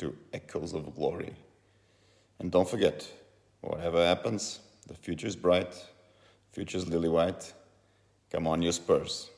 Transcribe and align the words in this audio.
listening 0.00 0.12
to 0.12 0.16
Echoes 0.32 0.72
of 0.74 0.94
Glory. 0.94 1.34
And 2.40 2.50
don't 2.50 2.68
forget, 2.68 3.08
whatever 3.60 4.04
happens, 4.04 4.60
the 4.86 4.94
future 4.94 5.26
is 5.26 5.36
bright, 5.36 5.74
future's 6.52 6.88
lily 6.88 7.08
white. 7.08 7.52
Come 8.30 8.46
on, 8.46 8.62
you 8.62 8.72
Spurs. 8.72 9.30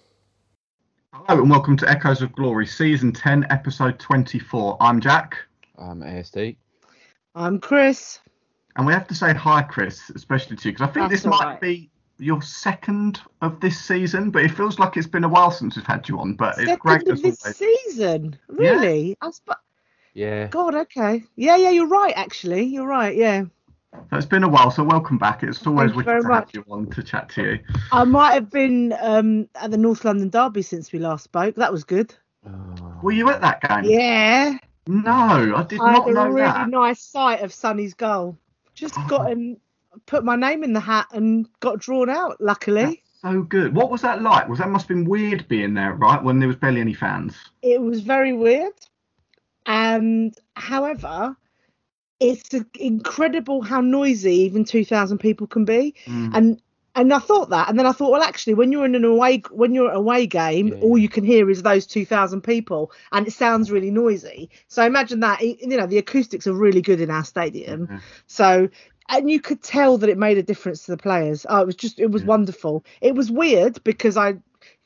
Hello 1.12 1.41
and 1.42 1.51
welcome 1.51 1.77
to 1.78 1.88
Echoes 1.88 2.23
of 2.23 2.32
Glory, 2.32 2.66
Season 2.66 3.12
10, 3.12 3.46
Episode 3.51 3.98
24. 3.98 4.77
I'm 4.80 5.01
Jack. 5.01 5.37
I'm 5.78 6.01
ASD. 6.02 6.56
I'm 7.34 7.59
Chris. 7.59 8.20
And 8.77 8.87
we 8.87 8.92
have 8.92 9.09
to 9.09 9.15
say 9.15 9.32
hi, 9.34 9.62
Chris, 9.62 10.10
especially 10.15 10.56
to 10.56 10.68
you, 10.68 10.73
because 10.73 10.88
I 10.88 10.92
think 10.92 11.10
That's 11.10 11.23
this 11.23 11.30
might 11.30 11.40
alright. 11.40 11.60
be 11.60 11.90
your 12.18 12.42
second 12.42 13.20
of 13.40 13.60
this 13.60 13.79
season, 13.82 14.30
but 14.30 14.45
it 14.45 14.51
feels 14.51 14.79
like 14.79 14.96
it's 14.96 15.06
been 15.06 15.24
a 15.24 15.29
while 15.29 15.51
since 15.51 15.77
we've 15.77 15.87
had 15.87 16.09
you 16.09 16.18
on. 16.20 16.34
But 16.34 16.59
it's 16.59 16.66
Second 16.66 16.79
great 16.79 17.09
of 17.09 17.15
as 17.15 17.23
this 17.23 17.45
always. 17.45 17.56
season. 17.56 18.38
Really? 18.48 19.16
I 19.23 19.30
sp- 19.34 19.59
Yeah. 20.14 20.48
God, 20.48 20.74
okay. 20.74 21.23
Yeah, 21.37 21.56
yeah, 21.56 21.70
you're 21.70 21.88
right, 21.88 22.12
actually. 22.16 22.64
You're 22.64 22.87
right, 22.87 23.16
yeah. 23.16 23.45
So 23.93 24.16
it's 24.16 24.26
been 24.26 24.45
a 24.45 24.48
while, 24.48 24.71
so 24.71 24.84
welcome 24.84 25.18
back. 25.18 25.43
It's 25.43 25.66
always 25.66 25.90
Thank 25.93 26.07
you 26.07 26.12
wicked 26.12 26.23
to 26.23 26.29
much. 26.29 26.54
have 26.54 26.54
you 26.54 26.73
on 26.73 26.87
to 26.90 27.02
chat 27.02 27.29
to 27.30 27.43
you. 27.43 27.59
I 27.90 28.04
might 28.04 28.32
have 28.34 28.51
been 28.51 28.95
um, 29.01 29.49
at 29.57 29.71
the 29.73 29.76
North 29.79 30.04
London 30.04 30.29
Derby 30.30 30.62
since 30.62 30.93
we 30.93 30.99
last 31.01 31.24
spoke. 31.24 31.57
That 31.57 31.73
was 31.73 31.82
good. 31.84 32.15
Oh. 32.46 32.99
Were 33.02 33.12
you 33.12 33.29
at 33.30 33.40
that 33.40 33.60
game? 33.60 33.84
Yeah. 33.90 34.57
No, 34.87 35.54
I 35.57 35.62
did 35.65 35.80
I 35.80 35.93
not 35.93 36.04
had 36.07 36.10
a 36.10 36.15
know 36.15 36.29
really 36.29 36.43
that. 36.46 36.68
nice 36.68 37.01
sight 37.02 37.40
of 37.43 37.52
Sonny's 37.52 37.95
goal. 37.95 38.37
Just 38.74 38.95
Oh. 38.96 39.06
got 39.09 39.30
him, 39.30 39.56
put 40.06 40.24
my 40.24 40.37
name 40.37 40.62
in 40.62 40.73
the 40.73 40.80
hat 40.80 41.06
and 41.12 41.49
got 41.60 41.79
drawn 41.80 42.09
out, 42.09 42.40
luckily. 42.40 43.02
So 43.23 43.43
good. 43.43 43.74
What 43.74 43.90
was 43.90 44.02
that 44.02 44.23
like? 44.23 44.49
Was 44.49 44.60
that 44.60 44.68
must 44.71 44.84
have 44.88 44.96
been 44.96 45.04
weird 45.04 45.46
being 45.49 45.74
there, 45.74 45.95
right? 45.95 46.23
When 46.23 46.38
there 46.38 46.49
was 46.49 46.56
barely 46.56 46.80
any 46.80 46.95
fans. 46.95 47.37
it 47.62 47.80
was 47.80 48.01
very 48.01 48.32
weird 48.32 48.73
and 49.71 50.35
however 50.57 51.37
it's 52.18 52.51
incredible 52.79 53.63
how 53.63 53.80
noisy 53.80 54.35
even 54.35 54.65
2000 54.65 55.18
people 55.18 55.46
can 55.46 55.65
be 55.65 55.95
Mm. 56.07 56.30
and 56.35 56.62
and 56.96 57.15
I 57.15 57.21
thought 57.21 57.51
that, 57.51 57.68
and 57.68 57.79
then 57.79 57.87
I 57.87 57.93
thought, 57.93 58.10
well, 58.10 58.21
actually, 58.23 58.54
when 58.54 58.73
you're 58.73 58.85
in 58.85 58.96
an 58.96 59.04
away 59.04 59.43
when 59.52 59.74
you're 59.74 59.90
at 59.90 59.96
away 59.96 60.27
game, 60.27 60.68
Yeah. 60.68 60.80
all 60.82 60.99
you 60.99 61.09
can 61.09 61.23
hear 61.23 61.49
is 61.49 61.62
those 61.62 61.87
two 61.87 62.04
thousand 62.04 62.40
people, 62.43 62.90
and 63.12 63.29
it 63.29 63.30
sounds 63.30 63.71
really 63.71 63.93
noisy. 63.93 64.50
So 64.66 64.84
imagine 64.84 65.21
that. 65.21 65.41
You 65.41 65.77
know, 65.78 65.87
the 65.87 65.99
acoustics 65.99 66.49
are 66.49 66.53
really 66.53 66.82
good 66.82 67.00
in 67.00 67.09
our 67.09 67.22
stadium. 67.25 67.87
Yeah. 67.88 68.00
So, 68.27 68.69
and 69.09 69.31
you 69.31 69.41
could 69.41 69.62
tell 69.62 69.99
that 69.99 70.10
it 70.10 70.19
made 70.19 70.37
a 70.38 70.43
difference 70.43 70.84
to 70.87 70.91
the 70.91 70.97
players. 70.97 71.47
Oh, 71.49 71.60
it 71.62 71.66
was 71.66 71.77
just, 71.77 72.00
it 72.00 72.10
was 72.10 72.22
Yeah. 72.22 72.28
wonderful. 72.34 72.84
It 73.00 73.15
was 73.15 73.31
weird 73.31 73.82
because 73.84 74.16
I, 74.16 74.34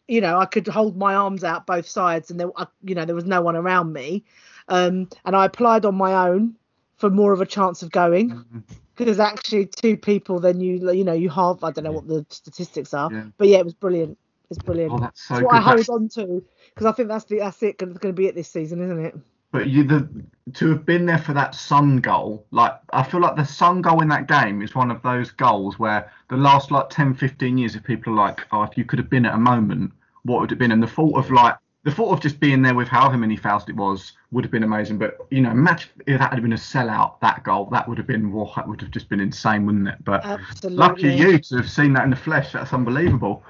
you 0.06 0.20
know, 0.20 0.38
I 0.38 0.44
could 0.44 0.68
hold 0.68 0.98
my 0.98 1.14
arms 1.14 1.42
out 1.42 1.66
both 1.66 1.88
sides, 1.88 2.30
and 2.30 2.38
there, 2.38 2.50
I, 2.54 2.66
you 2.82 2.94
know, 2.94 3.06
there 3.06 3.14
was 3.16 3.24
no 3.24 3.40
one 3.40 3.56
around 3.56 3.94
me. 3.94 4.24
Um, 4.68 5.08
and 5.24 5.36
I 5.36 5.44
applied 5.44 5.84
on 5.84 5.94
my 5.94 6.28
own 6.28 6.56
for 6.96 7.10
more 7.10 7.32
of 7.32 7.40
a 7.40 7.46
chance 7.46 7.82
of 7.82 7.90
going 7.90 8.30
Mhm. 8.30 8.62
because 8.96 9.20
actually 9.20 9.66
two 9.66 9.96
people, 9.96 10.40
then 10.40 10.60
you, 10.60 10.90
you 10.92 11.04
know, 11.04 11.12
you 11.12 11.28
halve. 11.28 11.62
I 11.64 11.70
don't 11.70 11.84
know 11.84 11.92
what 11.92 12.08
the 12.08 12.24
statistics 12.30 12.94
are, 12.94 13.12
Yeah. 13.12 13.24
but 13.36 13.48
yeah, 13.48 13.58
it 13.58 13.64
was 13.64 13.74
brilliant. 13.74 14.16
It's 14.50 14.62
brilliant. 14.62 14.92
Oh, 14.92 14.98
that's 14.98 15.22
so 15.26 15.34
That's 15.34 15.44
what 15.46 15.54
I 15.54 15.60
hold 15.60 15.88
on 15.90 16.08
to 16.10 16.42
because 16.68 16.86
I 16.86 16.92
think 16.92 17.08
that's 17.08 17.24
the 17.24 17.38
that's 17.38 17.62
it. 17.62 17.78
Going 17.78 17.94
to 17.98 18.12
be 18.12 18.26
it 18.26 18.34
this 18.34 18.48
season, 18.48 18.80
isn't 18.82 19.04
it? 19.04 19.16
But 19.52 19.68
you 19.68 19.84
the 19.84 20.08
to 20.54 20.68
have 20.70 20.84
been 20.84 21.06
there 21.06 21.18
for 21.18 21.32
that 21.32 21.54
Son 21.54 21.98
goal, 21.98 22.44
like 22.50 22.74
I 22.92 23.02
feel 23.02 23.20
like 23.20 23.36
the 23.36 23.44
Son 23.44 23.82
goal 23.82 24.02
in 24.02 24.08
that 24.08 24.28
game 24.28 24.62
is 24.62 24.74
one 24.74 24.90
of 24.90 25.00
those 25.02 25.30
goals 25.30 25.78
where 25.78 26.10
the 26.28 26.36
last 26.36 26.70
like 26.70 26.90
10, 26.90 27.14
15 27.14 27.56
years, 27.58 27.74
if 27.74 27.82
people 27.84 28.12
are 28.12 28.16
like, 28.16 28.46
oh, 28.52 28.62
if 28.62 28.76
you 28.76 28.84
could 28.84 28.98
have 28.98 29.08
been 29.10 29.24
at 29.26 29.34
a 29.34 29.38
moment, 29.38 29.92
what 30.24 30.40
would 30.40 30.50
it 30.50 30.54
have 30.54 30.58
been? 30.58 30.72
And 30.72 30.82
the 30.82 30.86
thought 30.86 31.16
of 31.18 31.30
like 31.30 31.56
the 31.84 31.90
thought 31.90 32.12
of 32.12 32.20
just 32.20 32.40
being 32.40 32.62
there 32.62 32.74
with 32.74 32.88
however 32.88 33.16
many 33.18 33.36
thousand 33.36 33.70
it 33.70 33.76
was 33.76 34.12
would 34.32 34.42
have 34.44 34.50
been 34.50 34.62
amazing. 34.62 34.98
But 34.98 35.18
you 35.30 35.42
know, 35.42 35.50
imagine 35.50 35.90
if 36.06 36.18
that 36.18 36.32
had 36.32 36.42
been 36.42 36.54
a 36.54 36.56
sellout, 36.56 37.20
that 37.20 37.44
goal, 37.44 37.68
that 37.72 37.86
would 37.88 37.98
have 37.98 38.06
been 38.06 38.32
well, 38.32 38.52
that 38.56 38.66
would 38.66 38.80
have 38.80 38.90
just 38.90 39.08
been 39.08 39.20
insane, 39.20 39.66
wouldn't 39.66 39.88
it? 39.88 40.02
But 40.02 40.24
Absolutely. 40.24 40.78
Lucky 40.78 41.14
you 41.14 41.38
to 41.38 41.56
have 41.56 41.70
seen 41.70 41.92
that 41.92 42.04
in 42.04 42.10
the 42.10 42.16
flesh. 42.16 42.52
That's 42.52 42.72
unbelievable. 42.72 43.44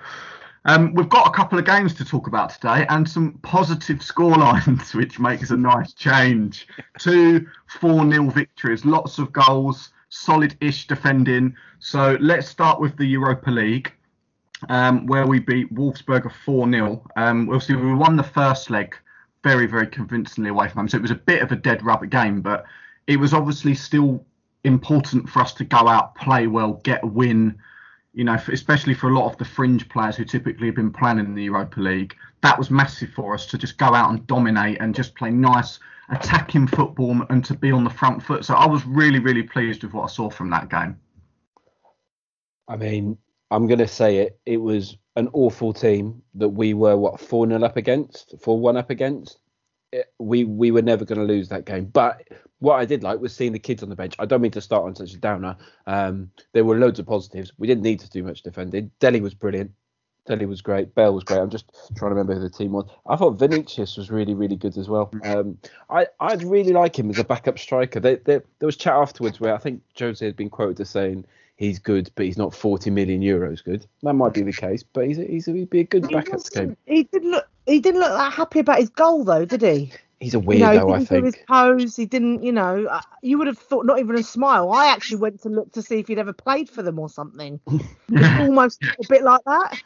Um, 0.66 0.94
we've 0.94 1.08
got 1.08 1.28
a 1.28 1.30
couple 1.30 1.58
of 1.58 1.66
games 1.66 1.94
to 1.94 2.04
talk 2.04 2.26
about 2.26 2.50
today 2.50 2.86
and 2.88 3.08
some 3.08 3.38
positive 3.42 3.98
scorelines, 3.98 4.94
which 4.96 5.20
makes 5.20 5.50
a 5.50 5.56
nice 5.56 5.92
change. 5.92 6.66
Two 6.98 7.46
4 7.80 8.10
0 8.10 8.30
victories, 8.30 8.84
lots 8.84 9.18
of 9.18 9.32
goals, 9.32 9.90
solid 10.08 10.56
ish 10.60 10.86
defending. 10.86 11.54
So 11.78 12.16
let's 12.20 12.48
start 12.48 12.80
with 12.80 12.96
the 12.96 13.04
Europa 13.04 13.50
League, 13.50 13.92
um, 14.69 15.06
where 15.06 15.26
we 15.26 15.38
beat 15.38 15.72
Wolfsburg 15.75 16.30
4 16.32 16.70
0. 16.70 17.06
Um, 17.16 17.48
obviously, 17.48 17.76
we 17.76 17.94
won 17.94 18.16
the 18.16 18.22
first 18.22 18.70
leg 18.70 18.97
very, 19.42 19.66
very 19.66 19.86
convincingly 19.86 20.50
away 20.50 20.69
from 20.69 20.80
them. 20.80 20.88
So 20.88 20.97
it 20.97 21.02
was 21.02 21.10
a 21.10 21.16
bit 21.16 21.42
of 21.42 21.52
a 21.52 21.56
dead 21.56 21.84
rubber 21.84 22.06
game, 22.06 22.41
but 22.41 22.64
it 23.06 23.19
was 23.19 23.34
obviously 23.34 23.75
still 23.75 24.25
important 24.64 25.28
for 25.28 25.41
us 25.41 25.52
to 25.54 25.64
go 25.64 25.88
out, 25.88 26.14
play 26.14 26.47
well, 26.47 26.80
get 26.84 27.04
a 27.04 27.06
win. 27.06 27.58
You 28.14 28.25
know, 28.25 28.34
especially 28.34 28.94
for 28.94 29.10
a 29.10 29.19
lot 29.19 29.30
of 29.30 29.36
the 29.38 29.44
fringe 29.44 29.88
players 29.88 30.16
who 30.16 30.25
typically 30.25 30.66
have 30.66 30.76
been 30.76 30.92
playing 30.92 31.19
in 31.19 31.34
the 31.34 31.44
Europa 31.44 31.81
League, 31.81 32.14
that 32.42 32.56
was 32.56 32.70
massive 32.70 33.10
for 33.10 33.34
us 33.34 33.46
to 33.46 33.58
just 33.58 33.76
go 33.76 33.86
out 33.86 34.10
and 34.10 34.26
dominate 34.26 34.78
and 34.81 34.94
just 34.94 35.14
play 35.16 35.31
nice 35.31 35.81
attacking 36.10 36.66
football 36.66 37.22
and 37.31 37.44
to 37.44 37.54
be 37.54 37.72
on 37.72 37.84
the 37.84 37.91
front 37.91 38.22
foot. 38.22 38.44
So 38.44 38.54
I 38.54 38.66
was 38.66 38.84
really, 38.86 39.19
really 39.19 39.42
pleased 39.42 39.82
with 39.82 39.92
what 39.92 40.04
I 40.04 40.06
saw 40.08 40.31
from 40.31 40.50
that 40.50 40.69
game. 40.69 40.98
I 42.69 42.76
mean, 42.76 43.19
I'm 43.50 43.66
going 43.66 43.78
to 43.78 43.88
say 43.88 44.19
it. 44.19 44.38
It 44.47 44.59
was 44.59 44.97
an 45.16 45.28
awful 45.32 45.72
team 45.72 46.22
that 46.34 46.49
we 46.49 46.75
were, 46.75 46.97
what, 46.97 47.21
4 47.21 47.47
0 47.47 47.62
up 47.62 47.77
against, 47.77 48.34
4 48.41 48.59
1 48.59 48.77
up 48.77 48.91
against. 48.91 49.38
It- 49.93 50.12
we 50.19 50.44
we 50.44 50.71
were 50.72 50.82
never 50.82 51.05
going 51.05 51.19
to 51.21 51.25
lose 51.32 51.49
that 51.50 51.65
game. 51.66 51.84
But 51.87 52.27
what 52.59 52.81
I 52.81 52.84
did 52.84 53.03
like 53.03 53.21
was 53.21 53.34
seeing 53.34 53.53
the 53.53 53.59
kids 53.59 53.82
on 53.82 53.91
the 53.91 53.94
bench. 53.97 54.16
I 54.19 54.25
don't 54.27 54.41
mean 54.41 54.50
to 54.53 54.60
start 54.60 54.84
on 54.84 54.97
such 54.97 55.12
a 55.12 55.19
downer. 55.19 55.56
Um, 55.87 56.31
there 56.53 56.65
were 56.65 56.78
loads 56.78 56.99
of 56.99 57.06
positives. 57.06 57.53
We 57.59 57.66
didn't 57.69 57.82
need 57.84 58.00
to 58.00 58.10
do 58.10 58.22
much 58.25 58.43
defending. 58.43 58.91
Dele 58.99 59.21
was 59.21 59.34
brilliant. 59.34 59.71
Dele 60.26 60.47
was 60.47 60.62
great. 60.62 60.94
Bell 60.94 61.12
was 61.15 61.22
great. 61.22 61.38
I'm 61.38 61.50
just 61.50 61.66
trying 61.97 62.11
to 62.11 62.15
remember 62.15 62.34
who 62.34 62.41
the 62.41 62.49
team 62.50 62.72
was. 62.72 62.87
I 63.06 63.16
thought 63.16 63.38
Vinicius 63.38 63.97
was 63.99 64.11
really, 64.11 64.34
really 64.34 64.56
good 64.56 64.76
as 64.78 64.88
well. 64.88 65.11
Um, 65.22 65.59
I 65.91 66.06
I'd 66.19 66.43
really 66.43 66.72
like 66.72 66.99
him 66.99 67.11
as 67.11 67.19
a 67.19 67.25
backup 67.25 67.59
striker. 67.59 68.00
They, 68.00 68.16
they, 68.16 68.41
there 68.59 68.66
was 68.66 68.76
chat 68.76 68.94
afterwards 68.94 69.38
where 69.38 69.55
I 69.55 69.59
think 69.59 69.82
Jose 69.99 70.25
had 70.25 70.34
been 70.37 70.49
quoted 70.50 70.81
as 70.81 70.88
saying 70.91 71.26
he's 71.56 71.78
good, 71.78 72.10
but 72.15 72.26
he's 72.26 72.38
not 72.38 72.54
40 72.54 72.91
million 72.91 73.20
euros 73.22 73.62
good. 73.65 73.87
That 74.03 74.15
might 74.15 74.32
be 74.34 74.42
the 74.42 74.53
case, 74.53 74.82
but 74.82 75.06
he's 75.06 75.19
a, 75.19 75.25
he's 75.25 75.48
a, 75.48 75.53
he'd 75.53 75.70
be 75.70 75.81
a 75.81 75.84
good 75.84 76.06
He 76.09 76.15
backup 76.15 76.41
scheme. 76.41 76.62
wasn't- 76.62 76.78
He 76.87 77.03
didn't 77.04 77.31
look. 77.31 77.47
He 77.66 77.81
didn't 77.81 78.00
look 78.00 78.10
that 78.12 78.32
happy 78.32 78.59
about 78.59 78.78
his 78.78 78.91
goal, 78.91 79.25
though, 79.25 79.44
did 79.47 79.62
he? 79.62 79.93
He's 80.20 80.34
a 80.34 80.38
you 80.38 80.43
know, 80.44 80.50
he 80.53 80.60
weirdo, 80.60 80.72
didn't 80.72 80.91
I 80.94 80.98
do 80.98 81.04
think. 81.06 81.25
his 81.25 81.37
pose. 81.48 81.97
He 81.97 82.06
didn't. 82.06 82.43
You 82.43 82.53
know, 82.53 82.87
uh, 82.87 83.00
you 83.22 83.37
would 83.38 83.47
have 83.47 83.59
thought 83.59 83.84
not 83.87 83.98
even 83.98 84.16
a 84.16 84.22
smile. 84.22 84.72
I 84.72 84.87
actually 84.93 85.19
went 85.19 85.43
to 85.43 85.48
look 85.48 85.72
to 85.72 85.82
see 85.82 85.98
if 85.98 86.09
he'd 86.09 86.19
ever 86.19 86.32
played 86.32 86.69
for 86.70 86.82
them 86.82 86.98
or 86.98 87.09
something. 87.09 87.60
Almost 88.38 88.82
a 88.82 89.09
bit 89.09 89.22
like 89.22 89.41
that. 89.47 89.82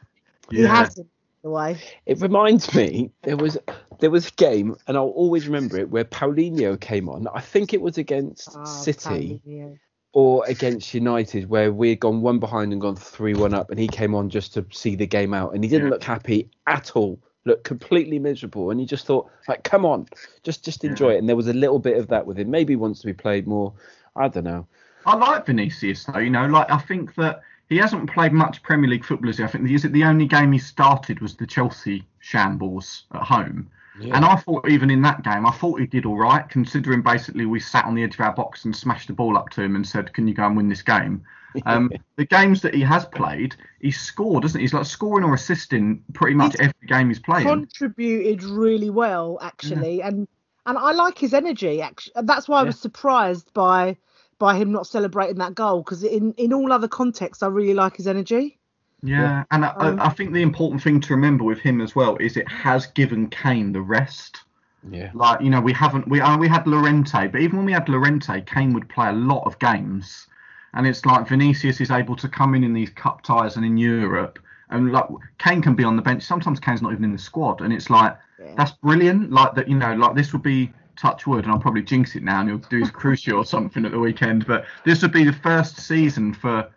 He 0.50 0.62
hasn't. 0.62 1.06
by 1.06 1.12
The 1.42 1.50
way. 1.50 1.80
It 2.06 2.20
reminds 2.20 2.74
me 2.74 3.10
there 3.22 3.36
was 3.36 3.56
there 4.00 4.10
was 4.10 4.28
a 4.28 4.32
game, 4.32 4.76
and 4.86 4.96
I'll 4.96 5.04
always 5.08 5.46
remember 5.46 5.78
it, 5.78 5.90
where 5.90 6.04
Paulinho 6.04 6.78
came 6.80 7.08
on. 7.08 7.26
I 7.34 7.40
think 7.40 7.72
it 7.74 7.80
was 7.80 7.98
against 7.98 8.50
Oh, 8.54 8.64
City. 8.64 9.40
Paulinho. 9.46 9.78
Or 10.12 10.44
against 10.46 10.94
United 10.94 11.48
where 11.48 11.72
we 11.72 11.90
had 11.90 12.00
gone 12.00 12.20
one 12.22 12.38
behind 12.38 12.72
and 12.72 12.80
gone 12.80 12.96
three 12.96 13.34
one 13.34 13.54
up 13.54 13.70
and 13.70 13.78
he 13.78 13.86
came 13.86 14.14
on 14.14 14.30
just 14.30 14.54
to 14.54 14.64
see 14.70 14.96
the 14.96 15.06
game 15.06 15.34
out 15.34 15.54
and 15.54 15.62
he 15.62 15.70
didn't 15.70 15.86
Yeah. 15.88 15.92
look 15.92 16.04
happy 16.04 16.50
at 16.66 16.96
all 16.96 17.18
looked 17.44 17.64
completely 17.64 18.18
miserable 18.18 18.70
and 18.70 18.80
you 18.80 18.86
just 18.86 19.06
thought 19.06 19.30
like 19.48 19.62
come 19.64 19.84
on 19.86 20.06
just 20.42 20.64
just 20.64 20.84
enjoy 20.84 21.14
it 21.14 21.18
and 21.18 21.28
there 21.28 21.36
was 21.36 21.48
a 21.48 21.52
little 21.52 21.78
bit 21.78 21.96
of 21.96 22.06
that 22.08 22.26
with 22.26 22.38
him 22.38 22.50
maybe 22.50 22.72
he 22.72 22.76
wants 22.76 23.00
to 23.00 23.06
be 23.06 23.12
played 23.12 23.46
more 23.46 23.72
I 24.16 24.28
don't 24.28 24.44
know 24.44 24.66
I 25.06 25.14
like 25.16 25.46
Vinicius 25.46 26.04
though. 26.04 26.18
You 26.18 26.28
know, 26.28 26.46
like 26.46 26.70
I 26.70 26.76
think 26.78 27.14
that 27.14 27.40
he 27.70 27.76
hasn't 27.78 28.10
played 28.10 28.32
much 28.32 28.62
Premier 28.62 28.90
League 28.90 29.04
football. 29.04 29.30
Is 29.30 29.38
he? 29.38 29.44
I 29.44 29.46
think 29.46 29.70
is 29.70 29.84
it 29.86 29.92
the 29.92 30.04
only 30.04 30.26
game 30.26 30.52
he 30.52 30.58
started 30.58 31.20
was 31.20 31.34
the 31.36 31.46
Chelsea 31.46 32.04
shambles 32.18 33.04
at 33.14 33.22
home. 33.22 33.70
And 34.00 34.24
I 34.24 34.36
thought 34.36 34.68
even 34.68 34.90
in 34.90 35.02
that 35.02 35.22
game, 35.22 35.46
I 35.46 35.50
thought 35.50 35.80
he 35.80 35.86
did 35.86 36.06
all 36.06 36.16
right, 36.16 36.48
considering 36.48 37.02
basically 37.02 37.46
we 37.46 37.60
sat 37.60 37.84
on 37.84 37.94
the 37.94 38.02
edge 38.02 38.14
of 38.14 38.20
our 38.20 38.32
box 38.32 38.64
and 38.64 38.74
smashed 38.74 39.08
the 39.08 39.14
ball 39.14 39.36
up 39.36 39.50
to 39.50 39.62
him 39.62 39.76
and 39.76 39.86
said, 39.86 40.12
"Can 40.12 40.28
you 40.28 40.34
go 40.34 40.46
and 40.46 40.56
win 40.56 40.68
this 40.68 40.82
game?" 40.82 41.22
Um, 41.64 41.90
the 42.16 42.26
games 42.26 42.60
that 42.60 42.74
he 42.74 42.82
has 42.82 43.06
played, 43.06 43.56
he's 43.80 43.98
scored, 43.98 44.42
doesn't 44.42 44.58
he? 44.60 44.64
He's 44.64 44.74
like 44.74 44.84
scoring 44.84 45.24
or 45.24 45.34
assisting 45.34 46.04
pretty 46.12 46.36
much 46.36 46.52
He's 46.52 46.60
every 46.60 46.86
game 46.86 47.08
he's 47.08 47.18
playing. 47.18 47.48
contributed 47.48 48.44
really 48.44 48.90
well 48.90 49.38
actually 49.40 50.02
and 50.02 50.28
and 50.66 50.78
I 50.78 50.92
like 50.92 51.18
his 51.18 51.32
energy 51.32 51.80
actually 51.80 52.12
that's 52.22 52.48
why 52.48 52.60
I 52.60 52.64
was 52.64 52.78
surprised 52.78 53.52
by 53.54 53.96
by 54.38 54.56
him 54.56 54.70
not 54.72 54.86
celebrating 54.86 55.38
that 55.38 55.54
goal 55.54 55.82
because 55.82 56.04
in 56.04 56.34
in 56.34 56.52
all 56.52 56.70
other 56.70 56.86
contexts 56.86 57.42
I 57.42 57.48
really 57.48 57.74
like 57.74 57.96
his 57.96 58.06
energy 58.06 58.57
Yeah, 59.02 59.44
and 59.50 59.64
I, 59.64 59.76
Um, 59.76 59.98
I 59.98 60.06
I 60.06 60.08
think 60.10 60.32
the 60.32 60.42
important 60.42 60.82
thing 60.82 61.00
to 61.02 61.14
remember 61.14 61.44
with 61.44 61.60
him 61.60 61.80
as 61.80 61.94
well 61.94 62.16
is 62.18 62.36
it 62.36 62.48
has 62.48 62.86
given 62.86 63.28
Kane 63.28 63.72
the 63.72 63.80
rest. 63.82 64.44
yeah 64.90 65.12
Like 65.12 65.40
you 65.42 65.50
know, 65.50 65.60
we 65.60 65.72
haven't 65.72 66.08
we 66.08 66.20
uh, 66.20 66.38
we 66.38 66.48
had 66.48 66.66
Llorente, 66.66 67.28
but 67.28 67.40
even 67.40 67.58
when 67.58 67.66
we 67.66 67.72
had 67.72 67.88
Llorente, 67.88 68.42
Kane 68.42 68.72
would 68.74 68.88
play 68.88 69.08
a 69.08 69.12
lot 69.12 69.44
of 69.46 69.58
games, 69.60 70.26
and 70.74 70.86
it's 70.86 71.06
like 71.06 71.28
Vinicius 71.28 71.80
is 71.80 71.90
able 71.90 72.16
to 72.16 72.28
come 72.28 72.54
in 72.54 72.64
in 72.64 72.74
these 72.74 72.90
cup 72.90 73.22
ties 73.22 73.56
and 73.56 73.64
in 73.66 73.76
Europe 73.78 74.38
And 74.70 74.92
like 74.92 75.06
Kane 75.38 75.62
can 75.62 75.74
be 75.76 75.84
on 75.84 75.96
the 75.96 76.02
bench. 76.02 76.22
Sometimes 76.24 76.60
Kane's 76.60 76.82
not 76.82 76.92
even 76.92 77.04
in 77.04 77.12
the 77.12 77.18
squad, 77.18 77.62
and 77.62 77.72
it's 77.72 77.90
like 77.90 78.16
Yeah. 78.38 78.54
that's 78.56 78.72
brilliant. 78.72 79.30
Like 79.32 79.54
that, 79.54 79.68
you 79.68 79.76
know, 79.76 79.94
like 79.94 80.14
this 80.16 80.32
would 80.32 80.42
be 80.42 80.72
touch 80.96 81.26
wood, 81.26 81.44
and 81.44 81.52
I'll 81.52 81.60
probably 81.60 81.82
jinx 81.82 82.16
it 82.16 82.22
now, 82.22 82.40
and 82.40 82.48
he'll 82.48 82.58
do 82.58 82.78
his 82.78 82.90
crucial 83.02 83.38
or 83.38 83.44
something 83.44 83.84
at 83.84 83.92
the 83.92 83.98
weekend. 84.00 84.46
But 84.46 84.66
this 84.84 85.02
would 85.02 85.12
be 85.12 85.24
the 85.24 85.32
first 85.32 85.76
season 85.78 86.34
for 86.34 86.58
f- 86.60 86.70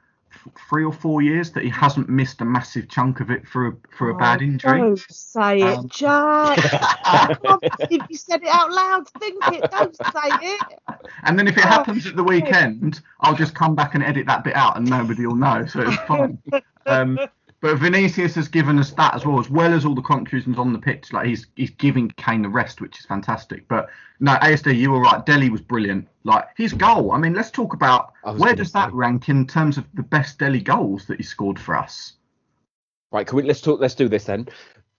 three 0.70 0.84
or 0.84 0.94
four 0.94 1.22
years 1.22 1.52
that 1.52 1.64
he 1.64 1.70
hasn't 1.70 2.10
missed 2.10 2.42
a 2.42 2.46
massive 2.46 2.90
chunk 2.90 3.20
of 3.20 3.30
it 3.32 3.48
for 3.48 3.68
a, 3.68 3.74
for 3.98 4.10
a 4.10 4.16
bad 4.16 4.40
Oh, 4.42 4.46
injury. 4.46 4.80
Don't 4.80 5.00
say 5.10 5.62
it, 5.62 5.78
Um, 5.78 5.88
Jack. 5.90 6.58
I 7.06 7.78
you 8.10 8.18
said 8.18 8.42
it 8.44 8.50
out 8.50 8.72
loud. 8.72 9.08
Think 9.20 9.44
it. 9.48 9.70
Don't 9.72 9.96
say 9.96 10.04
it. 10.14 10.80
And 11.24 11.38
then 11.38 11.48
if 11.48 11.58
it 11.58 11.66
Oh, 11.66 11.70
happens 11.70 12.08
at 12.08 12.16
the 12.16 12.24
weekend, 12.24 13.02
I'll 13.22 13.36
just 13.36 13.56
come 13.56 13.76
back 13.76 13.96
and 13.96 14.04
edit 14.04 14.26
that 14.28 14.44
bit 14.44 14.56
out, 14.56 14.78
and 14.78 14.90
nobody 14.90 15.26
will 15.26 15.36
know, 15.36 15.66
so 15.66 15.82
it's 15.82 15.96
fine. 16.04 16.38
Um, 16.88 17.20
but 17.62 17.78
Vinicius 17.78 18.34
has 18.36 18.48
given 18.48 18.80
us 18.80 18.92
that 18.94 19.14
as 19.14 19.24
well, 19.24 19.40
as 19.40 19.50
well 19.50 19.72
as 19.72 19.86
all 19.86 19.94
the 19.94 20.02
contributions 20.02 20.58
on 20.58 20.74
the 20.74 20.80
pitch. 20.80 21.14
Like 21.14 21.28
he's 21.28 21.46
he's 21.56 21.70
giving 21.70 22.10
Kane 22.10 22.42
the 22.42 22.50
rest, 22.50 22.82
which 22.82 23.00
is 23.00 23.06
fantastic. 23.06 23.68
But 23.68 23.88
no, 24.20 24.34
ASD, 24.38 24.76
you 24.76 24.92
were 24.92 25.00
right. 25.00 25.24
Dele 25.24 25.52
was 25.52 25.62
brilliant. 25.62 26.08
Like 26.24 26.46
his 26.58 26.74
goal. 26.74 27.12
I 27.12 27.20
mean, 27.20 27.36
let's 27.36 27.52
talk 27.52 27.74
about 27.74 28.14
where 28.24 28.38
gonna 28.38 28.56
does 28.56 28.72
that 28.72 28.92
rank 28.94 29.30
in 29.30 29.46
terms 29.46 29.78
of 29.78 29.86
the 29.94 30.02
best 30.02 30.40
Dele 30.40 30.60
goals 30.60 31.06
that 31.06 31.18
he 31.18 31.24
scored 31.24 31.60
for 31.60 31.78
us. 31.78 32.14
Right, 33.12 33.28
can 33.28 33.38
we 33.38 33.44
let's 33.44 33.62
talk 33.62 33.80
let's 33.80 33.96
do 33.96 34.10
this 34.10 34.26
then. 34.26 34.48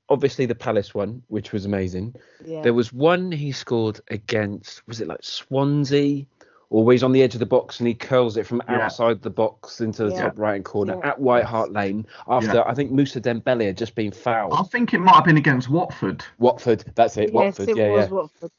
Obviously 0.08 0.46
the 0.46 0.54
Palace 0.54 0.94
one, 0.94 1.22
which 1.28 1.52
was 1.52 1.64
amazing. 1.64 2.14
Yeah. 2.44 2.62
There 2.62 2.74
was 2.74 2.92
one 2.92 3.32
he 3.32 3.50
scored 3.50 4.00
against 4.08 4.86
was 4.86 5.00
it 5.00 5.08
like 5.08 5.22
Swansea? 5.22 6.26
Always 6.72 7.02
on 7.02 7.12
the 7.12 7.22
edge 7.22 7.34
of 7.34 7.40
the 7.40 7.46
box 7.46 7.80
and 7.80 7.86
he 7.86 7.92
curls 7.94 8.36
it 8.38 8.46
from 8.46 8.62
Yeah. 8.66 8.80
outside 8.86 9.20
the 9.20 9.28
box 9.30 9.80
into 9.82 10.04
the 10.06 10.12
Yeah. 10.12 10.22
top 10.22 10.38
right 10.38 10.52
hand 10.54 10.64
corner 10.64 10.98
Yeah. 11.02 11.10
at 11.10 11.20
White 11.20 11.44
Hart 11.44 11.70
Lane 11.70 12.06
after 12.26 12.54
Yeah. 12.54 12.62
I 12.66 12.72
think 12.74 12.90
Musa 12.90 13.20
Dembele 13.20 13.66
had 13.66 13.76
just 13.76 13.94
been 13.94 14.10
fouled. 14.10 14.54
I 14.54 14.62
think 14.62 14.94
it 14.94 14.98
might 15.00 15.14
have 15.16 15.24
been 15.24 15.36
against 15.36 15.68
Watford. 15.68 16.24
Watford, 16.38 16.84
that's 16.94 17.16
it, 17.18 17.24
yes, 17.24 17.32
Watford, 17.34 17.68
it 17.68 17.76
yeah, 17.76 17.90
was 17.90 18.06
yeah. 18.06 18.12
Watford. 18.14 18.50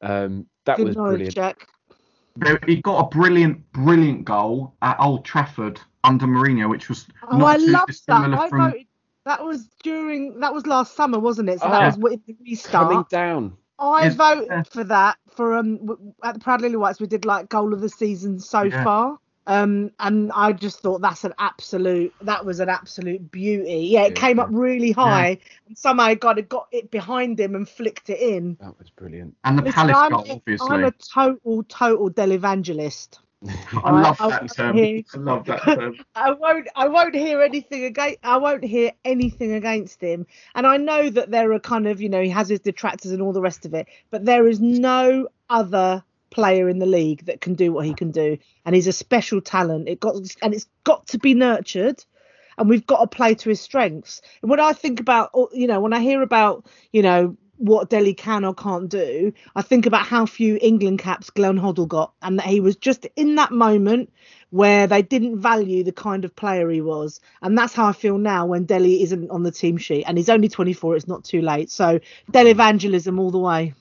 Um, 0.00 0.46
that 0.64 0.78
Good 0.78 0.86
was 0.88 0.96
knowledge, 0.96 1.34
brilliant. 1.34 1.34
Jack. 1.34 1.66
He 2.66 2.76
got 2.80 3.00
a 3.04 3.08
brilliant, 3.08 3.70
brilliant 3.72 4.24
goal 4.24 4.72
at 4.80 4.98
Old 5.00 5.24
Trafford 5.26 5.78
under 6.04 6.26
Mourinho, 6.26 6.70
which 6.70 6.88
was 6.88 7.06
Oh, 7.30 7.36
not 7.36 7.46
I 7.48 7.56
too 7.58 7.66
love 7.66 7.86
that. 7.86 7.86
dissimilar 7.88 8.38
I 8.38 8.48
from. 8.48 8.70
voted. 8.70 8.86
That 9.26 9.44
was 9.44 9.68
during. 9.82 10.40
That 10.40 10.54
was 10.54 10.66
last 10.66 10.94
summer, 10.96 11.18
wasn't 11.18 11.50
it? 11.50 11.60
So 11.60 11.66
Ah. 11.66 11.70
that 11.80 11.86
was 11.86 11.98
with 11.98 12.24
the 12.24 12.34
restart. 12.42 12.88
Coming 12.88 13.04
down. 13.10 13.56
I 13.78 14.04
Yes, 14.04 14.14
voted 14.14 14.48
yeah. 14.48 14.62
for 14.64 14.84
that 14.84 15.18
for 15.36 15.54
um 15.54 16.14
at 16.24 16.34
the 16.34 16.40
Proud 16.40 16.62
Lily 16.62 16.76
Whites. 16.76 17.00
We 17.00 17.06
did 17.06 17.24
like 17.24 17.48
goal 17.48 17.72
of 17.72 17.80
the 17.80 17.88
season 17.88 18.38
so 18.40 18.70
Yeah. 18.70 18.82
far. 18.84 19.18
Um, 19.46 19.92
and 19.98 20.30
I 20.34 20.52
just 20.52 20.80
thought 20.80 21.00
that's 21.00 21.24
an 21.24 21.32
absolute. 21.38 22.14
That 22.20 22.44
was 22.44 22.60
an 22.60 22.68
absolute 22.68 23.30
beauty. 23.30 23.88
Yeah, 23.90 24.02
it 24.02 24.14
Yeah, 24.14 24.20
came 24.20 24.36
yeah. 24.36 24.42
up 24.44 24.50
really 24.52 24.92
high, 24.92 25.38
and 25.66 25.78
somehow 25.78 26.12
God 26.14 26.36
had 26.36 26.50
got 26.50 26.68
it 26.70 26.90
behind 26.90 27.40
him 27.40 27.54
and 27.54 27.66
flicked 27.66 28.10
it 28.10 28.20
in. 28.20 28.58
That 28.60 28.78
was 28.78 28.90
brilliant. 28.90 29.34
And 29.44 29.56
the 29.58 29.62
Listen, 29.62 29.72
Palace 29.72 29.96
I'm, 29.96 30.12
goal, 30.12 30.26
obviously. 30.32 30.68
I'm 30.76 30.84
a 30.84 30.90
total, 30.92 31.62
total 31.64 32.10
Del 32.10 32.32
evangelist. 32.32 33.20
I 33.46 33.90
love 33.90 34.20
I- 34.20 34.30
that 34.30 34.54
term. 34.54 34.76
I- 34.76 35.04
I 35.14 35.18
love 35.18 35.44
that 35.46 35.62
term. 35.62 35.96
I 36.14 36.32
won't 36.32 36.68
I 36.74 36.88
won't 36.88 37.14
hear 37.14 37.40
anything 37.40 37.84
against 37.84 38.18
I 38.22 38.36
won't 38.38 38.64
hear 38.64 38.92
anything 39.04 39.52
against 39.52 40.00
him. 40.00 40.26
And 40.54 40.66
I 40.66 40.76
know 40.76 41.08
that 41.10 41.30
there 41.30 41.52
are 41.52 41.60
kind 41.60 41.86
of, 41.86 42.00
you 42.00 42.08
know, 42.08 42.22
he 42.22 42.30
has 42.30 42.48
his 42.48 42.60
detractors 42.60 43.12
and 43.12 43.22
all 43.22 43.32
the 43.32 43.40
rest 43.40 43.64
of 43.64 43.74
it, 43.74 43.86
but 44.10 44.24
there 44.24 44.48
is 44.48 44.60
no 44.60 45.28
other 45.48 46.02
player 46.30 46.68
in 46.68 46.78
the 46.78 46.86
league 46.86 47.24
that 47.26 47.40
can 47.40 47.54
do 47.54 47.72
what 47.72 47.86
he 47.86 47.94
can 47.94 48.10
do. 48.10 48.38
And 48.64 48.74
he's 48.74 48.86
a 48.86 48.92
special 48.92 49.40
talent. 49.40 49.88
It 49.88 50.00
got 50.00 50.16
and 50.42 50.52
it's 50.52 50.66
got 50.84 51.06
to 51.08 51.18
be 51.18 51.34
nurtured 51.34 52.04
and 52.58 52.68
we've 52.68 52.86
got 52.86 53.00
to 53.00 53.06
play 53.16 53.34
to 53.36 53.48
his 53.48 53.60
strengths. 53.60 54.20
And 54.42 54.50
when 54.50 54.60
I 54.60 54.72
think 54.72 54.98
about 54.98 55.30
you 55.52 55.68
know, 55.68 55.80
when 55.80 55.92
I 55.92 56.00
hear 56.00 56.22
about, 56.22 56.66
you 56.92 57.02
know, 57.02 57.36
what 57.58 57.90
Dele 57.90 58.14
can 58.14 58.44
or 58.44 58.54
can't 58.54 58.88
do, 58.88 59.32
I 59.54 59.62
think 59.62 59.86
about 59.86 60.06
how 60.06 60.26
few 60.26 60.58
England 60.62 60.98
caps 61.00 61.30
Glenn 61.30 61.58
Hoddle 61.58 61.86
got, 61.88 62.12
and 62.22 62.38
that 62.38 62.46
he 62.46 62.60
was 62.60 62.76
just 62.76 63.06
in 63.16 63.34
that 63.36 63.50
moment 63.52 64.12
where 64.50 64.86
they 64.86 65.02
didn't 65.02 65.38
value 65.40 65.84
the 65.84 65.92
kind 65.92 66.24
of 66.24 66.34
player 66.34 66.70
he 66.70 66.80
was. 66.80 67.20
And 67.42 67.56
that's 67.58 67.74
how 67.74 67.86
I 67.86 67.92
feel 67.92 68.16
now 68.16 68.46
when 68.46 68.64
Dele 68.64 69.02
isn't 69.02 69.30
on 69.30 69.42
the 69.42 69.50
team 69.52 69.76
sheet. 69.76 70.04
And 70.04 70.16
he's 70.16 70.30
only 70.30 70.48
24, 70.48 70.96
it's 70.96 71.06
not 71.08 71.22
too 71.24 71.42
late. 71.42 71.70
So, 71.70 72.00
Dele 72.30 72.50
evangelism 72.50 73.18
all 73.18 73.30
the 73.30 73.38
way. 73.38 73.74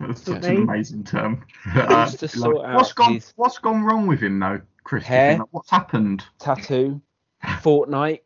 That's 0.00 0.22
such 0.22 0.44
an 0.44 0.56
amazing 0.58 1.04
term. 1.04 1.44
Just 1.74 2.22
uh, 2.22 2.26
like- 2.26 2.30
sort 2.30 2.66
out 2.66 2.74
what's 2.76 2.92
gone? 2.92 3.14
his- 3.14 3.32
What's 3.36 3.58
gone 3.58 3.84
wrong 3.84 4.06
with 4.06 4.20
him 4.20 4.38
though, 4.40 4.60
Chris? 4.84 5.04
Hair. 5.04 5.38
What's 5.50 5.70
happened? 5.70 6.24
Tattoo, 6.38 7.00
Fortnite 7.44 8.20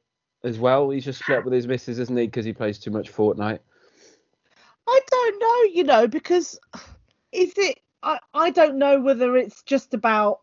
as 0.44 0.58
well. 0.58 0.90
He's 0.90 1.04
just 1.04 1.20
split 1.20 1.38
up 1.38 1.44
with 1.44 1.52
his 1.54 1.66
missus, 1.66 1.98
isn't 1.98 2.16
he? 2.16 2.26
Because 2.26 2.44
he 2.44 2.52
plays 2.52 2.78
too 2.78 2.90
much 2.90 3.12
Fortnite. 3.12 3.60
I 4.88 5.00
don't 5.10 5.38
know, 5.40 5.74
you 5.74 5.84
know, 5.84 6.08
because 6.08 6.58
is 7.32 7.52
it, 7.56 7.78
I, 8.02 8.18
I 8.34 8.50
don't 8.50 8.78
know 8.78 9.00
whether 9.00 9.36
it's 9.36 9.62
just 9.62 9.94
about, 9.94 10.40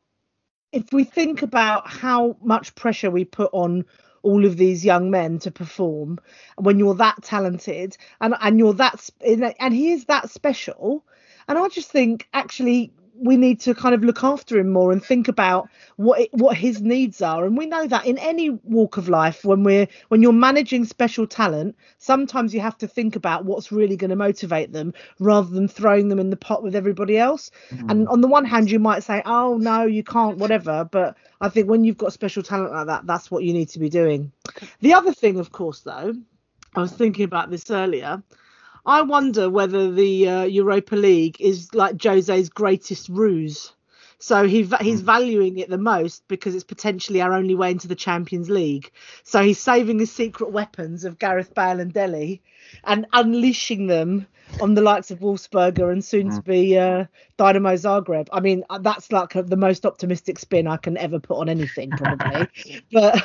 if 0.71 0.91
we 0.94 1.03
think 1.03 1.41
about 1.41 1.88
how 1.89 2.38
much 2.41 2.75
pressure 2.75 3.12
we 3.12 3.25
put 3.25 3.50
on 3.53 3.86
all 4.21 4.45
of 4.45 4.57
these 4.57 4.83
young 4.86 5.12
men 5.12 5.39
to 5.39 5.51
perform 5.51 6.19
when 6.57 6.77
you're 6.80 6.95
that 6.95 7.21
talented 7.24 7.95
and 8.21 8.36
and 8.41 8.59
you're 8.59 8.74
that 8.74 9.09
and 9.21 9.74
he 9.74 9.91
is 9.91 10.06
that 10.06 10.30
special 10.30 11.06
and 11.47 11.57
i 11.57 11.68
just 11.69 11.89
think 11.89 12.27
actually 12.33 12.91
we 13.21 13.38
need 13.38 13.60
to 13.62 13.75
kind 13.75 13.94
of 13.94 14.04
look 14.04 14.24
after 14.24 14.57
him 14.57 14.69
more 14.69 14.92
and 14.92 15.04
think 15.04 15.27
about 15.27 15.69
what 15.98 16.21
it, 16.21 16.30
what 16.33 16.56
his 16.56 16.81
needs 16.81 17.21
are. 17.21 17.45
And 17.45 17.57
we 17.57 17.66
know 17.66 17.88
that 17.88 18.06
in 18.06 18.18
any 18.18 18.50
walk 18.50 18.98
of 18.98 19.10
life 19.10 19.44
when 19.44 19.63
we're 19.63 19.88
when 20.07 20.21
you're 20.21 20.31
managing 20.31 20.86
special 20.86 21.27
talent 21.27 21.75
sometimes 21.98 22.54
you 22.54 22.62
have 22.62 22.77
to 22.77 22.88
think 22.88 23.16
about 23.16 23.45
what's 23.45 23.71
really 23.71 23.98
going 23.98 24.10
to 24.10 24.16
motivate 24.16 24.71
them 24.71 24.94
rather 25.19 25.50
than 25.50 25.68
throwing 25.68 26.10
them 26.10 26.19
in 26.19 26.30
the 26.30 26.38
pot 26.38 26.63
with 26.63 26.75
everybody 26.75 27.18
else. 27.18 27.51
Mm-hmm. 27.71 27.89
And 27.89 28.07
on 28.07 28.21
the 28.21 28.27
one 28.27 28.45
hand 28.45 28.71
you 28.71 28.80
might 28.80 29.03
say 29.03 29.22
oh 29.25 29.58
no 29.58 29.84
you 29.84 30.03
can't 30.03 30.38
whatever. 30.38 30.88
But 30.89 31.17
i 31.41 31.50
think 31.50 31.70
when 31.70 31.84
you've 31.84 31.98
got 31.98 32.13
special 32.13 32.44
talent 32.44 32.72
like 32.72 32.88
that 32.88 33.05
that's 33.05 33.29
what 33.29 33.44
you 33.44 33.53
need 33.53 33.70
to 33.70 33.79
be 33.79 33.89
doing. 33.89 34.32
The 34.82 34.94
other 34.94 35.13
thing 35.13 35.39
of 35.39 35.51
course 35.51 35.82
though 35.82 36.13
i 36.75 36.82
was 36.82 36.91
thinking 36.91 37.25
about 37.25 37.50
this 37.50 37.70
earlier 37.72 38.22
I 38.89 39.03
wonder 39.03 39.51
whether 39.51 39.91
the 39.91 40.27
uh, 40.27 40.43
Europa 40.46 40.96
League 40.96 41.39
is 41.39 41.75
like 41.75 42.01
Jose's 42.01 42.50
greatest 42.50 43.08
ruse. 43.08 43.72
So 44.17 44.48
he 44.48 44.67
he's 44.81 45.01
valuing 45.01 45.60
it 45.60 45.69
the 45.69 45.77
most 45.77 46.27
because 46.27 46.55
it's 46.55 46.63
potentially 46.63 47.22
our 47.22 47.34
only 47.34 47.53
way 47.53 47.69
into 47.69 47.88
the 47.88 47.96
Champions 47.96 48.50
League. 48.50 48.91
So 49.24 49.43
he's 49.43 49.60
saving 49.60 50.00
his 50.00 50.12
secret 50.12 50.51
weapons 50.51 51.05
of 51.05 51.19
Gareth 51.19 51.53
Bale 51.53 51.79
and 51.79 51.93
Dele 51.93 52.41
and 52.84 53.05
unleashing 53.13 53.86
them 53.86 54.25
on 54.60 54.74
the 54.74 54.81
likes 54.81 55.12
of 55.12 55.19
Wolfsberger 55.19 55.91
and 55.91 56.03
soon 56.03 56.31
to 56.31 56.41
be 56.41 56.75
uh, 56.75 57.05
Dinamo 57.38 57.75
Zagreb. 57.75 58.27
I 58.34 58.39
mean, 58.39 58.63
uh, 58.72 58.79
that's 58.79 59.12
like 59.12 59.36
a, 59.36 59.43
the 59.43 59.55
most 59.55 59.86
optimistic 59.86 60.39
spin 60.39 60.65
I 60.65 60.77
can 60.77 60.98
ever 60.98 61.19
put 61.19 61.38
on 61.38 61.48
anything, 61.48 61.91
probably. 61.91 62.48
but 62.91 63.24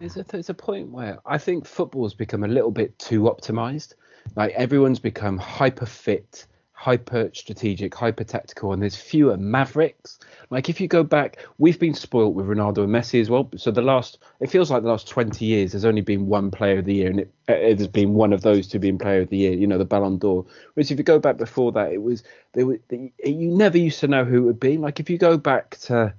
There's 0.00 0.16
a, 0.16 0.24
there's 0.24 0.50
a 0.50 0.54
point 0.54 0.90
where 0.90 1.18
I 1.24 1.38
think 1.38 1.66
football's 1.66 2.14
become 2.14 2.44
a 2.44 2.48
little 2.48 2.70
bit 2.70 2.98
too 2.98 3.22
optimized. 3.22 3.94
Like 4.36 4.52
everyone's 4.52 4.98
become 4.98 5.38
hyper 5.38 5.86
fit, 5.86 6.46
hyper 6.72 7.30
strategic, 7.34 7.94
hyper 7.94 8.24
tactical, 8.24 8.72
and 8.72 8.80
there's 8.80 8.96
fewer 8.96 9.36
mavericks. 9.36 10.18
Like 10.50 10.68
if 10.68 10.80
you 10.80 10.88
go 10.88 11.02
back, 11.02 11.38
we've 11.58 11.78
been 11.78 11.94
spoilt 11.94 12.34
with 12.34 12.46
Ronaldo 12.46 12.84
and 12.84 12.92
Messi 12.92 13.20
as 13.20 13.28
well. 13.28 13.50
So 13.56 13.70
the 13.70 13.82
last, 13.82 14.18
it 14.40 14.50
feels 14.50 14.70
like 14.70 14.82
the 14.82 14.88
last 14.88 15.08
20 15.08 15.44
years, 15.44 15.72
there's 15.72 15.84
only 15.84 16.02
been 16.02 16.26
one 16.26 16.50
player 16.50 16.78
of 16.78 16.84
the 16.84 16.94
year, 16.94 17.10
and 17.10 17.20
it, 17.20 17.78
has 17.78 17.88
been 17.88 18.14
one 18.14 18.32
of 18.32 18.42
those 18.42 18.68
two 18.68 18.78
being 18.78 18.98
player 18.98 19.22
of 19.22 19.28
the 19.28 19.36
year. 19.36 19.52
You 19.52 19.66
know, 19.66 19.78
the 19.78 19.84
Ballon 19.84 20.18
d'Or. 20.18 20.46
Whereas 20.74 20.90
if 20.90 20.98
you 20.98 21.04
go 21.04 21.18
back 21.18 21.36
before 21.36 21.72
that, 21.72 21.92
it 21.92 22.02
was 22.02 22.22
there 22.52 22.66
were 22.66 22.78
you 22.90 23.50
never 23.50 23.78
used 23.78 24.00
to 24.00 24.08
know 24.08 24.24
who 24.24 24.38
it 24.38 24.46
would 24.46 24.60
be. 24.60 24.76
Like 24.76 25.00
if 25.00 25.10
you 25.10 25.18
go 25.18 25.36
back 25.36 25.76
to 25.82 26.14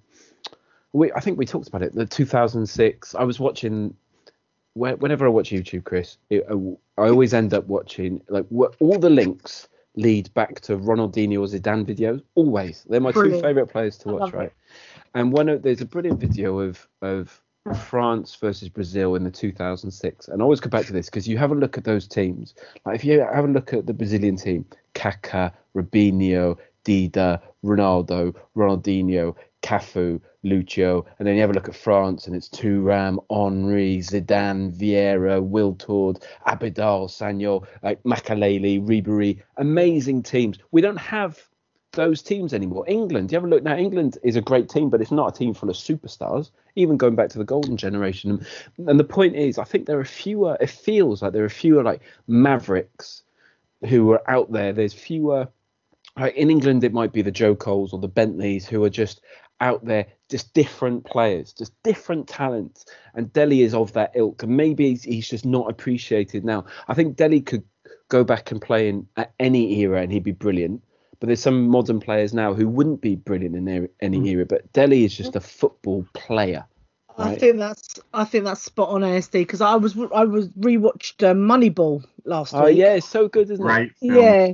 we, 0.94 1.12
I 1.13 1.20
think 1.20 1.38
we 1.38 1.46
talked 1.46 1.68
about 1.68 1.84
it. 1.84 1.94
The 1.94 2.06
2006. 2.06 3.16
I 3.16 3.24
was 3.24 3.39
watching. 3.39 3.96
Whe- 4.79 5.00
Whenever 5.00 5.25
I 5.25 5.29
watch 5.29 5.50
YouTube, 5.51 5.83
Chris, 5.83 6.17
it, 6.29 6.45
I, 6.50 6.53
I 7.01 7.09
always 7.09 7.33
end 7.33 7.53
up 7.53 7.67
watching 7.67 8.21
like 8.29 8.45
all 8.51 9.00
the 9.00 9.09
links 9.09 9.67
lead 9.95 10.33
back 10.33 10.62
to 10.62 10.77
Ronaldinho 10.77 11.39
or 11.41 11.48
Zidane 11.48 11.86
videos. 11.86 12.21
Always, 12.36 12.86
they're 12.89 13.01
my 13.01 13.12
Brilliant. 13.12 13.41
two 13.41 13.48
favorite 13.48 13.67
players 13.67 13.98
to 14.00 14.09
watch. 14.09 14.21
love 14.21 14.33
it. 14.33 14.38
Right, 14.38 14.53
and 15.15 15.31
one 15.33 15.50
of 15.50 15.62
there's 15.63 15.81
a 15.81 15.86
brilliant 15.86 16.19
video 16.19 16.59
of 16.59 16.88
of 17.01 17.41
France 17.88 18.36
versus 18.36 18.69
Brazil 18.69 19.15
in 19.15 19.24
the 19.24 19.29
2006, 19.31 20.27
and 20.29 20.41
I 20.41 20.43
always 20.43 20.59
go 20.59 20.69
back 20.69 20.86
to 20.88 20.93
this 20.93 21.07
because 21.07 21.27
you 21.27 21.38
have 21.38 21.51
a 21.51 21.55
look 21.55 21.77
at 21.77 21.83
those 21.83 22.07
teams. 22.07 22.53
Like 22.86 22.95
if 22.95 23.03
you 23.05 23.19
have 23.19 23.45
a 23.45 23.48
look 23.48 23.74
at 23.74 23.86
the 23.86 23.93
Brazilian 23.93 24.38
team, 24.38 24.65
Kaká, 24.95 25.51
Robinho, 25.75 26.57
Dida, 26.86 27.41
Ronaldo, 27.63 28.33
Ronaldinho, 28.55 29.36
Cafu, 29.62 30.22
Lucio, 30.44 31.06
and 31.18 31.28
then 31.28 31.36
you 31.36 31.42
have 31.42 31.50
a 31.50 31.54
look 31.54 31.68
at 31.68 31.75
France 31.75 32.28
and 32.28 32.36
it's 32.36 32.50
Thuram, 32.50 33.18
Henry, 33.30 33.98
Zidane, 33.98 34.72
Vieira, 34.74 35.42
Wiltord, 35.42 36.24
Abidal, 36.48 37.10
Sagnol, 37.10 37.66
like 37.84 38.01
Makelele, 38.04 38.82
Ribery, 38.82 39.42
amazing 39.58 40.24
teams. 40.24 40.58
We 40.72 40.82
don't 40.82 40.98
have 40.98 41.39
those 41.94 42.22
teams 42.22 42.54
anymore. 42.54 42.86
England, 42.88 43.32
you 43.32 43.36
have 43.36 43.44
a 43.44 43.48
look 43.48 43.63
now. 43.63 43.75
England 43.75 44.18
is 44.24 44.36
a 44.36 44.42
great 44.42 44.70
team, 44.70 44.89
but 44.89 45.01
it's 45.01 45.12
not 45.12 45.36
a 45.36 45.38
team 45.38 45.54
full 45.54 45.70
of 45.70 45.75
superstars. 45.75 46.51
Even 46.75 46.98
going 46.98 47.16
back 47.16 47.30
to 47.30 47.39
the 47.39 47.44
golden 47.44 47.78
generation, 47.78 48.46
and 48.78 49.00
the 49.00 49.04
point 49.04 49.36
is, 49.36 49.58
I 49.58 49.63
think 49.63 49.88
there 49.88 50.00
are 50.00 50.06
fewer. 50.06 50.56
It 50.62 50.70
feels 50.70 51.22
like 51.22 51.34
there 51.34 51.44
are 51.44 51.50
fewer 51.50 51.84
like 51.84 52.01
mavericks 52.28 53.24
who 53.89 54.12
are 54.12 54.22
out 54.30 54.51
there. 54.51 54.72
There's 54.72 54.94
fewer. 54.94 55.50
In 56.36 56.50
England, 56.50 56.84
it 56.84 56.94
might 56.94 57.13
be 57.13 57.22
the 57.22 57.32
Joe 57.32 57.56
Coles 57.56 57.94
or 57.94 58.00
the 58.00 58.08
Bentleys 58.08 58.68
who 58.68 58.84
are 58.84 58.89
just 58.89 59.22
out 59.62 59.86
there, 59.86 60.08
just 60.30 60.54
different 60.54 61.06
players, 61.06 61.54
just 61.54 61.72
different 61.84 62.28
talents. 62.28 62.86
And 63.13 63.32
Dele 63.34 63.62
is 63.62 63.74
of 63.74 63.94
that 63.94 64.12
ilk, 64.16 64.44
and 64.44 64.56
maybe 64.56 64.89
he's, 64.89 65.04
he's 65.04 65.28
just 65.28 65.46
not 65.46 65.70
appreciated 65.70 66.46
now. 66.46 66.66
I 66.88 66.94
think 66.94 67.16
Dele 67.18 67.42
could 67.42 67.63
go 68.10 68.24
back 68.24 68.51
and 68.51 68.62
play 68.62 68.89
in 68.89 69.08
at 69.18 69.34
any 69.39 69.80
era, 69.82 70.01
and 70.01 70.12
he'd 70.12 70.24
be 70.24 70.32
brilliant. 70.32 70.84
But 71.20 71.28
there's 71.28 71.42
some 71.42 71.68
modern 71.68 72.00
players 72.00 72.34
now 72.34 72.54
who 72.54 72.68
wouldn't 72.68 73.01
be 73.01 73.16
brilliant 73.16 73.56
in 73.56 73.89
any 74.00 74.20
mm. 74.20 74.28
era. 74.28 74.46
But 74.46 74.72
Dele 74.72 75.04
is 75.04 75.16
just 75.16 75.36
a 75.36 75.42
football 75.42 76.06
player. 76.13 76.66
Right? 77.18 77.32
I 77.32 77.36
think 77.36 77.58
that's 77.58 78.00
I 78.13 78.24
think 78.24 78.46
that's 78.46 78.62
spot 78.62 78.88
on 78.89 79.01
ASD 79.01 79.34
because 79.34 79.60
I 79.60 79.75
was 79.75 79.98
I 80.16 80.24
was 80.24 80.48
rewatched 80.50 81.22
uh, 81.28 81.34
Moneyball 81.34 82.06
last 82.24 82.54
oh, 82.54 82.60
week. 82.60 82.66
Oh 82.66 82.70
yeah, 82.70 82.94
it's 82.94 83.10
so 83.10 83.28
good, 83.28 83.51
isn't 83.51 83.66
right. 83.66 83.92
it? 84.01 84.13
Yeah, 84.13 84.54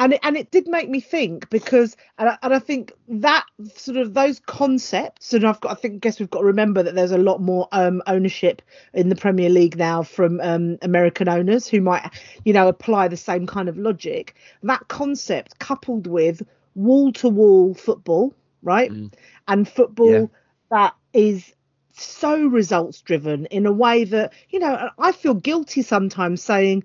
and 0.00 0.14
it, 0.14 0.20
and 0.22 0.34
it 0.34 0.50
did 0.50 0.66
make 0.66 0.88
me 0.88 0.98
think 0.98 1.50
because 1.50 1.94
and 2.18 2.30
I, 2.30 2.38
and 2.42 2.54
I 2.54 2.58
think 2.58 2.92
that 3.06 3.44
sort 3.76 3.98
of 3.98 4.14
those 4.14 4.40
concepts 4.40 5.34
and 5.34 5.46
I've 5.46 5.60
got 5.60 5.72
I 5.72 5.74
think 5.74 6.00
guess 6.00 6.18
we've 6.18 6.30
got 6.30 6.40
to 6.40 6.46
remember 6.46 6.82
that 6.82 6.94
there's 6.94 7.12
a 7.12 7.18
lot 7.18 7.42
more 7.42 7.68
um, 7.70 8.02
ownership 8.06 8.62
in 8.94 9.10
the 9.10 9.14
Premier 9.14 9.50
League 9.50 9.76
now 9.76 10.02
from 10.02 10.40
um, 10.40 10.78
American 10.80 11.28
owners 11.28 11.68
who 11.68 11.82
might 11.82 12.10
you 12.44 12.54
know 12.54 12.66
apply 12.66 13.08
the 13.08 13.16
same 13.16 13.46
kind 13.46 13.68
of 13.68 13.76
logic 13.76 14.34
that 14.62 14.88
concept 14.88 15.58
coupled 15.58 16.06
with 16.06 16.42
wall 16.74 17.12
to 17.12 17.28
wall 17.28 17.74
football 17.74 18.34
right 18.62 18.90
mm. 18.90 19.12
and 19.48 19.68
football 19.68 20.10
yeah. 20.10 20.26
that 20.70 20.94
is 21.12 21.52
so 21.92 22.46
results 22.46 23.02
driven 23.02 23.44
in 23.46 23.66
a 23.66 23.72
way 23.72 24.04
that 24.04 24.32
you 24.48 24.58
know 24.58 24.88
I 24.98 25.12
feel 25.12 25.34
guilty 25.34 25.82
sometimes 25.82 26.42
saying 26.42 26.84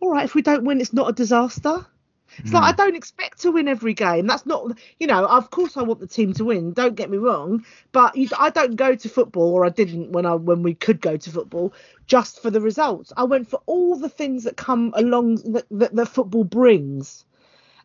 all 0.00 0.10
right 0.10 0.24
if 0.24 0.34
we 0.34 0.42
don't 0.42 0.64
win 0.64 0.80
it's 0.80 0.92
not 0.92 1.08
a 1.08 1.12
disaster 1.12 1.86
it's 2.38 2.50
mm. 2.50 2.54
like 2.54 2.64
I 2.64 2.70
hmm. 2.70 2.76
don't 2.76 2.96
expect 2.96 3.40
to 3.42 3.52
win 3.52 3.68
every 3.68 3.94
game. 3.94 4.26
That's 4.26 4.46
not, 4.46 4.78
you 4.98 5.06
know, 5.06 5.26
of 5.26 5.50
course 5.50 5.76
I 5.76 5.82
want 5.82 6.00
the 6.00 6.06
team 6.06 6.32
to 6.34 6.44
win. 6.44 6.72
Don't 6.72 6.94
get 6.94 7.10
me 7.10 7.18
wrong, 7.18 7.64
but 7.92 8.16
you, 8.16 8.28
I 8.38 8.50
don't 8.50 8.76
go 8.76 8.94
to 8.94 9.08
football, 9.08 9.52
or 9.54 9.64
I 9.64 9.70
didn't 9.70 10.12
when 10.12 10.26
I 10.26 10.34
when 10.34 10.62
we 10.62 10.74
could 10.74 11.00
go 11.00 11.16
to 11.16 11.30
football, 11.30 11.72
just 12.06 12.42
for 12.42 12.50
the 12.50 12.60
results. 12.60 13.12
I 13.16 13.24
went 13.24 13.48
for 13.48 13.60
all 13.66 13.96
the 13.96 14.08
things 14.08 14.44
that 14.44 14.56
come 14.56 14.92
along 14.96 15.36
that 15.52 15.66
that, 15.70 15.94
that 15.94 16.08
football 16.08 16.44
brings, 16.44 17.24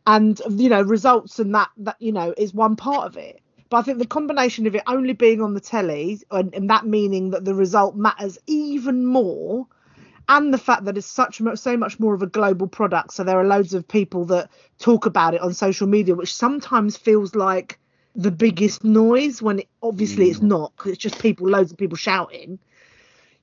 and 0.06 0.42
you 0.50 0.70
know, 0.70 0.82
results 0.82 1.40
and 1.40 1.54
that 1.56 1.70
that 1.78 1.98
you 2.00 2.12
know 2.12 2.34
is 2.38 2.54
one 2.54 2.76
part 2.76 3.06
of 3.06 3.18
it. 3.18 3.42
But 3.70 3.78
I 3.78 3.82
think 3.84 4.00
the 4.00 4.06
combination 4.06 4.68
of 4.68 4.76
it 4.76 4.84
only 4.86 5.14
being 5.14 5.42
on 5.42 5.54
the 5.54 5.62
telly 5.62 6.20
and, 6.30 6.54
and 6.54 6.70
that 6.70 6.86
meaning 6.86 7.30
that 7.30 7.46
the 7.46 7.56
result 7.56 7.96
matters 7.96 8.38
even 8.46 9.06
more 9.06 9.66
and 10.30 10.54
the 10.54 10.58
fact 10.58 10.86
that 10.86 10.98
it's 10.98 11.08
such 11.08 11.42
so 11.56 11.78
much 11.78 12.00
more 12.00 12.14
of 12.14 12.22
a 12.22 12.28
global 12.28 12.68
product. 12.68 13.14
So 13.14 13.24
there 13.24 13.40
are 13.40 13.46
loads 13.46 13.74
of 13.74 13.88
people 13.88 14.26
that 14.26 14.50
talk 14.80 15.06
about 15.06 15.34
it 15.34 15.42
on 15.42 15.54
social 15.54 15.88
media 15.88 16.16
which 16.16 16.34
sometimes 16.34 16.98
feels 16.98 17.36
like 17.36 17.80
the 18.16 18.32
biggest 18.32 18.84
noise 18.84 19.42
when 19.42 19.60
it, 19.60 19.70
obviously 19.82 20.28
mm. 20.28 20.32
it's 20.32 20.42
not 20.42 20.74
because 20.76 20.94
it's 20.94 21.02
just 21.02 21.20
people 21.20 21.48
loads 21.48 21.72
of 21.72 21.78
people 21.78 21.98
shouting. 21.98 22.60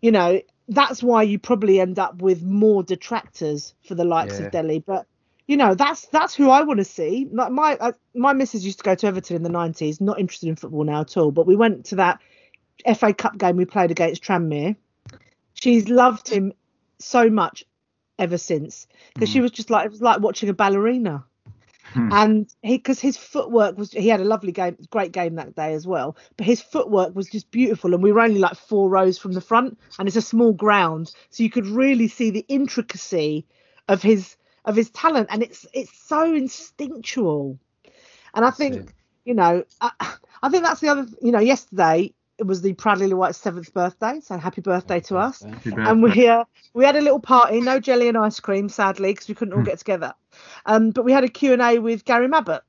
You 0.00 0.12
know 0.12 0.40
that's 0.68 1.02
why 1.02 1.22
you 1.22 1.38
probably 1.38 1.80
end 1.80 1.98
up 1.98 2.20
with 2.20 2.42
more 2.42 2.82
detractors 2.82 3.74
for 3.84 3.94
the 3.94 4.04
likes 4.04 4.38
yeah. 4.38 4.46
of 4.46 4.52
Dele, 4.52 4.84
but 4.86 5.06
you 5.46 5.56
know 5.56 5.74
that's 5.74 6.06
that's 6.06 6.34
who 6.34 6.50
I 6.50 6.62
want 6.62 6.78
to 6.78 6.84
see. 6.84 7.26
Like 7.32 7.50
my 7.50 7.76
uh, 7.80 7.92
my 8.14 8.34
missus 8.34 8.64
used 8.64 8.78
to 8.78 8.84
go 8.84 8.94
to 8.94 9.06
Everton 9.06 9.36
in 9.36 9.42
the 9.42 9.48
90s 9.48 10.00
not 10.00 10.20
interested 10.20 10.48
in 10.48 10.56
football 10.56 10.84
now 10.84 11.00
at 11.00 11.16
all. 11.16 11.30
But 11.30 11.46
we 11.46 11.56
went 11.56 11.86
to 11.86 11.96
that 11.96 12.20
FA 12.96 13.14
Cup 13.14 13.38
game 13.38 13.56
we 13.56 13.64
played 13.64 13.90
against 13.90 14.22
Tranmere. 14.22 14.76
She's 15.54 15.88
loved 15.88 16.28
him 16.28 16.52
so 16.98 17.30
much 17.30 17.64
ever 18.18 18.38
since 18.38 18.86
because 19.14 19.30
mm. 19.30 19.32
she 19.32 19.40
was 19.40 19.50
just 19.50 19.70
like 19.70 19.86
it 19.86 19.90
was 19.90 20.02
like 20.02 20.20
watching 20.20 20.48
a 20.48 20.54
ballerina. 20.54 21.24
Hmm. 21.92 22.12
And 22.12 22.54
he, 22.62 22.76
because 22.76 23.00
his 23.00 23.16
footwork 23.16 23.78
was, 23.78 23.92
he 23.92 24.08
had 24.08 24.20
a 24.20 24.24
lovely 24.24 24.52
game, 24.52 24.76
great 24.90 25.10
game 25.10 25.36
that 25.36 25.56
day 25.56 25.72
as 25.72 25.86
well. 25.86 26.18
But 26.36 26.44
his 26.44 26.60
footwork 26.60 27.16
was 27.16 27.30
just 27.30 27.50
beautiful, 27.50 27.94
and 27.94 28.02
we 28.02 28.12
were 28.12 28.20
only 28.20 28.40
like 28.40 28.56
four 28.56 28.90
rows 28.90 29.16
from 29.16 29.32
the 29.32 29.40
front, 29.40 29.78
and 29.98 30.06
it's 30.06 30.16
a 30.16 30.22
small 30.22 30.52
ground, 30.52 31.12
so 31.30 31.42
you 31.42 31.48
could 31.48 31.66
really 31.66 32.08
see 32.08 32.28
the 32.28 32.44
intricacy 32.46 33.46
of 33.88 34.02
his 34.02 34.36
of 34.66 34.76
his 34.76 34.90
talent, 34.90 35.28
and 35.30 35.42
it's 35.42 35.64
it's 35.72 35.98
so 35.98 36.34
instinctual. 36.34 37.58
And 38.34 38.44
I 38.44 38.50
think, 38.50 38.94
you 39.24 39.32
know, 39.32 39.64
I, 39.80 39.90
I 40.42 40.50
think 40.50 40.64
that's 40.64 40.80
the 40.80 40.88
other, 40.88 41.06
you 41.22 41.32
know, 41.32 41.40
yesterday 41.40 42.12
it 42.38 42.46
was 42.46 42.62
the 42.62 42.72
Proud 42.74 42.98
Lily 42.98 43.14
White's 43.14 43.38
seventh 43.38 43.74
birthday, 43.74 44.20
so 44.20 44.38
happy 44.38 44.60
birthday 44.60 45.00
to 45.00 45.18
us. 45.18 45.42
And 45.42 46.02
we 46.02 46.28
uh, 46.28 46.44
we 46.72 46.84
had 46.84 46.96
a 46.96 47.00
little 47.00 47.20
party, 47.20 47.60
no 47.60 47.80
jelly 47.80 48.08
and 48.08 48.16
ice 48.16 48.40
cream, 48.40 48.68
sadly, 48.68 49.12
because 49.12 49.28
we 49.28 49.34
couldn't 49.34 49.54
all 49.54 49.60
hmm. 49.60 49.66
get 49.66 49.78
together. 49.78 50.14
Um, 50.64 50.90
but 50.90 51.04
we 51.04 51.12
had 51.12 51.24
a 51.24 51.28
Q 51.28 51.52
and 51.52 51.62
A 51.62 51.78
with 51.78 52.04
Gary 52.04 52.28
Mabbutt, 52.28 52.60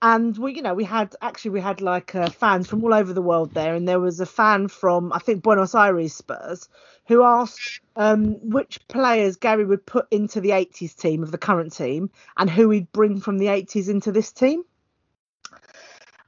and 0.00 0.36
we, 0.38 0.54
you 0.54 0.62
know, 0.62 0.74
we 0.74 0.84
had 0.84 1.14
actually 1.20 1.52
we 1.52 1.60
had 1.60 1.80
like 1.80 2.14
uh, 2.14 2.30
fans 2.30 2.68
from 2.68 2.82
all 2.84 2.94
over 2.94 3.12
the 3.12 3.22
world 3.22 3.52
there, 3.52 3.74
and 3.74 3.86
there 3.86 4.00
was 4.00 4.20
a 4.20 4.26
fan 4.26 4.68
from 4.68 5.12
I 5.12 5.18
think 5.18 5.42
Buenos 5.42 5.74
Aires 5.74 6.14
Spurs 6.14 6.68
who 7.06 7.22
asked 7.22 7.80
um, 7.94 8.34
which 8.50 8.86
players 8.88 9.36
Gary 9.36 9.64
would 9.64 9.86
put 9.86 10.06
into 10.10 10.40
the 10.40 10.50
80s 10.50 10.96
team 10.96 11.22
of 11.22 11.30
the 11.30 11.38
current 11.38 11.72
team, 11.72 12.10
and 12.36 12.50
who 12.50 12.70
he'd 12.70 12.90
bring 12.92 13.20
from 13.20 13.38
the 13.38 13.46
80s 13.46 13.88
into 13.88 14.10
this 14.10 14.32
team. 14.32 14.64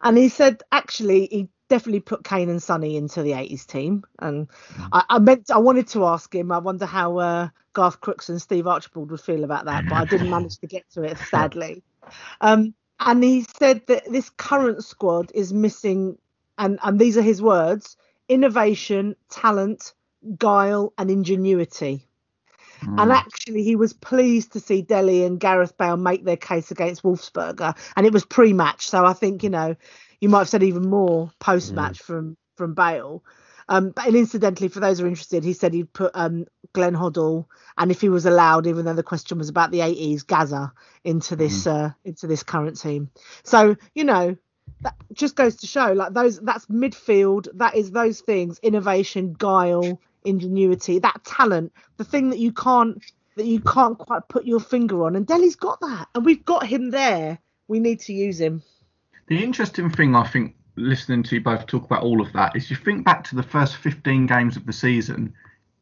And 0.00 0.16
he 0.16 0.28
said 0.28 0.62
actually 0.70 1.26
he 1.26 1.48
definitely 1.68 2.00
put 2.00 2.24
Kane 2.24 2.48
and 2.48 2.62
Sonny 2.62 2.96
into 2.96 3.22
the 3.22 3.32
80s 3.32 3.66
team. 3.66 4.04
And 4.18 4.48
mm. 4.48 4.88
I, 4.92 5.04
I, 5.08 5.18
meant, 5.18 5.50
I 5.50 5.58
wanted 5.58 5.88
to 5.88 6.04
ask 6.04 6.34
him, 6.34 6.50
I 6.52 6.58
wonder 6.58 6.86
how 6.86 7.18
uh, 7.18 7.48
Garth 7.72 8.00
Crooks 8.00 8.28
and 8.28 8.40
Steve 8.40 8.66
Archibald 8.66 9.10
would 9.10 9.20
feel 9.20 9.44
about 9.44 9.66
that, 9.66 9.84
but 9.88 9.94
I 9.96 10.04
didn't 10.04 10.30
manage 10.30 10.58
to 10.58 10.66
get 10.66 10.88
to 10.92 11.02
it, 11.02 11.18
sadly. 11.30 11.82
Um, 12.40 12.74
and 13.00 13.22
he 13.22 13.46
said 13.58 13.86
that 13.86 14.10
this 14.10 14.30
current 14.30 14.84
squad 14.84 15.30
is 15.34 15.52
missing, 15.52 16.18
and, 16.56 16.78
and 16.82 16.98
these 16.98 17.16
are 17.16 17.22
his 17.22 17.40
words 17.40 17.96
innovation, 18.28 19.16
talent, 19.30 19.94
guile, 20.36 20.92
and 20.98 21.10
ingenuity. 21.10 22.06
Mm. 22.82 23.00
And 23.00 23.12
actually, 23.12 23.62
he 23.62 23.74
was 23.74 23.92
pleased 23.92 24.52
to 24.52 24.60
see 24.60 24.82
Dele 24.82 25.24
and 25.24 25.40
Gareth 25.40 25.76
Bale 25.78 25.96
make 25.96 26.24
their 26.24 26.36
case 26.36 26.70
against 26.70 27.02
Wolfsberger, 27.02 27.76
and 27.96 28.06
it 28.06 28.12
was 28.12 28.24
pre-match. 28.24 28.88
So 28.88 29.04
I 29.04 29.14
think 29.14 29.42
you 29.42 29.50
know 29.50 29.76
you 30.20 30.28
might 30.28 30.40
have 30.40 30.48
said 30.48 30.62
even 30.62 30.88
more 30.88 31.30
post 31.38 31.72
match 31.72 31.98
mm. 31.98 32.04
from 32.04 32.36
from 32.56 32.74
Bale. 32.74 33.22
Um, 33.70 33.90
but 33.90 34.06
and 34.06 34.16
incidentally, 34.16 34.68
for 34.68 34.80
those 34.80 34.98
who 34.98 35.04
are 35.04 35.08
interested, 35.08 35.44
he 35.44 35.52
said 35.52 35.74
he'd 35.74 35.92
put 35.92 36.12
um, 36.14 36.46
Glenn 36.72 36.94
Hoddle 36.94 37.46
and 37.76 37.90
if 37.90 38.00
he 38.00 38.08
was 38.08 38.26
allowed, 38.26 38.66
even 38.66 38.84
though 38.84 38.94
the 38.94 39.02
question 39.02 39.38
was 39.38 39.48
about 39.48 39.70
the 39.70 39.80
80s, 39.80 40.26
Gazza 40.26 40.72
into 41.04 41.36
this 41.36 41.64
mm. 41.64 41.72
uh, 41.72 41.90
into 42.04 42.26
this 42.26 42.42
current 42.42 42.80
team. 42.80 43.10
So 43.44 43.76
you 43.94 44.04
know 44.04 44.36
that 44.80 44.94
just 45.12 45.36
goes 45.36 45.56
to 45.56 45.66
show 45.66 45.92
like 45.92 46.12
those 46.14 46.40
that's 46.40 46.66
midfield. 46.66 47.48
That 47.54 47.76
is 47.76 47.90
those 47.90 48.20
things: 48.20 48.58
innovation, 48.62 49.34
guile, 49.34 50.00
ingenuity, 50.24 50.98
that 51.00 51.24
talent, 51.24 51.72
the 51.96 52.04
thing 52.04 52.30
that 52.30 52.38
you 52.38 52.52
can't 52.52 53.02
that 53.36 53.46
you 53.46 53.60
can't 53.60 53.98
quite 53.98 54.28
put 54.28 54.46
your 54.46 54.60
finger 54.60 55.04
on. 55.04 55.14
And 55.14 55.26
Dele's 55.26 55.56
got 55.56 55.80
that, 55.80 56.08
and 56.14 56.24
we've 56.24 56.44
got 56.44 56.66
him 56.66 56.90
there. 56.90 57.38
We 57.68 57.80
need 57.80 58.00
to 58.00 58.12
use 58.12 58.40
him. 58.40 58.62
The 59.28 59.44
interesting 59.44 59.90
thing 59.90 60.16
I 60.16 60.26
think 60.26 60.54
listening 60.76 61.22
to 61.24 61.34
you 61.34 61.42
both 61.42 61.66
talk 61.66 61.84
about 61.84 62.02
all 62.02 62.22
of 62.22 62.32
that 62.32 62.56
is 62.56 62.70
you 62.70 62.76
think 62.76 63.04
back 63.04 63.24
to 63.24 63.36
the 63.36 63.42
first 63.42 63.76
15 63.76 64.26
games 64.26 64.56
of 64.56 64.64
the 64.64 64.72
season, 64.72 65.34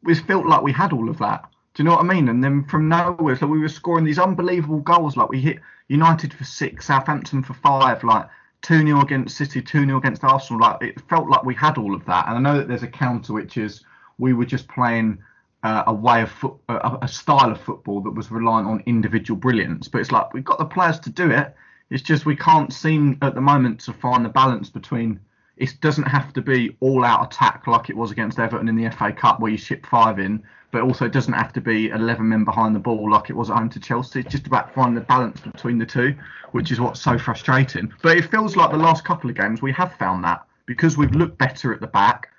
it 0.05 0.15
felt 0.27 0.45
like 0.45 0.61
we 0.61 0.73
had 0.73 0.91
all 0.91 1.09
of 1.09 1.17
that. 1.19 1.49
Do 1.73 1.83
you 1.83 1.85
know 1.85 1.95
what 1.95 2.03
I 2.03 2.13
mean? 2.13 2.27
And 2.27 2.43
then 2.43 2.65
from 2.65 2.89
nowhere, 2.89 3.37
so 3.37 3.47
we 3.47 3.59
were 3.59 3.69
scoring 3.69 4.03
these 4.03 4.19
unbelievable 4.19 4.81
goals. 4.81 5.15
Like 5.15 5.29
we 5.29 5.39
hit 5.39 5.59
United 5.87 6.33
for 6.33 6.43
six, 6.43 6.87
Southampton 6.87 7.41
for 7.41 7.53
five, 7.53 8.03
like 8.03 8.27
2 8.63 8.85
0 8.85 8.99
against 8.99 9.37
City, 9.37 9.61
2 9.61 9.85
0 9.85 9.97
against 9.97 10.25
Arsenal. 10.25 10.61
Like 10.61 10.81
it 10.81 10.99
felt 11.07 11.29
like 11.29 11.45
we 11.45 11.55
had 11.55 11.77
all 11.77 11.95
of 11.95 12.03
that. 12.05 12.27
And 12.27 12.35
I 12.35 12.39
know 12.51 12.57
that 12.57 12.67
there's 12.67 12.83
a 12.83 12.87
counter, 12.87 13.31
which 13.31 13.55
is 13.55 13.81
we 14.17 14.33
were 14.33 14.45
just 14.45 14.67
playing 14.67 15.19
uh, 15.63 15.83
a 15.87 15.93
way 15.93 16.21
of 16.23 16.31
foot, 16.31 16.55
uh, 16.67 16.97
a 17.01 17.07
style 17.07 17.51
of 17.51 17.61
football 17.61 18.01
that 18.01 18.11
was 18.11 18.29
reliant 18.29 18.67
on 18.67 18.83
individual 18.85 19.39
brilliance. 19.39 19.87
But 19.87 20.01
it's 20.01 20.11
like 20.11 20.33
we've 20.33 20.43
got 20.43 20.57
the 20.57 20.65
players 20.65 20.99
to 21.01 21.09
do 21.09 21.31
it. 21.31 21.55
It's 21.89 22.03
just 22.03 22.25
we 22.25 22.35
can't 22.35 22.73
seem 22.73 23.17
at 23.21 23.35
the 23.35 23.41
moment 23.41 23.79
to 23.81 23.93
find 23.93 24.25
the 24.25 24.29
balance 24.29 24.69
between. 24.69 25.19
It 25.55 25.73
doesn't 25.81 26.03
have 26.03 26.33
to 26.33 26.41
be 26.41 26.75
all 26.81 27.03
out 27.03 27.25
attack 27.25 27.65
like 27.65 27.89
it 27.89 27.97
was 27.97 28.11
against 28.11 28.37
Everton 28.37 28.69
in 28.69 28.75
the 28.75 28.89
FA 28.91 29.11
Cup 29.11 29.39
where 29.39 29.51
you 29.51 29.57
ship 29.57 29.87
five 29.87 30.19
in, 30.19 30.43
but 30.71 30.83
also 30.83 31.05
it 31.05 31.11
doesn't 31.11 31.33
have 31.33 31.51
to 31.53 31.61
be 31.61 31.89
11 31.89 32.27
men 32.27 32.43
behind 32.43 32.75
the 32.75 32.79
ball 32.79 33.09
like 33.09 33.31
it 33.31 33.35
was 33.35 33.49
at 33.49 33.57
home 33.57 33.69
to 33.69 33.79
Chelsea. 33.79 34.19
It's 34.19 34.31
just 34.31 34.45
about 34.45 34.73
finding 34.75 34.95
the 34.95 35.01
balance 35.01 35.39
between 35.39 35.79
the 35.79 35.85
two, 35.85 36.15
which 36.51 36.71
is 36.71 36.79
what's 36.79 37.01
so 37.01 37.17
frustrating. 37.17 37.91
But 38.03 38.17
it 38.17 38.29
feels 38.29 38.55
like 38.55 38.69
the 38.69 38.77
last 38.77 39.03
couple 39.03 39.29
of 39.29 39.35
games 39.35 39.61
we 39.61 39.71
have 39.71 39.95
found 39.95 40.23
that 40.25 40.45
because 40.67 40.95
we've 40.95 41.15
looked 41.15 41.39
better 41.39 41.73
at 41.73 41.81
the 41.81 41.87
back 41.87 42.29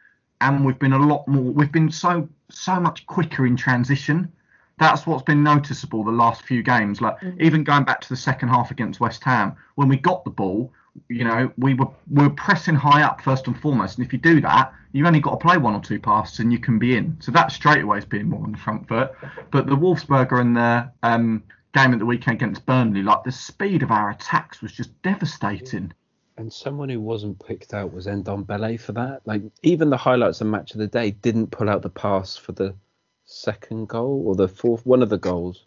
and 0.40 0.64
we've 0.64 0.78
been 0.78 0.92
a 0.92 0.98
lot 0.98 1.26
more. 1.26 1.52
We've 1.52 1.72
been 1.72 1.90
so 1.90 2.28
so 2.50 2.78
much 2.78 3.04
quicker 3.06 3.46
in 3.46 3.56
transition 3.56 4.32
That's 4.78 5.06
what's 5.06 5.22
been 5.22 5.42
noticeable 5.42 6.04
the 6.04 6.10
last 6.12 6.42
few 6.42 6.62
games. 6.62 7.00
Like 7.00 7.18
Mm. 7.20 7.40
even 7.40 7.64
going 7.64 7.84
back 7.84 8.00
to 8.02 8.08
the 8.08 8.16
second 8.16 8.48
half 8.48 8.70
against 8.70 9.00
West 9.00 9.24
Ham, 9.24 9.54
when 9.74 9.88
we 9.88 9.96
got 9.96 10.24
the 10.24 10.30
ball, 10.30 10.72
you 11.08 11.24
know, 11.24 11.50
we 11.58 11.74
were 11.74 11.88
we 12.10 12.24
were 12.24 12.30
pressing 12.30 12.74
high 12.74 13.02
up 13.02 13.20
first 13.20 13.46
and 13.46 13.58
foremost. 13.58 13.98
And 13.98 14.06
if 14.06 14.12
you 14.12 14.18
do 14.18 14.40
that, 14.40 14.72
you've 14.92 15.06
only 15.06 15.20
got 15.20 15.32
to 15.32 15.36
play 15.36 15.56
one 15.56 15.74
or 15.74 15.80
two 15.80 15.98
passes 16.00 16.40
and 16.40 16.52
you 16.52 16.58
can 16.58 16.78
be 16.78 16.96
in. 16.96 17.16
So 17.20 17.30
that 17.32 17.52
straight 17.52 17.82
away 17.84 17.98
is 17.98 18.04
being 18.04 18.28
more 18.28 18.42
on 18.42 18.52
the 18.52 18.58
front 18.58 18.88
foot. 18.88 19.12
But 19.50 19.66
the 19.66 19.76
Wolfsberger 19.76 20.40
and 20.40 20.56
the 20.56 20.90
um, 21.02 21.42
game 21.74 21.92
at 21.92 21.98
the 21.98 22.06
weekend 22.06 22.36
against 22.36 22.66
Burnley, 22.66 23.02
like 23.02 23.22
the 23.24 23.32
speed 23.32 23.82
of 23.82 23.90
our 23.90 24.10
attacks 24.10 24.60
was 24.62 24.72
just 24.72 24.90
devastating. 25.02 25.92
And 26.36 26.52
someone 26.52 26.88
who 26.88 27.00
wasn't 27.00 27.44
picked 27.44 27.74
out 27.74 27.92
was 27.92 28.06
Ndombele 28.06 28.80
for 28.80 28.92
that. 28.92 29.22
Like 29.24 29.42
even 29.62 29.90
the 29.90 29.96
highlights 29.96 30.40
of 30.40 30.46
match 30.46 30.72
of 30.72 30.78
the 30.78 30.86
day 30.86 31.10
didn't 31.10 31.48
pull 31.50 31.68
out 31.68 31.82
the 31.82 31.90
pass 31.90 32.36
for 32.36 32.52
the 32.52 32.74
second 33.28 33.88
goal 33.88 34.24
or 34.26 34.34
the 34.34 34.48
fourth 34.48 34.84
one 34.86 35.02
of 35.02 35.10
the 35.10 35.18
goals 35.18 35.64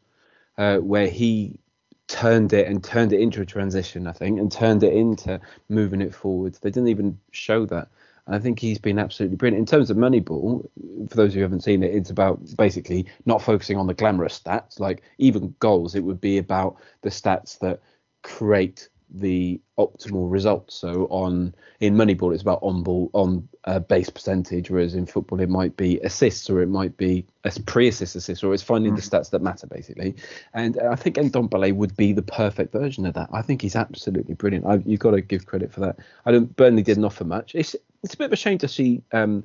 uh, 0.58 0.78
where 0.78 1.08
he 1.08 1.60
turned 2.08 2.52
it 2.52 2.68
and 2.68 2.84
turned 2.84 3.14
it 3.14 3.22
into 3.22 3.42
a 3.42 3.46
transition, 3.46 4.08
I 4.08 4.12
think, 4.12 4.40
and 4.40 4.52
turned 4.52 4.84
it 4.84 4.94
into 4.94 5.40
moving 5.70 6.02
it 6.02 6.14
forward. 6.14 6.56
They 6.56 6.72
didn't 6.72 6.90
even 6.90 7.18
show 7.32 7.66
that. 7.68 7.88
I 8.28 8.40
think 8.40 8.60
he's 8.60 8.78
been 8.78 9.00
absolutely 9.00 9.38
brilliant. 9.38 9.60
In 9.60 9.66
terms 9.66 9.90
of 9.90 9.98
Moneyball, 9.98 10.68
for 11.10 11.16
those 11.16 11.34
who 11.34 11.42
haven't 11.42 11.64
seen 11.64 11.84
it, 11.84 11.94
it's 11.94 12.10
about 12.10 12.40
basically 12.58 13.06
not 13.26 13.42
focusing 13.42 13.78
on 13.78 13.88
the 13.88 13.94
glamorous 13.94 14.40
stats, 14.40 14.80
like 14.80 15.04
even 15.18 15.56
goals. 15.60 15.96
It 15.96 16.04
would 16.04 16.22
be 16.22 16.38
about 16.38 16.78
the 17.02 17.10
stats 17.10 17.58
that 17.60 17.80
create 18.24 18.90
the 19.14 19.60
optimal 19.78 20.32
results. 20.32 20.76
So 20.76 21.06
on 21.10 21.54
in 21.80 21.96
Moneyball, 21.96 22.34
it's 22.34 22.42
about 22.42 22.60
on 22.62 22.84
ball 22.84 23.10
on 23.14 23.48
uh, 23.66 23.80
base 23.80 24.10
percentage, 24.10 24.70
whereas 24.70 24.96
in 24.96 25.06
football 25.06 25.40
it 25.40 25.50
might 25.50 25.76
be 25.78 26.00
assists 26.00 26.50
or 26.50 26.62
it 26.62 26.70
might 26.70 26.98
be 26.98 27.26
a 27.44 27.52
pre-assist 27.66 28.16
assist, 28.16 28.44
or 28.44 28.54
it's 28.54 28.64
finding 28.64 28.96
the 28.96 29.02
stats 29.02 29.30
that 29.32 29.42
matter 29.42 29.68
basically. 29.68 30.16
And 30.54 30.78
uh, 30.78 30.90
I 30.92 30.96
think 30.96 31.18
Ndombele 31.18 31.76
would 31.76 31.96
be 31.98 32.14
the 32.14 32.22
perfect 32.22 32.72
version 32.72 33.06
of 33.06 33.14
that. 33.16 33.30
I 33.34 33.42
think 33.42 33.62
he's 33.62 33.76
absolutely 33.76 34.36
brilliant. 34.36 34.66
I, 34.66 34.76
you've 34.86 35.00
got 35.00 35.12
to 35.12 35.22
give 35.22 35.46
credit 35.46 35.72
for 35.72 35.82
that. 35.82 35.98
I 36.26 36.32
don't. 36.32 36.56
Burnley 36.56 36.84
didn't 36.84 37.06
offer 37.06 37.26
much. 37.26 37.56
It's 37.56 37.76
it's 38.04 38.14
a 38.14 38.18
bit 38.18 38.26
of 38.26 38.34
a 38.34 38.38
shame 38.38 38.58
to 38.60 38.68
see. 38.68 39.04
Um, 39.12 39.44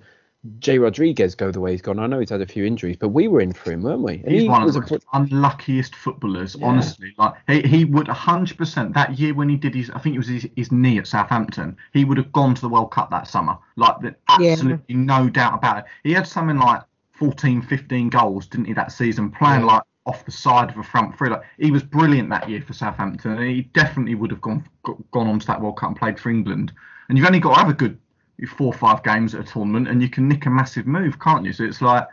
Jay 0.58 0.78
Rodriguez 0.78 1.34
go 1.34 1.50
the 1.50 1.60
way 1.60 1.72
he's 1.72 1.82
gone. 1.82 1.98
I 1.98 2.06
know 2.06 2.20
he's 2.20 2.30
had 2.30 2.40
a 2.40 2.46
few 2.46 2.64
injuries, 2.64 2.96
but 2.98 3.08
we 3.08 3.28
were 3.28 3.40
in 3.40 3.52
for 3.52 3.72
him, 3.72 3.82
weren't 3.82 4.02
we? 4.02 4.14
And 4.24 4.32
He's 4.32 4.42
he 4.42 4.48
one 4.48 4.62
of 4.62 4.72
the 4.72 5.00
a- 5.12 5.16
unluckiest 5.16 5.94
footballers, 5.94 6.56
Yeah. 6.58 6.66
honestly. 6.66 7.14
Like 7.18 7.34
he, 7.46 7.62
he 7.62 7.84
would 7.84 8.06
100% 8.08 8.94
that 8.94 9.18
year 9.18 9.34
when 9.34 9.48
he 9.48 9.56
did 9.56 9.74
his, 9.74 9.90
I 9.90 9.98
think 9.98 10.14
it 10.14 10.18
was 10.18 10.28
his, 10.28 10.48
his 10.56 10.70
knee 10.72 10.98
at 10.98 11.06
Southampton. 11.06 11.76
He 11.92 12.04
would 12.04 12.18
have 12.18 12.32
gone 12.32 12.54
to 12.54 12.60
the 12.60 12.68
World 12.68 12.90
Cup 12.90 13.10
that 13.10 13.26
summer. 13.28 13.56
Like 13.76 14.00
the, 14.00 14.14
Yeah. 14.38 14.52
absolutely 14.52 14.94
no 14.94 15.28
doubt 15.28 15.54
about 15.54 15.78
it. 15.78 15.84
He 16.04 16.12
had 16.12 16.26
something 16.26 16.58
like 16.58 16.82
14, 17.12 17.62
15 17.62 18.08
goals, 18.10 18.46
didn't 18.46 18.66
he, 18.66 18.72
that 18.74 18.92
season, 18.92 19.30
playing 19.30 19.60
Yeah. 19.60 19.66
like 19.74 19.82
off 20.06 20.24
the 20.24 20.30
side 20.30 20.70
of 20.70 20.76
a 20.78 20.82
front 20.82 21.16
three. 21.18 21.30
Like 21.30 21.42
he 21.58 21.70
was 21.70 21.82
brilliant 21.82 22.30
that 22.30 22.48
year 22.48 22.62
for 22.62 22.72
Southampton, 22.72 23.32
and 23.32 23.42
he 23.50 23.62
definitely 23.62 24.14
would 24.14 24.30
have 24.30 24.40
gone 24.40 24.64
gone 25.10 25.26
on 25.26 25.38
to 25.40 25.46
that 25.48 25.60
World 25.60 25.78
Cup 25.78 25.88
and 25.88 25.96
played 25.98 26.20
for 26.20 26.30
England. 26.30 26.72
And 27.08 27.16
you've 27.18 27.26
only 27.26 27.40
got 27.40 27.54
to 27.54 27.60
have 27.60 27.68
a 27.68 27.74
good 27.74 27.98
four 28.44 28.66
or 28.66 28.72
five 28.72 29.02
games 29.02 29.34
at 29.34 29.40
a 29.40 29.52
tournament, 29.52 29.88
and 29.88 30.02
you 30.02 30.10
can 30.10 30.28
nick 30.28 30.44
a 30.46 30.50
massive 30.50 30.86
move, 30.86 31.18
can't 31.18 31.44
you? 31.44 31.52
So 31.52 31.64
it's 31.64 31.80
like 31.80 32.06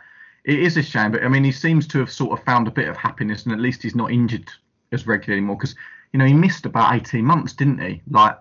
it 0.44 0.58
is 0.58 0.76
a 0.76 0.82
shame, 0.82 1.12
but 1.12 1.22
I 1.22 1.28
mean, 1.28 1.44
he 1.44 1.52
seems 1.52 1.86
to 1.88 1.98
have 1.98 2.10
sort 2.10 2.38
of 2.38 2.44
found 2.44 2.68
a 2.68 2.70
bit 2.70 2.88
of 2.88 2.96
happiness, 2.96 3.44
and 3.44 3.52
at 3.52 3.60
least 3.60 3.82
he's 3.82 3.94
not 3.94 4.10
injured 4.10 4.50
as 4.92 5.06
regularly 5.06 5.38
anymore. 5.38 5.56
Because 5.56 5.74
you 6.12 6.18
know 6.18 6.24
he 6.26 6.32
missed 6.34 6.64
about 6.64 6.94
eighteen 6.94 7.24
months, 7.24 7.52
didn't 7.52 7.78
he? 7.80 8.00
Like 8.10 8.38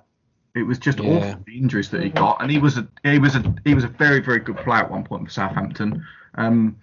it 0.56 0.64
was 0.64 0.78
just 0.78 1.00
Yeah. 1.00 1.18
awful 1.18 1.44
the 1.46 1.58
injuries 1.58 1.90
that 1.90 2.04
he 2.04 2.10
got, 2.10 2.42
and 2.42 2.52
he 2.52 2.60
was 2.60 2.78
a 2.78 2.88
he 3.04 3.20
was 3.20 3.36
a 3.36 3.56
he 3.66 3.74
was 3.74 3.84
a 3.84 3.88
very 3.88 4.20
very 4.20 4.40
good 4.40 4.58
player 4.58 4.84
at 4.84 4.92
one 4.92 5.04
point 5.04 5.26
for 5.26 5.30
Southampton. 5.32 6.06
Um, 6.36 6.78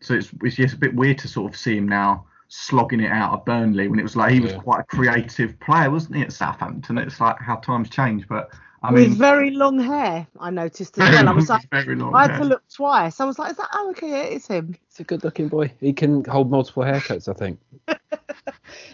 so 0.00 0.14
it's 0.14 0.30
it's 0.42 0.56
just 0.56 0.74
a 0.74 0.78
bit 0.78 0.94
weird 0.94 1.18
to 1.18 1.28
sort 1.28 1.52
of 1.52 1.58
see 1.58 1.76
him 1.76 1.88
now 1.88 2.26
slogging 2.48 3.00
it 3.00 3.10
out 3.10 3.32
of 3.32 3.44
Burnley 3.44 3.88
when 3.88 3.98
it 3.98 4.04
was 4.04 4.14
like 4.14 4.32
he 4.32 4.40
was 4.40 4.52
quite 4.52 4.80
a 4.80 4.84
creative 4.84 5.58
player, 5.58 5.90
wasn't 5.90 6.14
he, 6.16 6.22
at 6.22 6.32
Southampton? 6.32 6.98
It's 6.98 7.20
like 7.20 7.38
how 7.40 7.56
times 7.56 7.90
change, 7.90 8.28
but 8.28 8.50
I 8.88 8.92
With 8.92 9.16
very 9.18 9.50
long 9.50 9.78
hair, 9.78 10.26
I 10.38 10.50
noticed 10.50 10.96
as 10.98 11.04
very 11.08 11.16
well. 11.24 11.28
I 11.28 11.32
was 11.32 11.48
like, 11.50 11.68
very 11.70 11.96
long 11.96 12.14
I 12.14 12.22
had 12.22 12.30
hair. 12.32 12.40
to 12.40 12.44
look 12.46 12.62
twice. 12.72 13.20
I 13.20 13.24
was 13.24 13.38
like, 13.38 13.50
is 13.52 13.56
that 13.56 13.68
oh 13.72 13.90
okay, 13.90 14.08
yeah, 14.10 14.22
it's 14.22 14.46
him. 14.46 14.76
He's 14.88 15.00
a 15.00 15.04
good-looking 15.04 15.48
boy. 15.48 15.72
He 15.80 15.92
can 15.92 16.24
hold 16.24 16.50
multiple 16.50 16.84
haircuts, 16.84 17.28
I 17.28 17.32
think. 17.32 17.58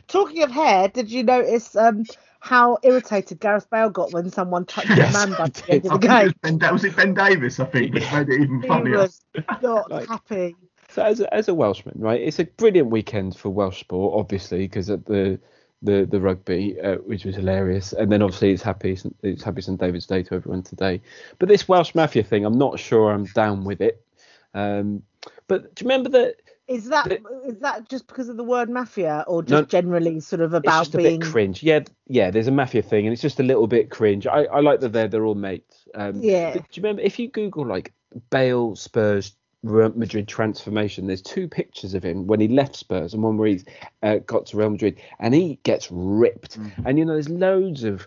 Talking 0.08 0.42
of 0.42 0.50
hair, 0.50 0.88
did 0.88 1.10
you 1.10 1.22
notice 1.22 1.74
um, 1.76 2.04
how 2.40 2.78
irritated 2.82 3.40
Gareth 3.40 3.68
Bale 3.70 3.90
got 3.90 4.12
when 4.12 4.30
someone 4.30 4.64
touched 4.66 4.90
Yes, 4.90 5.14
his 5.14 5.26
man 5.26 5.34
I 5.34 5.36
bun 5.38 5.46
at 5.46 5.54
the 5.54 5.72
end 5.72 5.86
of 5.86 6.00
the 6.00 6.06
game? 6.08 6.24
was 6.24 6.32
ben, 6.42 6.58
that 6.58 6.72
was 6.72 6.84
it 6.84 6.96
Ben 6.96 7.14
Davies, 7.14 7.60
I 7.60 7.64
think, 7.66 7.94
which 7.94 8.12
made 8.12 8.28
it 8.28 8.40
even 8.42 8.62
funnier. 8.62 8.62
He 8.62 8.68
funnier. 8.68 8.96
was 8.98 9.20
not 9.62 9.90
Like- 9.90 10.08
happy. 10.08 10.56
So 10.90 11.02
as 11.02 11.20
a, 11.20 11.34
as 11.34 11.48
a 11.48 11.54
Welshman, 11.54 11.94
right, 11.98 12.20
it's 12.20 12.38
a 12.38 12.44
brilliant 12.44 12.90
weekend 12.90 13.34
for 13.34 13.48
Welsh 13.48 13.80
sport, 13.80 14.12
obviously, 14.18 14.58
because 14.66 14.90
at 14.90 15.06
the 15.06 15.40
the 15.82 16.06
the 16.10 16.20
rugby, 16.20 16.80
uh, 16.80 16.96
which 16.96 17.24
was 17.24 17.34
hilarious, 17.36 17.92
and 17.92 18.10
then 18.10 18.22
obviously 18.22 18.52
it's 18.52 18.62
happy 18.62 18.96
it's 19.22 19.42
happy 19.42 19.60
St 19.62 19.78
David's 19.80 20.06
Day 20.06 20.22
to 20.24 20.34
everyone 20.34 20.62
today. 20.62 21.00
But 21.38 21.48
this 21.48 21.68
Welsh 21.68 21.94
mafia 21.94 22.22
thing, 22.22 22.44
I'm 22.44 22.58
not 22.58 22.78
sure 22.78 23.12
I'm 23.12 23.24
down 23.24 23.64
with 23.64 23.80
it. 23.80 24.04
Um, 24.54 25.02
but 25.48 25.74
do 25.74 25.84
you 25.84 25.88
remember 25.88 26.10
that 26.10 26.36
Is 26.68 26.88
that 26.90 27.08
The- 27.08 27.20
is 27.48 27.58
that 27.58 27.88
just 27.88 28.06
because 28.06 28.28
of 28.28 28.36
the 28.36 28.44
word 28.44 28.70
mafia, 28.70 29.24
or 29.26 29.42
just 29.42 29.50
No, 29.50 29.62
generally 29.64 30.20
sort 30.20 30.40
of 30.40 30.54
it's 30.54 30.60
about 30.64 30.82
just 30.84 30.94
a 30.94 30.98
being? 30.98 31.20
bit 31.20 31.28
cringe? 31.28 31.62
Yeah, 31.62 31.80
yeah. 32.06 32.30
There's 32.30 32.46
a 32.46 32.52
mafia 32.52 32.82
thing, 32.82 33.06
and 33.06 33.12
it's 33.12 33.20
just 33.20 33.40
a 33.40 33.42
little 33.42 33.66
bit 33.66 33.90
cringe. 33.90 34.26
I, 34.26 34.44
I 34.44 34.60
like 34.60 34.80
that 34.80 34.92
they're 34.92 35.08
they're 35.08 35.26
all 35.26 35.34
mates. 35.34 35.88
Um, 35.94 36.20
Yeah. 36.22 36.52
do 36.54 36.60
you 36.72 36.82
remember 36.82 37.02
if 37.02 37.18
you 37.18 37.28
Google 37.28 37.66
like 37.66 37.92
Bale 38.30 38.76
Spurs 38.76 39.34
Real 39.62 39.92
Madrid 39.94 40.28
transformation? 40.28 41.06
There's 41.06 41.22
two 41.22 41.48
pictures 41.48 41.94
of 41.94 42.04
him 42.04 42.26
when 42.26 42.40
he 42.40 42.48
left 42.48 42.76
Spurs 42.76 43.14
and 43.14 43.22
one 43.22 43.36
where 43.36 43.48
he's 43.48 43.64
uh, 44.02 44.16
got 44.26 44.46
to 44.46 44.56
Real 44.56 44.70
Madrid, 44.70 45.00
and 45.20 45.34
he 45.34 45.58
gets 45.62 45.88
ripped. 45.90 46.58
And 46.84 46.98
you 46.98 47.04
know, 47.04 47.14
there's 47.14 47.28
loads 47.28 47.84
of 47.84 48.06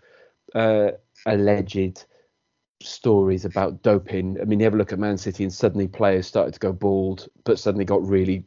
uh, 0.53 0.91
alleged 1.25 2.05
stories 2.81 3.45
about 3.45 3.81
doping. 3.83 4.37
I 4.41 4.45
mean, 4.45 4.59
you 4.59 4.65
have 4.65 4.73
a 4.73 4.77
look 4.77 4.91
at 4.93 4.99
Man 4.99 5.17
City, 5.17 5.43
and 5.43 5.53
suddenly 5.53 5.87
players 5.87 6.27
started 6.27 6.53
to 6.53 6.59
go 6.59 6.73
bald, 6.73 7.27
but 7.43 7.59
suddenly 7.59 7.85
got 7.85 8.05
really 8.05 8.43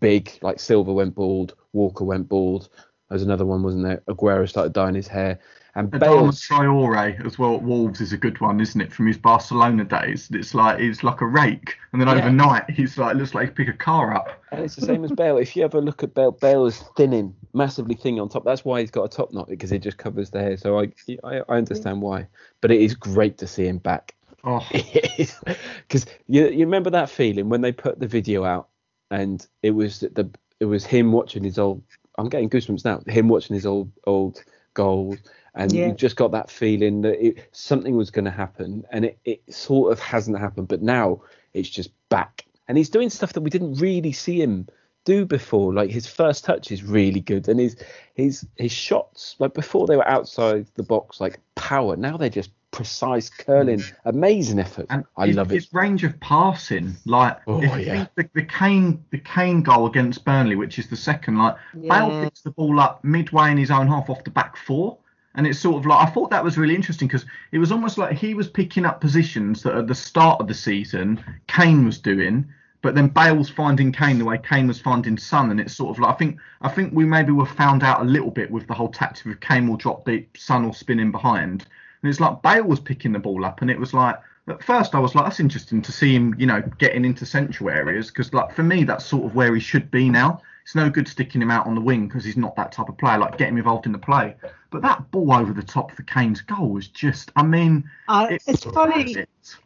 big. 0.00 0.38
Like 0.42 0.60
Silva 0.60 0.92
went 0.92 1.14
bald, 1.14 1.54
Walker 1.72 2.04
went 2.04 2.28
bald. 2.28 2.68
There's 3.08 3.22
another 3.22 3.46
one, 3.46 3.62
wasn't 3.62 3.84
there? 3.84 4.02
Aguero 4.08 4.48
started 4.48 4.72
dyeing 4.72 4.96
his 4.96 5.06
hair, 5.06 5.38
and 5.76 5.92
Adama. 5.92 6.32
Traore 6.32 7.24
as 7.24 7.38
well 7.38 7.54
at 7.54 7.62
Wolves 7.62 8.00
is 8.00 8.12
a 8.12 8.16
good 8.16 8.40
one, 8.40 8.60
isn't 8.60 8.80
it? 8.80 8.92
From 8.92 9.06
his 9.06 9.18
Barcelona 9.18 9.84
days, 9.84 10.28
it's 10.32 10.54
like 10.54 10.80
he's 10.80 11.04
like 11.04 11.20
a 11.20 11.26
rake, 11.26 11.76
and 11.92 12.00
then 12.00 12.08
Yeah. 12.08 12.14
overnight 12.14 12.70
he's 12.70 12.96
like 12.96 13.14
looks 13.14 13.34
like 13.34 13.48
he 13.48 13.54
pick 13.54 13.68
a 13.68 13.76
car 13.76 14.14
up. 14.14 14.42
And 14.50 14.64
it's 14.64 14.74
the 14.74 14.86
same 14.86 15.04
as 15.04 15.12
Bale. 15.12 15.36
If 15.36 15.54
you 15.54 15.64
ever 15.64 15.82
look 15.82 16.02
at 16.02 16.14
Bale, 16.14 16.32
Bale 16.32 16.64
is 16.64 16.82
thinning, 16.96 17.36
massively 17.52 17.94
thinning 17.94 18.20
on 18.20 18.30
top. 18.30 18.44
That's 18.44 18.64
why 18.64 18.80
he's 18.80 18.90
got 18.90 19.04
a 19.04 19.08
top 19.08 19.32
knot 19.34 19.48
because 19.48 19.70
it 19.70 19.80
just 19.80 19.98
covers 19.98 20.30
the 20.30 20.40
hair. 20.40 20.56
So 20.56 20.80
I, 20.80 20.90
I, 21.22 21.42
I 21.48 21.56
understand 21.56 22.00
why. 22.00 22.26
But 22.62 22.70
it 22.70 22.80
is 22.80 22.94
great 22.94 23.36
to 23.38 23.46
see 23.46 23.66
him 23.66 23.78
back. 23.78 24.14
Oh, 24.44 24.66
because 25.18 26.06
you 26.26 26.48
you 26.48 26.64
remember 26.64 26.88
that 26.90 27.10
feeling 27.10 27.48
when 27.50 27.60
they 27.60 27.72
put 27.72 28.00
the 28.00 28.06
video 28.06 28.44
out 28.44 28.68
and 29.10 29.46
it 29.62 29.72
was 29.72 30.00
the 30.00 30.30
it 30.60 30.64
was 30.64 30.86
him 30.86 31.12
watching 31.12 31.44
his 31.44 31.58
old 31.58 31.82
I'm 32.16 32.28
getting 32.28 32.48
goosebumps 32.48 32.84
now 32.84 33.02
him 33.06 33.28
watching 33.28 33.54
his 33.54 33.66
old 33.66 33.90
old 34.06 34.42
goals 34.74 35.18
and 35.56 35.72
Yeah. 35.72 35.86
you 35.88 35.92
just 35.94 36.16
got 36.16 36.30
that 36.32 36.50
feeling 36.50 37.00
that 37.02 37.24
it, 37.26 37.48
something 37.52 37.96
was 37.96 38.10
going 38.10 38.26
to 38.26 38.30
happen 38.30 38.84
and 38.92 39.04
it, 39.06 39.18
it 39.24 39.42
sort 39.52 39.90
of 39.92 39.98
hasn't 39.98 40.38
happened 40.38 40.68
but 40.68 40.82
now 40.82 41.20
it's 41.54 41.68
just 41.68 41.90
back. 42.10 42.44
And 42.68 42.76
he's 42.76 42.90
doing 42.90 43.10
stuff 43.10 43.32
that 43.32 43.40
we 43.40 43.50
didn't 43.50 43.74
really 43.74 44.12
see 44.12 44.40
him 44.40 44.68
do 45.04 45.24
before. 45.24 45.72
Like 45.72 45.90
his 45.90 46.06
first 46.06 46.44
touch 46.44 46.70
is 46.70 46.82
really 46.82 47.20
good 47.20 47.48
and 47.48 47.58
his 47.60 47.76
his 48.14 48.46
his 48.56 48.72
shots 48.72 49.36
like 49.38 49.54
before 49.54 49.86
they 49.86 49.96
were 49.96 50.06
outside 50.08 50.66
the 50.74 50.82
box 50.82 51.20
like 51.20 51.40
power. 51.54 51.96
Now 51.96 52.16
they're 52.16 52.28
just 52.28 52.50
precise 52.72 53.30
curling 53.30 53.78
mm. 53.78 53.92
amazing 54.04 54.58
effort. 54.58 54.86
And 54.90 55.04
I 55.16 55.28
his, 55.28 55.36
love 55.36 55.50
it. 55.50 55.54
his 55.54 55.72
range 55.72 56.04
of 56.04 56.18
passing, 56.20 56.94
like 57.06 57.38
Oh, 57.46 57.62
if 57.62 57.86
yeah. 57.86 58.06
the, 58.16 58.28
the 58.34 58.42
Kane 58.42 59.02
the 59.10 59.18
Kane 59.18 59.62
goal 59.62 59.86
against 59.86 60.24
Burnley, 60.24 60.56
which 60.56 60.78
is 60.78 60.88
the 60.88 60.96
second, 60.96 61.38
like 61.38 61.56
Bale 61.74 62.24
picks 62.24 62.42
the 62.42 62.50
ball 62.50 62.78
up 62.80 63.02
midway 63.04 63.50
in 63.52 63.56
his 63.56 63.70
own 63.70 63.86
half 63.86 64.10
off 64.10 64.24
the 64.24 64.30
back 64.30 64.56
four. 64.56 64.98
And 65.36 65.46
it's 65.46 65.58
sort 65.58 65.76
of 65.76 65.86
like 65.86 66.06
I 66.06 66.10
thought 66.10 66.30
that 66.30 66.42
was 66.42 66.58
really 66.58 66.74
interesting 66.74 67.08
because 67.08 67.26
it 67.52 67.58
was 67.58 67.70
almost 67.70 67.98
like 67.98 68.16
he 68.16 68.34
was 68.34 68.48
picking 68.48 68.86
up 68.86 69.00
positions 69.00 69.62
that 69.62 69.76
at 69.76 69.86
the 69.86 69.94
start 69.94 70.40
of 70.40 70.48
the 70.48 70.54
season 70.54 71.22
Kane 71.46 71.84
was 71.84 71.98
doing, 71.98 72.46
but 72.82 72.94
then 72.94 73.08
Bale's 73.08 73.50
finding 73.50 73.92
Kane 73.92 74.18
the 74.18 74.24
way 74.24 74.38
Kane 74.38 74.66
was 74.66 74.80
finding 74.80 75.18
Son, 75.18 75.50
and 75.50 75.60
it's 75.60 75.76
sort 75.76 75.90
of 75.94 76.00
like 76.00 76.14
I 76.14 76.16
think 76.16 76.38
I 76.62 76.68
think 76.70 76.92
we 76.94 77.04
maybe 77.04 77.32
were 77.32 77.46
found 77.46 77.82
out 77.82 78.00
a 78.00 78.04
little 78.04 78.30
bit 78.30 78.50
with 78.50 78.66
the 78.66 78.74
whole 78.74 78.88
tactic 78.88 79.26
of 79.26 79.40
Kane 79.40 79.68
will 79.68 79.76
drop 79.76 80.04
deep, 80.06 80.36
Son 80.38 80.64
will 80.64 80.72
spin 80.72 81.00
in 81.00 81.10
behind, 81.10 81.66
and 82.02 82.10
it's 82.10 82.20
like 82.20 82.42
Bale 82.42 82.64
was 82.64 82.80
picking 82.80 83.12
the 83.12 83.18
ball 83.18 83.44
up, 83.44 83.60
and 83.60 83.70
it 83.70 83.78
was 83.78 83.92
like 83.92 84.18
at 84.48 84.62
first 84.62 84.94
I 84.94 85.00
was 85.00 85.14
like 85.14 85.26
that's 85.26 85.40
interesting 85.40 85.82
to 85.82 85.92
see 85.92 86.14
him, 86.14 86.34
you 86.38 86.46
know, 86.46 86.62
getting 86.78 87.04
into 87.04 87.26
central 87.26 87.68
areas 87.68 88.08
because 88.08 88.32
like 88.32 88.54
for 88.54 88.62
me 88.62 88.84
that's 88.84 89.04
sort 89.04 89.24
of 89.24 89.34
where 89.34 89.54
he 89.54 89.60
should 89.60 89.90
be 89.90 90.08
now. 90.08 90.40
It's 90.66 90.74
no 90.74 90.90
good 90.90 91.06
sticking 91.06 91.40
him 91.40 91.52
out 91.52 91.68
on 91.68 91.76
the 91.76 91.80
wing 91.80 92.08
because 92.08 92.24
he's 92.24 92.36
not 92.36 92.56
that 92.56 92.72
type 92.72 92.88
of 92.88 92.98
player. 92.98 93.18
Like 93.18 93.38
get 93.38 93.50
him 93.50 93.56
involved 93.56 93.86
in 93.86 93.92
the 93.92 93.98
play. 93.98 94.34
But 94.70 94.82
that 94.82 95.12
ball 95.12 95.32
over 95.32 95.52
the 95.52 95.62
top 95.62 95.92
for 95.92 96.02
Kane's 96.02 96.40
goal 96.40 96.70
was 96.70 96.88
just. 96.88 97.30
I 97.36 97.44
mean, 97.44 97.88
Uh, 98.08 98.36
it's 98.48 98.64
funny. 98.64 99.14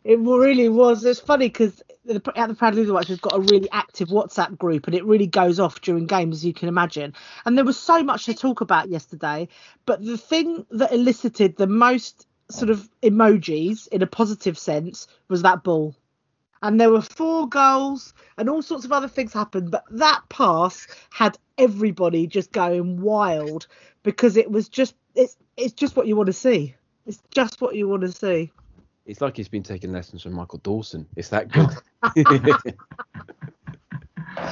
It 0.04 0.18
really 0.18 0.68
was. 0.68 1.02
It's 1.06 1.18
funny 1.18 1.48
because 1.48 1.82
at 2.06 2.22
the 2.22 2.54
Proud 2.54 2.74
Lily 2.74 2.90
Whites, 2.90 3.08
we've 3.08 3.18
got 3.22 3.34
a 3.34 3.40
really 3.40 3.70
active 3.72 4.10
WhatsApp 4.10 4.58
group, 4.58 4.88
and 4.88 4.94
it 4.94 5.06
really 5.06 5.26
goes 5.26 5.58
off 5.58 5.80
during 5.80 6.04
games, 6.04 6.36
as 6.36 6.44
you 6.44 6.52
can 6.52 6.68
imagine. 6.68 7.14
And 7.46 7.56
there 7.56 7.64
was 7.64 7.78
so 7.78 8.02
much 8.02 8.26
to 8.26 8.34
talk 8.34 8.60
about 8.60 8.90
yesterday. 8.90 9.48
But 9.86 10.04
the 10.04 10.18
thing 10.18 10.66
that 10.72 10.92
elicited 10.92 11.56
the 11.56 11.66
most 11.66 12.26
sort 12.50 12.68
of 12.68 12.90
emojis 13.02 13.88
in 13.88 14.02
a 14.02 14.06
positive 14.06 14.58
sense 14.58 15.06
was 15.28 15.40
that 15.40 15.62
ball. 15.62 15.96
And 16.62 16.78
there 16.80 16.90
were 16.90 17.00
four 17.00 17.48
goals, 17.48 18.12
and 18.36 18.48
all 18.50 18.60
sorts 18.62 18.84
of 18.84 18.92
other 18.92 19.08
things 19.08 19.32
happened. 19.32 19.70
But 19.70 19.84
that 19.90 20.22
pass 20.28 20.86
had 21.10 21.38
everybody 21.56 22.26
just 22.26 22.52
going 22.52 23.00
wild 23.00 23.66
because 24.02 24.36
it 24.36 24.50
was 24.50 24.68
just 24.68 24.94
it's 25.14 25.36
it's 25.56 25.72
just 25.72 25.96
what 25.96 26.06
you 26.06 26.16
want 26.16 26.26
to 26.26 26.32
see. 26.34 26.74
It's 27.06 27.22
just 27.30 27.60
what 27.60 27.74
you 27.76 27.88
want 27.88 28.02
to 28.02 28.12
see. 28.12 28.52
It's 29.06 29.20
like 29.20 29.36
he's 29.36 29.48
been 29.48 29.62
taking 29.62 29.90
lessons 29.92 30.22
from 30.22 30.34
Michael 30.34 30.58
Dawson. 30.62 31.06
It's 31.16 31.30
that 31.30 31.50
good. 31.50 31.70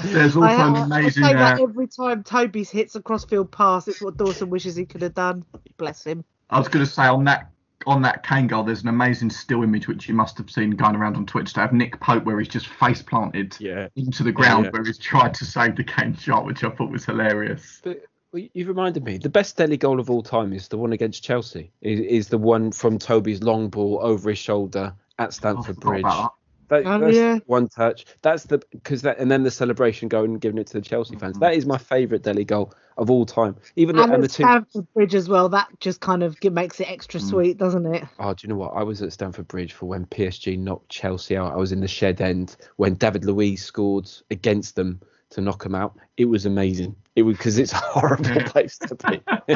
There's 0.04 0.36
also 0.36 0.46
I, 0.48 0.54
an 0.54 0.76
I- 0.76 0.80
I 0.80 0.84
amazing. 0.84 1.24
say 1.24 1.34
Uh, 1.34 1.38
that 1.38 1.60
every 1.60 1.86
time 1.86 2.22
Toby's 2.22 2.70
hits 2.70 2.94
a 2.94 3.02
crossfield 3.02 3.52
pass, 3.52 3.86
it's 3.86 4.00
what 4.00 4.16
Dawson 4.16 4.50
wishes 4.50 4.76
he 4.76 4.86
could 4.86 5.02
have 5.02 5.14
done. 5.14 5.44
Bless 5.76 6.04
him. 6.04 6.24
I 6.50 6.58
was 6.58 6.68
going 6.68 6.84
to 6.84 6.90
say 6.90 7.04
on 7.06 7.24
that 7.24 7.50
on 7.86 8.02
that 8.02 8.26
Kane 8.26 8.46
goal, 8.46 8.64
there's 8.64 8.82
an 8.82 8.88
amazing 8.88 9.30
still 9.30 9.62
image 9.62 9.88
which 9.88 10.08
you 10.08 10.14
must 10.14 10.36
have 10.38 10.50
seen 10.50 10.70
going 10.70 10.96
around 10.96 11.16
on 11.16 11.26
Twitch 11.26 11.52
to 11.54 11.60
have 11.60 11.72
Nick 11.72 12.00
Pope 12.00 12.24
where 12.24 12.38
he's 12.38 12.48
just 12.48 12.66
face 12.66 13.02
planted 13.02 13.56
yeah. 13.60 13.88
into 13.96 14.22
the 14.22 14.32
ground 14.32 14.66
yeah. 14.66 14.70
where 14.72 14.84
he's 14.84 14.98
tried 14.98 15.34
to 15.34 15.44
save 15.44 15.76
the 15.76 15.84
Kane 15.84 16.16
shot, 16.16 16.44
which 16.44 16.64
I 16.64 16.70
thought 16.70 16.90
was 16.90 17.04
hilarious. 17.04 17.80
But 17.82 18.02
you've 18.32 18.68
reminded 18.68 19.04
me. 19.04 19.18
The 19.18 19.28
best 19.28 19.56
Dele 19.56 19.76
goal 19.76 20.00
of 20.00 20.10
all 20.10 20.22
time 20.22 20.52
is 20.52 20.68
the 20.68 20.78
one 20.78 20.92
against 20.92 21.22
Chelsea. 21.22 21.70
Is, 21.80 22.00
is 22.00 22.28
the 22.28 22.38
one 22.38 22.72
from 22.72 22.98
Toby's 22.98 23.42
long 23.42 23.68
ball 23.68 24.00
over 24.02 24.30
his 24.30 24.38
shoulder 24.38 24.94
at 25.18 25.24
oh, 25.24 25.26
I 25.26 25.30
Stamford 25.30 25.76
Bridge. 25.76 26.00
about 26.00 26.34
That, 26.68 26.86
Oh, 26.86 26.98
that's 26.98 27.16
yeah. 27.16 27.38
one 27.46 27.68
touch. 27.68 28.04
That's 28.22 28.44
the 28.44 28.58
because 28.70 29.02
that 29.02 29.18
and 29.18 29.30
then 29.30 29.42
the 29.42 29.50
celebration 29.50 30.08
going 30.08 30.32
and 30.32 30.40
giving 30.40 30.58
it 30.58 30.66
to 30.68 30.74
the 30.74 30.80
Chelsea 30.82 31.16
fans. 31.16 31.38
That 31.38 31.54
is 31.54 31.64
my 31.66 31.78
favourite 31.78 32.22
Dele 32.22 32.44
goal 32.44 32.74
of 32.98 33.10
all 33.10 33.24
time. 33.24 33.56
Even 33.76 33.96
the, 33.96 34.02
And, 34.02 34.12
and 34.14 34.22
the 34.22 34.26
at 34.26 34.30
two. 34.30 34.42
Stamford 34.44 34.92
Bridge 34.92 35.14
as 35.14 35.28
well. 35.28 35.48
That 35.48 35.68
just 35.80 36.00
kind 36.00 36.22
of 36.22 36.36
makes 36.44 36.78
it 36.80 36.90
extra 36.90 37.20
Mm. 37.20 37.28
sweet, 37.30 37.58
doesn't 37.58 37.86
it? 37.94 38.04
Oh, 38.18 38.34
do 38.34 38.46
you 38.46 38.48
know 38.50 38.56
what? 38.58 38.72
I 38.74 38.82
was 38.82 39.00
at 39.02 39.12
Stamford 39.12 39.48
Bridge 39.48 39.72
for 39.72 39.86
when 39.86 40.04
PSG 40.06 40.58
knocked 40.58 40.90
Chelsea 40.90 41.36
out. 41.36 41.52
I 41.52 41.56
was 41.56 41.72
in 41.72 41.80
the 41.80 41.88
shed 41.88 42.20
end 42.20 42.56
when 42.76 42.94
David 42.94 43.24
Luiz 43.24 43.64
scored 43.64 44.10
against 44.30 44.76
them 44.76 45.00
to 45.30 45.40
knock 45.40 45.62
them 45.62 45.74
out. 45.74 45.96
It 46.16 46.26
was 46.26 46.44
amazing. 46.46 46.96
It 47.16 47.22
was 47.22 47.36
because 47.36 47.58
it's 47.58 47.72
a 47.72 47.76
horrible 47.76 48.40
place 48.46 48.78
to 48.78 48.94
be. 48.94 49.22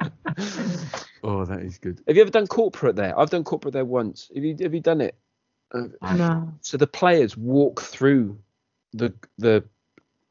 oh, 1.22 1.44
that 1.44 1.60
is 1.62 1.78
good. 1.78 2.00
Have 2.06 2.16
you 2.16 2.22
ever 2.22 2.30
done 2.30 2.46
corporate 2.46 2.96
there? 2.96 3.18
I've 3.18 3.30
done 3.30 3.44
corporate 3.44 3.74
there 3.74 3.84
once. 3.84 4.30
Have 4.34 4.44
you 4.44 4.56
have 4.60 4.74
you 4.74 4.80
done 4.80 5.00
it? 5.00 5.14
No. 5.74 6.52
so 6.60 6.76
the 6.76 6.86
players 6.86 7.36
walk 7.36 7.80
through 7.80 8.38
the 8.92 9.12
the 9.38 9.64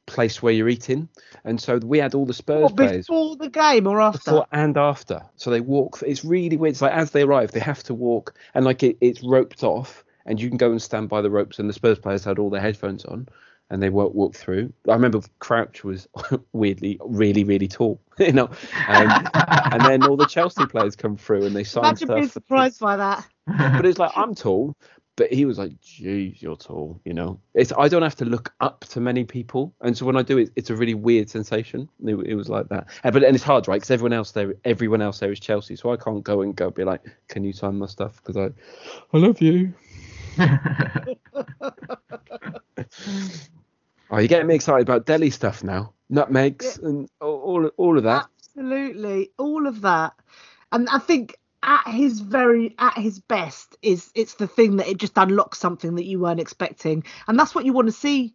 place 0.07 0.41
where 0.41 0.53
you're 0.53 0.69
eating, 0.69 1.07
and 1.45 1.59
so 1.59 1.77
we 1.77 1.97
had 1.97 2.13
all 2.13 2.25
the 2.25 2.33
Spurs 2.33 2.63
What, 2.63 2.75
players 2.77 3.07
before 3.07 3.35
the 3.37 3.49
game 3.49 3.87
or 3.87 4.01
after? 4.01 4.19
before 4.31 4.47
and 4.51 4.77
after. 4.77 5.21
So 5.37 5.49
they 5.49 5.61
walk. 5.61 6.03
It's 6.05 6.23
really 6.25 6.57
weird. 6.57 6.73
It's 6.73 6.81
like 6.81 6.91
as 6.93 7.11
they 7.11 7.21
arrive, 7.23 7.51
they 7.51 7.59
have 7.59 7.83
to 7.83 7.93
walk, 7.93 8.35
and 8.53 8.65
like 8.65 8.83
it, 8.83 8.97
it's 9.01 9.23
roped 9.23 9.63
off, 9.63 10.03
and 10.25 10.39
you 10.39 10.49
can 10.49 10.57
go 10.57 10.71
and 10.71 10.81
stand 10.81 11.09
by 11.09 11.21
the 11.21 11.29
ropes. 11.31 11.59
And 11.59 11.69
the 11.69 11.73
Spurs 11.73 11.99
players 11.99 12.23
had 12.23 12.39
all 12.39 12.49
their 12.49 12.61
headphones 12.61 13.05
on, 13.05 13.27
and 13.69 13.81
they 13.81 13.89
walk 13.89 14.13
walk 14.13 14.35
through. 14.35 14.73
I 14.89 14.93
remember 14.93 15.21
Crouch 15.39 15.83
was 15.83 16.07
weirdly 16.53 16.99
really 17.03 17.43
really 17.45 17.67
tall, 17.69 18.01
you 18.19 18.33
know, 18.33 18.49
um, 18.87 19.27
and 19.33 19.81
then 19.85 20.03
all 20.03 20.17
the 20.17 20.25
Chelsea 20.27 20.65
players 20.65 20.95
come 20.95 21.15
through 21.15 21.45
and 21.45 21.55
they 21.55 21.63
sign 21.63 21.85
Imagine 21.85 22.07
being 22.09 22.23
stuff. 22.25 22.33
surprised 22.33 22.79
by 22.79 22.97
that. 22.97 23.27
But 23.47 23.85
it's 23.85 23.97
like 23.99 24.11
I'm 24.15 24.35
tall, 24.35 24.75
but 25.21 25.31
he 25.31 25.45
was 25.45 25.59
like, 25.59 25.79
"Geez, 25.81 26.41
you're 26.41 26.55
tall," 26.55 26.99
you 27.05 27.13
know. 27.13 27.39
It's 27.53 27.71
I 27.77 27.87
don't 27.87 28.01
have 28.01 28.15
to 28.15 28.25
look 28.25 28.51
up 28.59 28.85
to 28.89 28.99
many 28.99 29.23
people, 29.23 29.71
and 29.81 29.95
so 29.95 30.03
when 30.03 30.17
I 30.17 30.23
do 30.23 30.39
it, 30.39 30.49
it's 30.55 30.71
a 30.71 30.75
really 30.75 30.95
weird 30.95 31.29
sensation. 31.29 31.87
It, 32.03 32.15
it 32.25 32.33
was 32.33 32.49
like 32.49 32.67
that, 32.69 32.87
Uh, 33.03 33.11
but 33.11 33.23
and 33.23 33.35
it's 33.35 33.43
hard, 33.43 33.67
right? 33.67 33.75
Because 33.75 33.91
everyone 33.91 34.13
else 34.13 34.31
there, 34.31 34.55
everyone 34.65 34.99
else 34.99 35.19
there 35.19 35.31
is 35.31 35.39
Chelsea, 35.39 35.75
so 35.75 35.91
I 35.93 35.97
can't 35.97 36.23
go 36.23 36.41
and 36.41 36.55
go 36.55 36.71
be 36.71 36.83
like, 36.83 37.01
"Can 37.27 37.43
you 37.43 37.53
sign 37.53 37.77
my 37.77 37.85
stuff?" 37.85 38.15
Because 38.15 38.35
I, 38.35 38.49
I 39.15 39.19
love 39.19 39.39
you. 39.41 39.75
Oh, 44.13 44.17
you're 44.17 44.27
getting 44.27 44.47
me 44.47 44.55
excited 44.55 44.89
about 44.89 45.05
Dele 45.05 45.29
stuff 45.29 45.63
now, 45.63 45.93
nutmegs 46.09 46.79
and 46.79 47.07
all, 47.21 47.37
all 47.41 47.65
all 47.77 47.97
of 47.97 48.03
that. 48.05 48.27
Absolutely, 48.39 49.29
all 49.37 49.67
of 49.67 49.81
that, 49.81 50.13
and 50.71 50.89
I 50.89 50.97
think 50.97 51.37
at 51.63 51.87
his 51.87 52.19
very 52.19 52.75
at 52.79 52.97
his 52.97 53.19
best 53.19 53.77
is 53.81 54.11
it's 54.15 54.35
the 54.35 54.47
thing 54.47 54.77
that 54.77 54.87
it 54.87 54.97
just 54.97 55.17
unlocks 55.17 55.59
something 55.59 55.95
that 55.95 56.05
you 56.05 56.19
weren't 56.19 56.39
expecting, 56.39 57.03
and 57.27 57.37
that's 57.39 57.53
what 57.53 57.65
you 57.65 57.73
want 57.73 57.87
to 57.87 57.91
see 57.91 58.33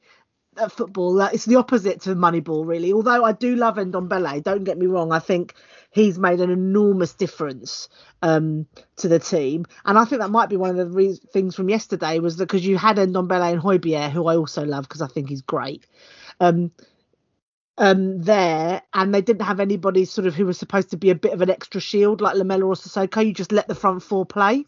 at 0.58 0.72
football. 0.72 1.20
It's 1.20 1.44
the 1.44 1.56
opposite 1.56 2.00
to 2.02 2.14
Moneyball, 2.14 2.66
really. 2.66 2.92
Although 2.92 3.24
I 3.24 3.32
do 3.32 3.56
love 3.56 3.76
Ndombele, 3.76 4.42
don't 4.42 4.64
get 4.64 4.78
me 4.78 4.86
wrong. 4.86 5.12
I 5.12 5.18
think 5.18 5.54
he's 5.90 6.18
made 6.18 6.40
an 6.40 6.50
enormous 6.50 7.14
difference 7.14 7.88
um, 8.22 8.66
to 8.96 9.08
the 9.08 9.18
team, 9.18 9.66
and 9.84 9.98
I 9.98 10.04
think 10.04 10.20
that 10.20 10.30
might 10.30 10.48
be 10.48 10.56
one 10.56 10.70
of 10.70 10.76
the 10.76 10.86
re- 10.86 11.18
things 11.32 11.54
from 11.54 11.68
yesterday 11.68 12.18
was 12.20 12.36
that 12.36 12.46
because 12.46 12.66
you 12.66 12.78
had 12.78 12.96
Ndombele 12.96 13.52
and 13.52 13.62
Højbjerg, 13.62 14.10
who 14.10 14.26
I 14.26 14.36
also 14.36 14.64
love 14.64 14.84
because 14.88 15.02
I 15.02 15.08
think 15.08 15.28
he's 15.28 15.42
great. 15.42 15.84
Um, 16.40 16.70
um 17.78 18.20
there 18.22 18.82
and 18.94 19.14
they 19.14 19.22
didn't 19.22 19.42
have 19.46 19.60
anybody 19.60 20.04
sort 20.04 20.26
of 20.26 20.34
who 20.34 20.46
was 20.46 20.58
supposed 20.58 20.90
to 20.90 20.96
be 20.96 21.10
a 21.10 21.14
bit 21.14 21.32
of 21.32 21.42
an 21.42 21.50
extra 21.50 21.80
shield 21.80 22.20
like 22.20 22.36
Lamela 22.36 22.66
or 22.66 22.74
Sissoko. 22.74 23.26
You 23.26 23.34
just 23.34 23.52
let 23.52 23.68
the 23.68 23.74
front 23.74 24.02
four 24.02 24.26
play, 24.26 24.64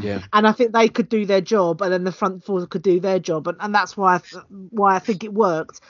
Yeah, 0.00 0.22
and 0.32 0.46
I 0.46 0.52
think 0.52 0.72
they 0.72 0.88
could 0.88 1.08
do 1.08 1.26
their 1.26 1.40
job, 1.40 1.82
and 1.82 1.92
then 1.92 2.04
the 2.04 2.12
front 2.12 2.44
four 2.44 2.66
could 2.66 2.82
do 2.82 3.00
their 3.00 3.18
job, 3.20 3.48
and, 3.48 3.58
and 3.60 3.74
that's 3.74 3.96
why 3.96 4.16
I 4.16 4.18
th- 4.18 4.44
why 4.70 4.96
I 4.96 4.98
think 5.00 5.24
it 5.24 5.34
worked. 5.34 5.80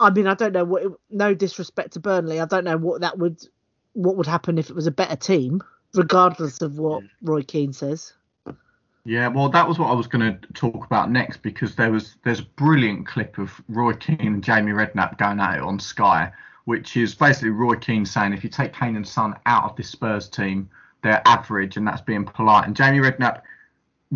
I 0.00 0.10
mean, 0.10 0.26
I 0.26 0.34
don't 0.34 0.52
know 0.52 0.64
what. 0.64 0.84
It, 0.84 0.92
no 1.10 1.34
disrespect 1.34 1.94
to 1.94 2.00
Burnley, 2.00 2.40
I 2.40 2.46
don't 2.46 2.64
know 2.64 2.78
what 2.78 3.02
that 3.02 3.18
would 3.18 3.40
what 3.94 4.16
would 4.16 4.26
happen 4.26 4.58
if 4.58 4.70
it 4.70 4.76
was 4.76 4.86
a 4.88 4.92
better 4.92 5.16
team, 5.16 5.62
regardless 5.94 6.62
of 6.62 6.78
what 6.78 7.04
Roy 7.22 7.42
Keane 7.42 7.72
says. 7.72 8.12
Yeah, 9.06 9.28
well, 9.28 9.50
that 9.50 9.68
was 9.68 9.78
what 9.78 9.90
I 9.90 9.92
was 9.92 10.06
going 10.06 10.32
to 10.32 10.52
talk 10.54 10.86
about 10.86 11.10
next 11.10 11.42
because 11.42 11.74
there 11.74 11.92
was 11.92 12.16
there's 12.24 12.40
a 12.40 12.44
brilliant 12.56 13.06
clip 13.06 13.36
of 13.36 13.60
Roy 13.68 13.92
Keane 13.92 14.20
and 14.20 14.42
Jamie 14.42 14.72
Redknapp 14.72 15.18
going 15.18 15.40
at 15.40 15.56
it 15.56 15.62
on 15.62 15.78
Sky, 15.78 16.32
which 16.64 16.96
is 16.96 17.14
basically 17.14 17.50
Roy 17.50 17.76
Keane 17.76 18.06
saying 18.06 18.32
if 18.32 18.42
you 18.42 18.48
take 18.48 18.72
Kane 18.72 18.96
and 18.96 19.06
Son 19.06 19.34
out 19.44 19.64
of 19.64 19.76
this 19.76 19.90
Spurs 19.90 20.28
team, 20.28 20.70
they're 21.02 21.20
average, 21.26 21.76
and 21.76 21.86
that's 21.86 22.00
being 22.00 22.24
polite. 22.24 22.66
And 22.66 22.74
Jamie 22.74 22.98
Redknapp, 22.98 23.42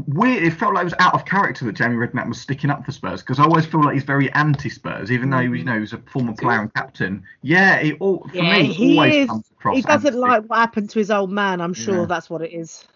weird, 0.06 0.42
it 0.42 0.52
felt 0.54 0.72
like 0.72 0.82
it 0.82 0.84
was 0.84 0.94
out 1.00 1.12
of 1.12 1.26
character 1.26 1.66
that 1.66 1.72
Jamie 1.72 1.96
Redknapp 1.96 2.26
was 2.26 2.40
sticking 2.40 2.70
up 2.70 2.86
for 2.86 2.92
Spurs 2.92 3.20
because 3.20 3.38
I 3.38 3.44
always 3.44 3.66
feel 3.66 3.84
like 3.84 3.92
he's 3.92 4.04
very 4.04 4.32
anti-Spurs, 4.32 5.12
even 5.12 5.28
though 5.28 5.40
you 5.40 5.50
mm-hmm. 5.50 5.66
know 5.66 5.74
he 5.74 5.80
was 5.80 5.92
a 5.92 5.98
former 5.98 6.32
player 6.32 6.60
and 6.62 6.72
captain. 6.72 7.22
Yeah, 7.42 7.78
he 7.80 7.92
all 7.94 8.26
for 8.26 8.36
Yeah, 8.38 8.62
me 8.62 8.72
he 8.72 8.96
always 8.96 9.14
is. 9.16 9.28
comes 9.28 9.50
across. 9.50 9.76
He 9.76 9.82
doesn't 9.82 10.14
anti. 10.14 10.18
like 10.18 10.44
what 10.44 10.60
happened 10.60 10.88
to 10.88 10.98
his 10.98 11.10
old 11.10 11.30
man. 11.30 11.60
I'm 11.60 11.74
sure 11.74 12.00
Yeah. 12.00 12.06
that's 12.06 12.30
what 12.30 12.40
it 12.40 12.54
is. 12.54 12.88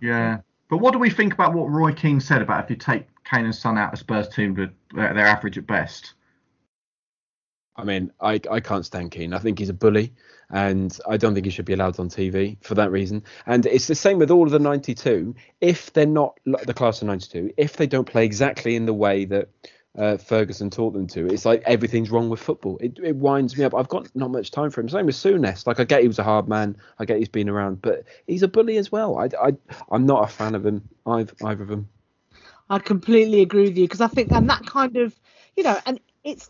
Yeah. 0.00 0.38
But 0.74 0.80
what 0.80 0.92
do 0.92 0.98
we 0.98 1.08
think 1.08 1.32
about 1.32 1.54
what 1.54 1.70
Roy 1.70 1.92
Keane 1.92 2.18
said 2.18 2.42
about 2.42 2.64
if 2.64 2.70
you 2.70 2.74
take 2.74 3.06
Kane 3.22 3.44
and 3.44 3.54
Son 3.54 3.78
out 3.78 3.92
of 3.92 3.98
Spurs 4.00 4.28
team, 4.28 4.54
that 4.54 4.70
uh, 4.70 4.72
they're, 4.92 5.14
they're 5.14 5.26
average 5.26 5.56
at 5.56 5.68
best? 5.68 6.14
I 7.76 7.84
mean, 7.84 8.10
I, 8.20 8.40
I 8.50 8.58
can't 8.58 8.84
stand 8.84 9.12
Keane. 9.12 9.34
I 9.34 9.38
think 9.38 9.60
he's 9.60 9.68
a 9.68 9.72
bully, 9.72 10.12
and 10.50 10.98
I 11.08 11.16
don't 11.16 11.32
think 11.32 11.46
he 11.46 11.52
should 11.52 11.64
be 11.64 11.74
allowed 11.74 12.00
on 12.00 12.08
TV 12.08 12.56
for 12.60 12.74
that 12.74 12.90
reason. 12.90 13.22
And 13.46 13.66
it's 13.66 13.86
the 13.86 13.94
same 13.94 14.18
with 14.18 14.32
all 14.32 14.46
of 14.46 14.50
the 14.50 14.58
92. 14.58 15.36
If 15.60 15.92
they're 15.92 16.06
not 16.06 16.40
the 16.44 16.74
class 16.74 17.00
of 17.02 17.06
92, 17.06 17.54
if 17.56 17.76
they 17.76 17.86
don't 17.86 18.08
play 18.08 18.24
exactly 18.24 18.74
in 18.74 18.84
the 18.84 18.94
way 18.94 19.26
that 19.26 19.50
uh, 19.96 20.16
Ferguson 20.16 20.70
taught 20.70 20.92
them 20.92 21.06
to, 21.08 21.26
it's 21.26 21.44
like 21.44 21.62
everything's 21.66 22.10
wrong 22.10 22.28
with 22.28 22.40
football. 22.40 22.78
It, 22.78 22.98
it 23.02 23.16
winds 23.16 23.56
me 23.56 23.64
up. 23.64 23.74
I've 23.74 23.88
got 23.88 24.08
not 24.14 24.30
much 24.30 24.50
time 24.50 24.70
for 24.70 24.80
him. 24.80 24.88
Same 24.88 25.06
with 25.06 25.14
Souness. 25.14 25.66
Like 25.66 25.80
I 25.80 25.84
get 25.84 26.02
he 26.02 26.08
was 26.08 26.18
a 26.18 26.24
hard 26.24 26.48
man. 26.48 26.76
I 26.98 27.04
get 27.04 27.18
he's 27.18 27.28
been 27.28 27.48
around, 27.48 27.80
but 27.82 28.04
he's 28.26 28.42
a 28.42 28.48
bully 28.48 28.76
as 28.76 28.90
well. 28.90 29.18
I, 29.18 29.28
I 29.40 29.52
I'm 29.90 30.06
not 30.06 30.24
a 30.24 30.32
fan 30.32 30.54
of 30.54 30.66
him. 30.66 30.88
Either, 31.06 31.32
either 31.44 31.62
of 31.62 31.68
them. 31.68 31.88
I 32.70 32.78
completely 32.78 33.40
agree 33.42 33.64
with 33.64 33.76
you 33.76 33.84
because 33.84 34.00
I 34.00 34.08
think, 34.08 34.32
and 34.32 34.48
that 34.48 34.64
kind 34.66 34.96
of, 34.96 35.14
you 35.56 35.62
know, 35.62 35.78
and 35.86 36.00
it's 36.24 36.48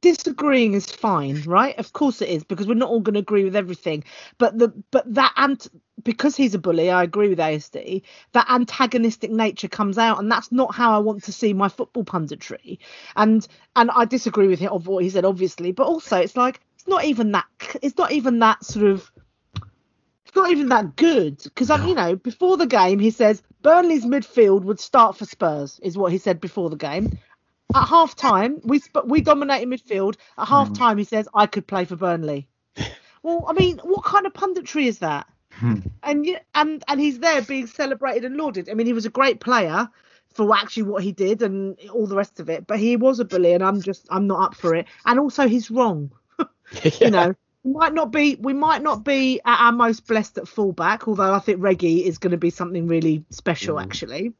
disagreeing 0.00 0.74
is 0.74 0.90
fine, 0.90 1.42
right? 1.42 1.78
Of 1.78 1.92
course 1.92 2.22
it 2.22 2.28
is 2.28 2.44
because 2.44 2.66
we're 2.66 2.74
not 2.74 2.90
all 2.90 3.00
going 3.00 3.14
to 3.14 3.20
agree 3.20 3.44
with 3.44 3.56
everything. 3.56 4.04
But 4.38 4.58
the 4.58 4.68
but 4.90 5.12
that 5.14 5.32
and 5.36 5.66
because 6.02 6.36
he's 6.36 6.54
a 6.54 6.58
bully, 6.58 6.90
I 6.90 7.02
agree 7.02 7.28
with 7.28 7.38
ASD. 7.38 8.02
That 8.32 8.50
antagonistic 8.50 9.30
nature 9.30 9.68
comes 9.68 9.98
out, 9.98 10.18
and 10.18 10.30
that's 10.30 10.50
not 10.50 10.74
how 10.74 10.94
I 10.94 10.98
want 10.98 11.24
to 11.24 11.32
see 11.32 11.52
my 11.52 11.68
football 11.68 12.04
punditry. 12.04 12.78
And 13.16 13.46
and 13.76 13.90
I 13.90 14.04
disagree 14.04 14.48
with 14.48 14.58
him 14.58 14.72
of 14.72 14.86
what 14.86 15.04
he 15.04 15.10
said, 15.10 15.24
obviously, 15.24 15.72
but 15.72 15.86
also 15.86 16.18
it's 16.18 16.36
like 16.36 16.60
it's 16.74 16.88
not 16.88 17.04
even 17.04 17.32
that. 17.32 17.46
It's 17.82 17.96
not 17.98 18.12
even 18.12 18.38
that 18.40 18.64
sort 18.64 18.86
of 18.86 19.10
it's 20.26 20.34
not 20.34 20.50
even 20.50 20.70
that 20.70 20.96
good 20.96 21.42
because 21.42 21.68
I'm, 21.68 21.86
you 21.86 21.94
know, 21.94 22.16
before 22.16 22.56
the 22.56 22.66
game 22.66 22.98
he 22.98 23.10
says 23.10 23.42
Burnley's 23.60 24.06
midfield 24.06 24.62
would 24.62 24.80
start 24.80 25.16
for 25.16 25.26
Spurs 25.26 25.78
is 25.82 25.96
what 25.96 26.10
he 26.10 26.18
said 26.18 26.40
before 26.40 26.70
the 26.70 26.76
game. 26.76 27.18
at 27.74 27.86
half 27.86 28.16
time, 28.16 28.60
we 28.64 28.78
sp- 28.80 29.06
we 29.06 29.20
dominated 29.20 29.68
midfield. 29.68 30.16
At 30.38 30.48
hmm. 30.48 30.54
half 30.54 30.72
time, 30.72 30.98
he 30.98 31.04
says, 31.04 31.28
I 31.34 31.46
could 31.46 31.66
play 31.66 31.84
for 31.84 31.96
Burnley. 31.96 32.48
well, 33.22 33.44
I 33.46 33.52
mean, 33.52 33.78
what 33.82 34.04
kind 34.04 34.26
of 34.26 34.32
punditry 34.32 34.86
is 34.86 35.00
that? 35.00 35.26
And 36.02 36.24
y- 36.26 36.40
and 36.54 36.82
and 36.88 37.00
he's 37.00 37.18
there 37.20 37.42
being 37.42 37.66
celebrated 37.66 38.24
and 38.24 38.36
lauded. 38.36 38.68
I 38.68 38.74
mean, 38.74 38.86
he 38.86 38.92
was 38.92 39.06
a 39.06 39.10
great 39.10 39.40
player 39.40 39.88
for 40.34 40.54
actually 40.56 40.84
what 40.84 41.02
he 41.02 41.12
did 41.12 41.42
and 41.42 41.78
all 41.90 42.06
the 42.06 42.16
rest 42.16 42.40
of 42.40 42.48
it. 42.48 42.66
But 42.66 42.78
he 42.78 42.96
was 42.96 43.20
a 43.20 43.24
bully, 43.24 43.52
and 43.52 43.62
I'm 43.62 43.80
just 43.80 44.06
I'm 44.10 44.26
not 44.26 44.42
up 44.42 44.54
for 44.54 44.74
it. 44.74 44.86
And 45.04 45.18
also, 45.20 45.46
he's 45.48 45.70
wrong. 45.70 46.10
You 47.00 47.10
know, 47.10 47.34
we 47.64 47.72
might 47.72 47.92
not 47.94 48.10
be 48.10 48.36
we 48.40 48.54
might 48.54 48.82
not 48.82 49.04
be 49.04 49.40
at 49.44 49.60
our 49.60 49.72
most 49.72 50.06
blessed 50.06 50.38
at 50.38 50.48
fullback, 50.48 51.06
although 51.06 51.32
I 51.32 51.38
think 51.38 51.62
Reggie 51.62 52.04
is 52.04 52.18
going 52.18 52.30
to 52.30 52.36
be 52.38 52.50
something 52.50 52.86
really 52.86 53.24
special 53.30 53.78
actually. 53.78 54.32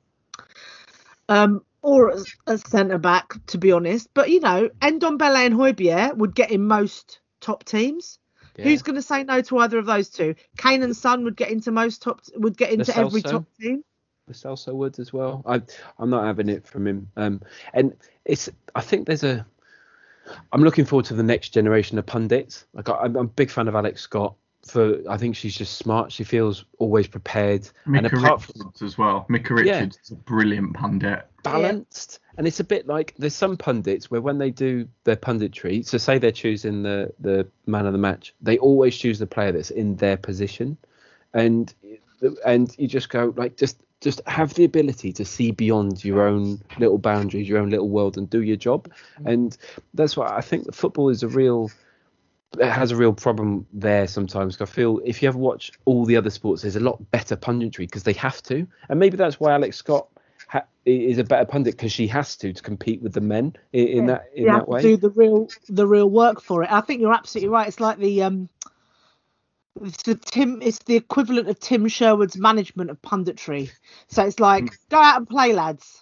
Um, 1.28 1.62
or 1.82 2.10
as 2.12 2.26
a 2.46 2.58
centre 2.58 2.98
back, 2.98 3.34
to 3.48 3.58
be 3.58 3.72
honest. 3.72 4.08
But 4.14 4.30
you 4.30 4.40
know, 4.40 4.70
Ndombele 4.80 5.46
and 5.46 5.54
Højbjerg 5.54 6.16
would 6.16 6.34
get 6.34 6.50
in 6.50 6.64
most 6.66 7.20
top 7.40 7.64
teams. 7.64 8.18
Yeah. 8.56 8.64
Who's 8.64 8.82
going 8.82 8.96
to 8.96 9.02
say 9.02 9.24
no 9.24 9.40
to 9.42 9.58
either 9.58 9.78
of 9.78 9.86
those 9.86 10.10
two? 10.10 10.34
Kane 10.58 10.82
and 10.82 10.96
Son 10.96 11.24
would 11.24 11.36
get 11.36 11.50
into 11.50 11.70
most 11.70 12.02
top 12.02 12.20
would 12.34 12.56
get 12.56 12.70
into 12.70 12.96
every 12.96 13.22
top 13.22 13.46
team. 13.58 13.82
Lo 14.26 14.32
Celso 14.34 14.74
would 14.74 14.98
as 14.98 15.12
well. 15.12 15.42
I 15.46 15.62
I'm 15.98 16.10
not 16.10 16.24
having 16.24 16.48
it 16.48 16.66
from 16.66 16.86
him. 16.86 17.10
Um, 17.16 17.40
and 17.72 17.96
it's 18.24 18.50
I 18.74 18.80
think 18.80 19.06
there's 19.06 19.24
a. 19.24 19.46
I'm 20.52 20.62
looking 20.62 20.84
forward 20.84 21.06
to 21.06 21.14
the 21.14 21.22
next 21.22 21.48
generation 21.50 21.98
of 21.98 22.06
pundits. 22.06 22.66
Like 22.74 22.88
I, 22.88 22.94
I'm 22.94 23.16
a 23.16 23.24
big 23.24 23.50
fan 23.50 23.68
of 23.68 23.74
Alex 23.74 24.02
Scott. 24.02 24.34
For 24.66 24.98
I 25.08 25.16
think 25.16 25.34
she's 25.34 25.56
just 25.56 25.76
smart. 25.78 26.12
She 26.12 26.22
feels 26.24 26.64
always 26.78 27.08
prepared. 27.08 27.68
and 27.84 28.02
Micah 28.02 28.16
apart 28.16 28.42
from 28.42 28.72
as 28.80 28.96
well. 28.96 29.26
Micah 29.28 29.54
Yeah. 29.64 29.80
Richards 29.80 29.98
is 30.04 30.10
a 30.12 30.14
brilliant 30.14 30.74
pundit. 30.74 31.26
balanced, 31.42 32.20
and 32.38 32.46
it's 32.46 32.60
a 32.60 32.64
bit 32.64 32.86
like 32.86 33.14
there's 33.18 33.34
some 33.34 33.56
pundits 33.56 34.10
where 34.10 34.20
when 34.20 34.38
they 34.38 34.50
do 34.50 34.86
their 35.02 35.16
punditry, 35.16 35.84
so 35.84 35.98
say 35.98 36.18
they're 36.18 36.30
choosing 36.30 36.84
the 36.84 37.12
the 37.18 37.46
man 37.66 37.86
of 37.86 37.92
the 37.92 37.98
match, 37.98 38.34
they 38.40 38.56
always 38.58 38.96
choose 38.96 39.18
the 39.18 39.26
player 39.26 39.50
that's 39.50 39.70
in 39.72 39.96
their 39.96 40.16
position, 40.16 40.76
and 41.34 41.74
and 42.46 42.74
you 42.78 42.86
just 42.86 43.08
go 43.08 43.34
like 43.36 43.56
just 43.56 43.78
just 44.00 44.20
have 44.26 44.54
the 44.54 44.64
ability 44.64 45.12
to 45.12 45.24
see 45.24 45.50
beyond 45.52 46.04
your 46.04 46.26
own 46.26 46.60
little 46.78 46.98
boundaries, 46.98 47.48
your 47.48 47.58
own 47.58 47.70
little 47.70 47.88
world, 47.88 48.16
and 48.18 48.28
do 48.30 48.42
your 48.42 48.56
job. 48.56 48.88
Mm. 49.20 49.32
And 49.32 49.58
that's 49.94 50.16
why 50.16 50.26
I 50.28 50.40
think 50.40 50.72
football 50.74 51.08
is 51.08 51.22
a 51.22 51.28
real 51.28 51.70
has 52.60 52.90
a 52.90 52.96
real 52.96 53.12
problem 53.12 53.66
there 53.72 54.06
sometimes. 54.06 54.60
I 54.60 54.64
feel 54.66 55.00
if 55.04 55.22
you 55.22 55.28
ever 55.28 55.38
watch 55.38 55.72
all 55.84 56.04
the 56.04 56.16
other 56.16 56.30
sports, 56.30 56.62
there's 56.62 56.76
a 56.76 56.80
lot 56.80 57.10
better 57.10 57.36
punditry 57.36 57.78
because 57.78 58.02
they 58.02 58.12
have 58.14 58.42
to, 58.44 58.66
and 58.88 58.98
maybe 59.00 59.16
that's 59.16 59.40
why 59.40 59.52
Alex 59.52 59.76
Scott 59.76 60.08
ha- 60.48 60.64
is 60.84 61.18
a 61.18 61.24
better 61.24 61.44
pundit 61.46 61.76
because 61.76 61.92
she 61.92 62.06
has 62.08 62.36
to 62.36 62.52
to 62.52 62.62
compete 62.62 63.00
with 63.02 63.12
the 63.12 63.20
men 63.20 63.56
in, 63.72 63.88
in 63.88 64.06
that 64.06 64.24
in 64.34 64.44
that 64.52 64.68
way. 64.68 64.82
do 64.82 64.96
the 64.96 65.10
real 65.10 65.48
the 65.68 65.86
real 65.86 66.10
work 66.10 66.40
for 66.40 66.62
it. 66.62 66.70
I 66.72 66.80
think 66.82 67.00
you're 67.00 67.14
absolutely 67.14 67.48
right. 67.48 67.68
It's 67.68 67.80
like 67.80 67.98
the 67.98 68.22
um 68.24 68.48
it's 69.80 70.02
the 70.02 70.14
Tim 70.16 70.60
it's 70.60 70.80
the 70.80 70.96
equivalent 70.96 71.48
of 71.48 71.58
Tim 71.58 71.88
Sherwood's 71.88 72.36
management 72.36 72.90
of 72.90 73.00
punditry. 73.00 73.70
So 74.08 74.24
it's 74.24 74.40
like 74.40 74.64
Mm. 74.66 74.76
go 74.90 74.98
out 74.98 75.16
and 75.16 75.28
play 75.28 75.52
lads. 75.54 76.01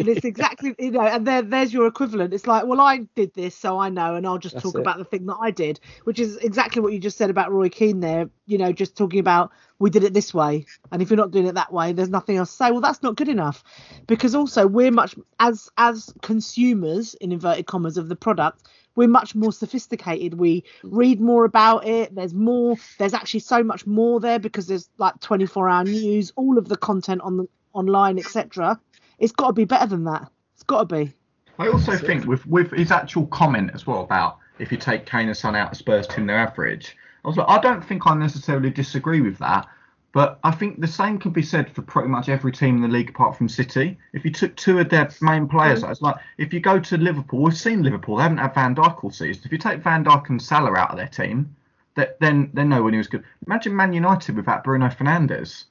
And 0.00 0.08
it's 0.08 0.24
exactly 0.24 0.74
you 0.78 0.92
know, 0.92 1.02
and 1.02 1.26
there 1.26 1.42
there's 1.42 1.72
your 1.72 1.86
equivalent. 1.86 2.32
It's 2.32 2.46
like, 2.46 2.64
well, 2.64 2.80
I 2.80 3.00
did 3.14 3.34
this, 3.34 3.54
so 3.54 3.78
I 3.78 3.90
know, 3.90 4.14
and 4.14 4.26
I'll 4.26 4.38
just 4.38 4.54
That's 4.54 4.62
talk 4.62 4.76
it. 4.76 4.80
about 4.80 4.96
the 4.98 5.04
thing 5.04 5.26
that 5.26 5.36
I 5.40 5.50
did, 5.50 5.78
which 6.04 6.18
is 6.18 6.38
exactly 6.38 6.80
what 6.80 6.92
you 6.94 6.98
just 6.98 7.18
said 7.18 7.28
about 7.28 7.52
Roy 7.52 7.68
Keane 7.68 8.00
there. 8.00 8.30
You 8.46 8.58
know, 8.58 8.72
just 8.72 8.96
talking 8.96 9.20
about 9.20 9.50
we 9.78 9.90
did 9.90 10.02
it 10.02 10.14
this 10.14 10.32
way, 10.32 10.64
and 10.90 11.02
if 11.02 11.10
you're 11.10 11.16
not 11.18 11.30
doing 11.30 11.46
it 11.46 11.54
that 11.54 11.72
way, 11.72 11.92
there's 11.92 12.08
nothing 12.08 12.36
else 12.38 12.50
to 12.50 12.56
say. 12.56 12.70
Well, 12.70 12.80
that's 12.80 13.02
not 13.02 13.16
good 13.16 13.28
enough, 13.28 13.62
because 14.06 14.34
also 14.34 14.66
we're 14.66 14.90
much 14.90 15.14
as 15.38 15.68
as 15.76 16.12
consumers 16.22 17.14
in 17.14 17.30
inverted 17.30 17.66
commas 17.66 17.98
of 17.98 18.08
the 18.08 18.16
product, 18.16 18.68
we're 18.96 19.08
much 19.08 19.34
more 19.34 19.52
sophisticated. 19.52 20.34
We 20.34 20.64
read 20.82 21.20
more 21.20 21.44
about 21.44 21.86
it. 21.86 22.14
There's 22.14 22.34
more. 22.34 22.76
There's 22.98 23.14
actually 23.14 23.40
so 23.40 23.62
much 23.62 23.86
more 23.86 24.18
there 24.18 24.38
because 24.38 24.66
there's 24.66 24.88
like 24.98 25.20
24 25.20 25.68
hour 25.68 25.84
news, 25.84 26.32
all 26.36 26.56
of 26.56 26.68
the 26.68 26.76
content 26.76 27.20
on 27.20 27.36
the 27.36 27.48
online, 27.72 28.18
etc. 28.18 28.80
It's 29.20 29.32
got 29.32 29.48
to 29.48 29.52
be 29.52 29.64
better 29.64 29.86
than 29.86 30.04
that. 30.04 30.28
It's 30.54 30.64
got 30.64 30.88
to 30.88 30.94
be. 30.96 31.12
I 31.58 31.68
also 31.68 31.96
think 31.96 32.26
with 32.26 32.46
with 32.46 32.72
his 32.72 32.90
actual 32.90 33.26
comment 33.26 33.70
as 33.74 33.86
well 33.86 34.00
about 34.00 34.38
if 34.58 34.72
you 34.72 34.78
take 34.78 35.04
Kane 35.06 35.28
and 35.28 35.36
Son 35.36 35.54
out, 35.54 35.72
of 35.72 35.76
Spurs 35.76 36.06
team 36.06 36.26
their 36.26 36.38
average. 36.38 36.96
I 37.24 37.28
was 37.28 37.36
like, 37.36 37.48
I 37.48 37.58
don't 37.60 37.84
think 37.84 38.06
I 38.06 38.14
necessarily 38.14 38.70
disagree 38.70 39.20
with 39.20 39.36
that, 39.38 39.68
but 40.12 40.38
I 40.42 40.52
think 40.52 40.80
the 40.80 40.86
same 40.86 41.18
could 41.18 41.34
be 41.34 41.42
said 41.42 41.70
for 41.70 41.82
pretty 41.82 42.08
much 42.08 42.30
every 42.30 42.50
team 42.50 42.76
in 42.76 42.82
the 42.82 42.88
league 42.88 43.10
apart 43.10 43.36
from 43.36 43.48
City. 43.48 43.98
If 44.14 44.24
you 44.24 44.30
took 44.30 44.56
two 44.56 44.78
of 44.78 44.88
their 44.88 45.10
main 45.20 45.46
players, 45.46 45.82
it's 45.82 46.00
like 46.00 46.16
if 46.38 46.54
you 46.54 46.60
go 46.60 46.80
to 46.80 46.96
Liverpool, 46.96 47.42
we've 47.42 47.56
seen 47.56 47.82
Liverpool, 47.82 48.16
they 48.16 48.22
haven't 48.22 48.38
had 48.38 48.54
Van 48.54 48.74
Dijk 48.74 49.04
all 49.04 49.10
season. 49.10 49.42
If 49.44 49.52
you 49.52 49.58
take 49.58 49.82
Van 49.82 50.02
Dijk 50.02 50.30
and 50.30 50.40
Salah 50.40 50.74
out 50.76 50.92
of 50.92 50.96
their 50.96 51.08
team, 51.08 51.54
that 51.94 52.18
then 52.20 52.50
they're 52.54 52.64
nowhere 52.64 52.90
near 52.90 53.00
as 53.00 53.06
good. 53.06 53.24
Imagine 53.46 53.76
Man 53.76 53.92
United 53.92 54.34
without 54.34 54.64
Bruno 54.64 54.88
Fernandes. 54.88 55.64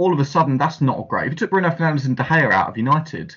All 0.00 0.14
of 0.14 0.18
a 0.18 0.24
sudden, 0.24 0.56
that's 0.56 0.80
not 0.80 1.08
great. 1.08 1.26
If 1.26 1.32
you 1.32 1.36
took 1.36 1.50
Bruno 1.50 1.68
Fernandes 1.68 2.06
and 2.06 2.16
De 2.16 2.22
Gea 2.22 2.50
out 2.50 2.70
of 2.70 2.78
United, 2.78 3.36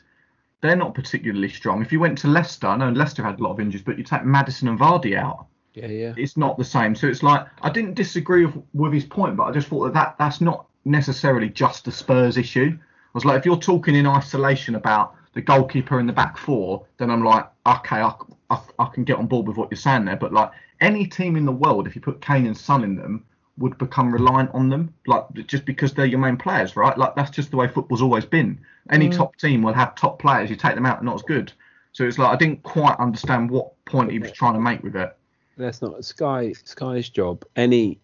they're 0.61 0.77
not 0.77 0.95
particularly 0.95 1.49
strong. 1.49 1.81
If 1.81 1.91
you 1.91 1.99
went 1.99 2.17
to 2.19 2.29
Leicester, 2.29 2.67
I 2.67 2.77
know 2.77 2.89
Leicester 2.89 3.21
had 3.21 3.37
a 3.37 3.43
lot 3.43 3.51
of 3.51 3.59
injuries, 3.59 3.83
but 3.83 3.97
you 3.97 4.03
take 4.05 4.23
Maddison 4.23 4.69
and 4.69 4.79
Vardy 4.79 5.17
out, 5.17 5.47
Yeah, 5.73 5.87
yeah. 5.87 6.13
it's 6.15 6.37
not 6.37 6.57
the 6.57 6.63
same. 6.63 6.95
So 6.95 7.07
it's 7.07 7.21
like 7.21 7.45
I 7.61 7.69
didn't 7.69 7.95
disagree 7.95 8.45
with, 8.45 8.63
with 8.73 8.93
his 8.93 9.03
point, 9.03 9.35
but 9.35 9.43
I 9.43 9.51
just 9.51 9.67
thought 9.67 9.83
that, 9.83 9.93
that 9.93 10.15
that's 10.17 10.39
not 10.39 10.65
necessarily 10.85 11.49
just 11.49 11.89
a 11.89 11.91
Spurs 11.91 12.37
issue. 12.37 12.77
I 12.79 13.11
was 13.13 13.25
like, 13.25 13.37
if 13.39 13.45
you're 13.45 13.57
talking 13.57 13.93
in 13.95 14.07
isolation 14.07 14.75
about 14.75 15.15
the 15.33 15.41
goalkeeper 15.41 15.99
and 15.99 16.07
the 16.07 16.13
back 16.13 16.37
four, 16.37 16.85
then 16.97 17.11
I'm 17.11 17.25
like, 17.25 17.45
okay, 17.67 17.97
I, 17.97 18.13
I, 18.49 18.61
I 18.79 18.85
can 18.85 19.03
get 19.03 19.17
on 19.17 19.27
board 19.27 19.49
with 19.49 19.57
what 19.57 19.69
you're 19.69 19.77
saying 19.77 20.05
there. 20.05 20.15
But 20.15 20.31
like 20.31 20.51
any 20.79 21.07
team 21.07 21.35
in 21.35 21.43
the 21.43 21.51
world, 21.51 21.87
if 21.87 21.95
you 21.95 22.01
put 22.01 22.21
Kane 22.21 22.47
and 22.47 22.57
Son 22.57 22.85
in 22.85 22.95
them, 22.95 23.25
would 23.57 23.77
become 23.77 24.11
reliant 24.11 24.51
on 24.53 24.69
them, 24.69 24.93
like 25.05 25.25
just 25.47 25.65
because 25.65 25.93
they're 25.93 26.05
your 26.05 26.19
main 26.19 26.37
players, 26.37 26.75
right? 26.75 26.97
Like 26.97 27.15
that's 27.15 27.29
just 27.29 27.51
the 27.51 27.57
way 27.57 27.67
football's 27.67 28.01
always 28.01 28.25
been. 28.25 28.59
Any 28.89 29.09
mm. 29.09 29.15
top 29.15 29.37
team 29.37 29.61
will 29.61 29.73
have 29.73 29.95
top 29.95 30.19
players. 30.19 30.49
You 30.49 30.55
take 30.55 30.75
them 30.75 30.85
out, 30.85 30.99
they're 30.99 31.05
not 31.05 31.15
as 31.15 31.21
good. 31.21 31.53
So 31.91 32.05
it's 32.05 32.17
like 32.17 32.29
I 32.29 32.35
didn't 32.35 32.63
quite 32.63 32.97
understand 32.99 33.51
what 33.51 33.73
point 33.85 34.11
he 34.11 34.19
was 34.19 34.31
trying 34.31 34.53
to 34.53 34.59
make 34.59 34.83
with 34.83 34.95
it. 34.95 35.15
That's 35.57 35.81
not 35.81 36.03
Sky. 36.03 36.53
Sky's 36.63 37.09
job. 37.09 37.45
Any 37.55 37.99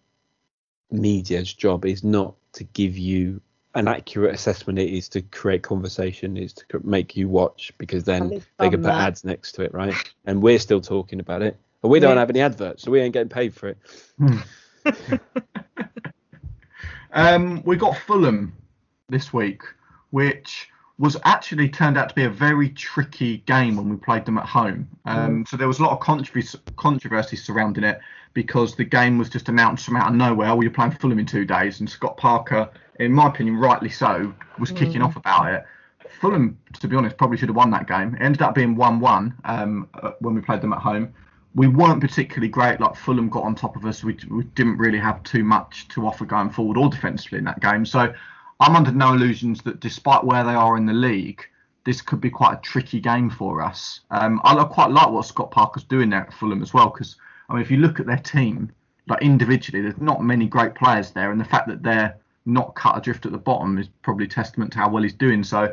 media's 0.90 1.52
job 1.52 1.84
is 1.84 2.04
not 2.04 2.34
to 2.52 2.64
give 2.64 2.96
you 2.96 3.40
an 3.74 3.88
accurate 3.88 4.34
assessment. 4.34 4.78
It 4.78 4.90
is 4.90 5.08
to 5.10 5.22
create 5.22 5.62
conversation. 5.62 6.36
Is 6.36 6.52
to 6.52 6.80
make 6.84 7.16
you 7.16 7.28
watch 7.28 7.72
because 7.78 8.04
then 8.04 8.42
they 8.58 8.70
can 8.70 8.82
put 8.82 8.88
that. 8.88 9.00
ads 9.00 9.24
next 9.24 9.52
to 9.52 9.62
it, 9.62 9.74
right? 9.74 9.94
And 10.24 10.40
we're 10.40 10.60
still 10.60 10.80
talking 10.80 11.18
about 11.18 11.42
it. 11.42 11.56
But 11.82 11.88
we 11.88 11.98
don't 11.98 12.14
Yeah. 12.14 12.20
have 12.20 12.30
any 12.30 12.40
adverts, 12.40 12.82
so 12.82 12.90
we 12.90 13.00
ain't 13.00 13.14
getting 13.14 13.30
paid 13.30 13.54
for 13.54 13.68
it. 13.68 13.78
Hmm. 14.18 14.38
Um, 17.12 17.62
we 17.64 17.76
got 17.76 17.96
Fulham 17.96 18.54
this 19.08 19.32
week, 19.32 19.62
which 20.10 20.68
was 20.98 21.16
actually 21.24 21.68
turned 21.68 21.96
out 21.96 22.10
to 22.10 22.14
be 22.14 22.24
a 22.24 22.30
very 22.30 22.68
tricky 22.68 23.38
game 23.38 23.76
when 23.76 23.88
we 23.88 23.96
played 23.96 24.24
them 24.26 24.36
at 24.36 24.46
home. 24.46 24.86
Um, 25.06 25.46
So 25.46 25.56
there 25.56 25.66
was 25.66 25.78
a 25.78 25.82
lot 25.82 25.92
of 25.92 26.00
controversy, 26.00 26.58
controversy 26.76 27.36
surrounding 27.36 27.84
it 27.84 28.00
because 28.34 28.76
the 28.76 28.84
game 28.84 29.16
was 29.18 29.28
just 29.30 29.48
announced 29.48 29.86
from 29.86 29.96
out 29.96 30.10
of 30.10 30.14
nowhere. 30.14 30.54
We 30.54 30.66
you're 30.66 30.74
playing 30.74 30.92
Fulham 30.92 31.18
in 31.18 31.26
two 31.26 31.44
days, 31.44 31.80
and 31.80 31.88
Scott 31.88 32.16
Parker, 32.16 32.70
in 33.00 33.12
my 33.12 33.28
opinion, 33.28 33.56
rightly 33.56 33.88
so, 33.88 34.32
was 34.58 34.70
kicking 34.70 35.02
off 35.02 35.16
about 35.16 35.52
it. 35.52 35.64
Fulham, 36.20 36.58
to 36.78 36.86
be 36.86 36.96
honest, 36.96 37.16
probably 37.16 37.38
should 37.38 37.48
have 37.48 37.56
won 37.56 37.70
that 37.70 37.88
game. 37.88 38.14
It 38.14 38.22
ended 38.22 38.42
up 38.42 38.54
being 38.54 38.76
1 38.76 39.00
1 39.00 39.34
um, 39.44 39.88
uh, 39.94 40.12
when 40.20 40.34
we 40.34 40.42
played 40.42 40.60
them 40.60 40.72
at 40.72 40.80
home. 40.80 41.14
We 41.54 41.66
weren't 41.66 42.00
particularly 42.00 42.48
great. 42.48 42.80
Like 42.80 42.96
Fulham 42.96 43.28
got 43.28 43.44
on 43.44 43.54
top 43.54 43.76
of 43.76 43.84
us. 43.84 44.04
We, 44.04 44.16
we 44.30 44.44
didn't 44.44 44.78
really 44.78 44.98
have 44.98 45.22
too 45.24 45.42
much 45.42 45.88
to 45.88 46.06
offer 46.06 46.24
going 46.24 46.50
forward 46.50 46.76
or 46.76 46.88
defensively 46.88 47.38
in 47.38 47.44
that 47.44 47.60
game. 47.60 47.84
So 47.84 48.12
I'm 48.60 48.76
under 48.76 48.92
no 48.92 49.14
illusions 49.14 49.62
that 49.62 49.80
despite 49.80 50.24
where 50.24 50.44
they 50.44 50.54
are 50.54 50.76
in 50.76 50.86
the 50.86 50.92
league, 50.92 51.44
this 51.84 52.02
could 52.02 52.20
be 52.20 52.30
quite 52.30 52.54
a 52.54 52.60
tricky 52.60 53.00
game 53.00 53.30
for 53.30 53.62
us. 53.62 54.00
Um, 54.10 54.40
I 54.44 54.62
quite 54.64 54.90
like 54.90 55.10
what 55.10 55.26
Scott 55.26 55.50
Parker's 55.50 55.84
doing 55.84 56.10
there 56.10 56.20
at 56.20 56.32
Fulham 56.32 56.62
as 56.62 56.74
well, 56.74 56.90
because 56.90 57.16
I 57.48 57.54
mean, 57.54 57.62
if 57.62 57.70
you 57.70 57.78
look 57.78 57.98
at 57.98 58.06
their 58.06 58.18
team, 58.18 58.70
like 59.08 59.22
individually, 59.22 59.80
there's 59.80 60.00
not 60.00 60.22
many 60.22 60.46
great 60.46 60.74
players 60.74 61.10
there, 61.10 61.32
and 61.32 61.40
the 61.40 61.44
fact 61.44 61.68
that 61.68 61.82
they're 61.82 62.16
not 62.46 62.74
cut 62.74 62.96
adrift 62.96 63.26
at 63.26 63.32
the 63.32 63.38
bottom 63.38 63.78
is 63.78 63.88
probably 64.02 64.26
testament 64.26 64.72
to 64.72 64.78
how 64.78 64.90
well 64.90 65.02
he's 65.02 65.14
doing. 65.14 65.42
So, 65.42 65.72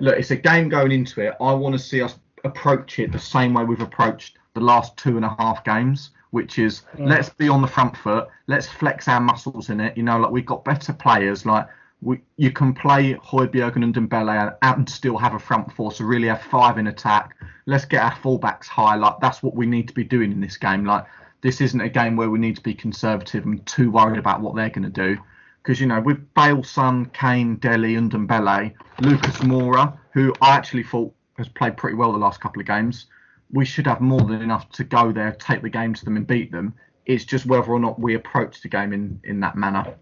look, 0.00 0.18
it's 0.18 0.30
a 0.30 0.36
game 0.36 0.68
going 0.68 0.92
into 0.92 1.22
it. 1.22 1.34
I 1.40 1.52
want 1.54 1.74
to 1.74 1.78
see 1.78 2.02
us 2.02 2.16
approach 2.44 2.98
it 2.98 3.12
the 3.12 3.18
same 3.18 3.54
way 3.54 3.64
we've 3.64 3.80
approached 3.80 4.38
the 4.56 4.60
last 4.60 4.96
two 4.96 5.16
and 5.16 5.24
a 5.24 5.36
half 5.38 5.62
games, 5.64 6.10
which 6.30 6.58
is 6.58 6.82
let's 6.98 7.28
be 7.28 7.48
on 7.48 7.62
the 7.62 7.68
front 7.68 7.96
foot, 7.96 8.26
let's 8.46 8.66
flex 8.66 9.06
our 9.06 9.20
muscles 9.20 9.70
in 9.70 9.80
it. 9.80 9.96
You 9.96 10.02
know, 10.02 10.18
like 10.18 10.32
we've 10.32 10.46
got 10.46 10.64
better 10.64 10.92
players, 10.92 11.46
like 11.46 11.68
we, 12.00 12.20
you 12.36 12.50
can 12.50 12.72
play 12.74 13.14
Højbjerg 13.14 13.76
and 13.76 13.94
Dembele 13.94 14.56
and 14.62 14.88
still 14.88 15.18
have 15.18 15.34
a 15.34 15.38
front 15.38 15.72
four, 15.72 15.92
so 15.92 16.04
really 16.04 16.28
have 16.28 16.42
five 16.42 16.78
in 16.78 16.86
attack. 16.86 17.36
Let's 17.66 17.84
get 17.84 18.02
our 18.02 18.12
fullbacks 18.12 18.66
high. 18.66 18.96
Like 18.96 19.20
that's 19.20 19.42
what 19.42 19.54
we 19.54 19.66
need 19.66 19.88
to 19.88 19.94
be 19.94 20.04
doing 20.04 20.32
in 20.32 20.40
this 20.40 20.56
game. 20.56 20.84
Like 20.84 21.04
this 21.42 21.60
isn't 21.60 21.80
a 21.80 21.88
game 21.88 22.16
where 22.16 22.30
we 22.30 22.38
need 22.38 22.56
to 22.56 22.62
be 22.62 22.74
conservative 22.74 23.44
and 23.44 23.64
too 23.66 23.90
worried 23.90 24.18
about 24.18 24.40
what 24.40 24.56
they're 24.56 24.70
going 24.70 24.90
to 24.90 25.06
do. 25.06 25.18
Because 25.62 25.80
you 25.80 25.86
know, 25.86 26.00
with 26.00 26.32
Bale, 26.34 26.62
Son, 26.62 27.06
Kane, 27.12 27.56
Dele, 27.56 27.96
and 27.96 28.10
Dembele, 28.10 28.72
Lucas 29.00 29.36
Moura, 29.38 29.98
who 30.12 30.32
I 30.40 30.56
actually 30.56 30.84
thought 30.84 31.12
has 31.36 31.48
played 31.48 31.76
pretty 31.76 31.96
well 31.96 32.12
the 32.12 32.18
last 32.18 32.40
couple 32.40 32.60
of 32.60 32.66
games. 32.66 33.06
We 33.50 33.64
should 33.64 33.86
have 33.86 34.00
more 34.00 34.20
than 34.20 34.42
enough 34.42 34.70
to 34.72 34.84
go 34.84 35.12
there, 35.12 35.32
take 35.32 35.62
the 35.62 35.70
game 35.70 35.94
to 35.94 36.04
them, 36.04 36.16
and 36.16 36.26
beat 36.26 36.52
them. 36.52 36.74
It's 37.04 37.24
just 37.24 37.46
whether 37.46 37.70
or 37.70 37.78
not 37.78 38.00
we 38.00 38.14
approach 38.14 38.62
the 38.62 38.68
game 38.68 38.92
in, 38.92 39.20
in 39.24 39.40
that 39.40 39.56
manner. 39.56 39.94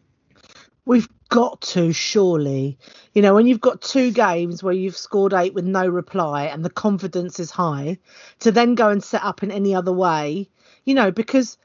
We've 0.87 1.09
got 1.28 1.61
to, 1.62 1.92
surely. 1.92 2.78
You 3.12 3.22
know, 3.22 3.35
when 3.35 3.46
you've 3.46 3.61
got 3.61 3.83
two 3.83 4.11
games 4.11 4.62
where 4.62 4.72
you've 4.72 4.96
scored 4.96 5.33
eight 5.33 5.54
with 5.54 5.64
no 5.64 5.87
reply 5.87 6.44
and 6.44 6.64
the 6.64 6.70
confidence 6.70 7.40
is 7.40 7.50
high, 7.50 7.98
to 8.40 8.52
then 8.52 8.74
go 8.74 8.88
and 8.88 9.02
set 9.02 9.22
up 9.22 9.42
in 9.42 9.50
any 9.50 9.74
other 9.74 9.92
way, 9.92 10.48
you 10.85 10.94
know, 10.94 11.11
because 11.11 11.59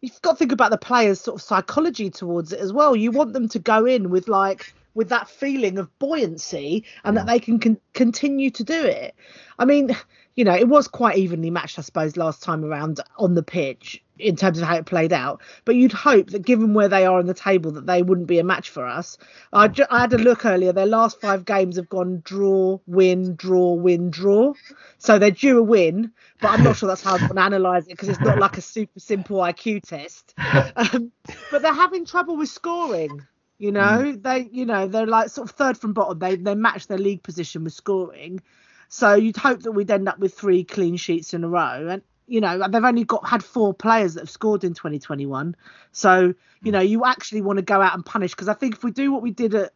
you've 0.00 0.20
got 0.22 0.32
to 0.32 0.36
think 0.36 0.52
about 0.52 0.70
the 0.70 0.78
players' 0.78 1.20
sort 1.20 1.36
of 1.36 1.42
psychology 1.42 2.10
towards 2.10 2.52
it 2.52 2.60
as 2.60 2.72
well. 2.72 2.96
You 2.96 3.10
want 3.10 3.32
them 3.32 3.48
to 3.48 3.58
go 3.58 3.84
in 3.84 4.10
with 4.10 4.28
like 4.28 4.74
with 4.94 5.08
that 5.10 5.28
feeling 5.28 5.78
of 5.78 5.98
buoyancy 5.98 6.84
and 7.04 7.16
that 7.16 7.26
they 7.26 7.38
can 7.38 7.58
con- 7.58 7.80
continue 7.92 8.50
to 8.50 8.64
do 8.64 8.84
it. 8.84 9.14
I 9.58 9.64
mean, 9.64 9.96
you 10.34 10.44
know, 10.44 10.54
it 10.54 10.68
was 10.68 10.88
quite 10.88 11.18
evenly 11.18 11.50
matched, 11.50 11.78
I 11.78 11.82
suppose, 11.82 12.16
last 12.16 12.42
time 12.42 12.64
around 12.64 13.00
on 13.18 13.34
the 13.34 13.42
pitch 13.42 14.02
in 14.18 14.36
terms 14.36 14.58
of 14.58 14.66
how 14.66 14.76
it 14.76 14.86
played 14.86 15.12
out. 15.12 15.42
But 15.64 15.76
you'd 15.76 15.92
hope 15.92 16.30
that 16.30 16.44
given 16.44 16.74
where 16.74 16.88
they 16.88 17.06
are 17.06 17.18
on 17.18 17.26
the 17.26 17.34
table, 17.34 17.72
that 17.72 17.86
they 17.86 18.02
wouldn't 18.02 18.26
be 18.26 18.38
a 18.38 18.44
match 18.44 18.70
for 18.70 18.86
us. 18.86 19.18
I, 19.52 19.68
ju- 19.68 19.86
I 19.90 20.00
had 20.00 20.12
a 20.12 20.18
look 20.18 20.44
earlier. 20.44 20.72
Their 20.72 20.86
last 20.86 21.20
five 21.20 21.44
games 21.44 21.76
have 21.76 21.88
gone 21.88 22.22
draw, 22.24 22.78
win, 22.86 23.34
draw, 23.36 23.74
win, 23.74 24.10
draw. 24.10 24.54
So 24.98 25.18
they're 25.18 25.30
due 25.30 25.58
a 25.58 25.62
win, 25.62 26.12
but 26.40 26.50
I'm 26.50 26.62
not 26.64 26.76
sure 26.76 26.86
that's 26.86 27.02
how 27.02 27.14
I'm 27.14 27.20
going 27.20 27.36
to 27.36 27.46
analyse 27.46 27.84
it 27.84 27.90
because 27.90 28.08
it's 28.08 28.20
not 28.20 28.38
like 28.38 28.56
a 28.58 28.62
super 28.62 29.00
simple 29.00 29.38
IQ 29.38 29.82
test. 29.82 30.34
Um, 30.76 31.12
but 31.50 31.62
they're 31.62 31.72
having 31.74 32.04
trouble 32.06 32.36
with 32.36 32.48
scoring. 32.48 33.22
You 33.60 33.72
know, 33.72 34.00
mm. 34.02 34.22
they, 34.22 34.48
you 34.50 34.64
know, 34.64 34.88
they're 34.88 35.06
like 35.06 35.28
sort 35.28 35.50
of 35.50 35.54
third 35.54 35.76
from 35.76 35.92
bottom. 35.92 36.18
They 36.18 36.36
they 36.36 36.54
match 36.54 36.86
their 36.86 36.96
league 36.96 37.22
position 37.22 37.62
with 37.62 37.74
scoring. 37.74 38.40
So 38.88 39.14
you'd 39.14 39.36
hope 39.36 39.64
that 39.64 39.72
we'd 39.72 39.90
end 39.90 40.08
up 40.08 40.18
with 40.18 40.32
three 40.32 40.64
clean 40.64 40.96
sheets 40.96 41.34
in 41.34 41.44
a 41.44 41.48
row. 41.48 41.88
And 41.88 42.02
you 42.26 42.40
know, 42.40 42.66
they've 42.66 42.82
only 42.82 43.04
got 43.04 43.28
had 43.28 43.44
four 43.44 43.74
players 43.74 44.14
that 44.14 44.20
have 44.20 44.30
scored 44.30 44.64
in 44.64 44.72
2021. 44.72 45.54
So 45.92 46.20
you 46.20 46.34
mm. 46.64 46.72
know, 46.72 46.80
you 46.80 47.04
actually 47.04 47.42
want 47.42 47.58
to 47.58 47.62
go 47.62 47.82
out 47.82 47.92
and 47.92 48.04
punish 48.04 48.30
because 48.30 48.48
I 48.48 48.54
think 48.54 48.76
if 48.76 48.82
we 48.82 48.92
do 48.92 49.12
what 49.12 49.20
we 49.20 49.30
did 49.30 49.54
at 49.54 49.72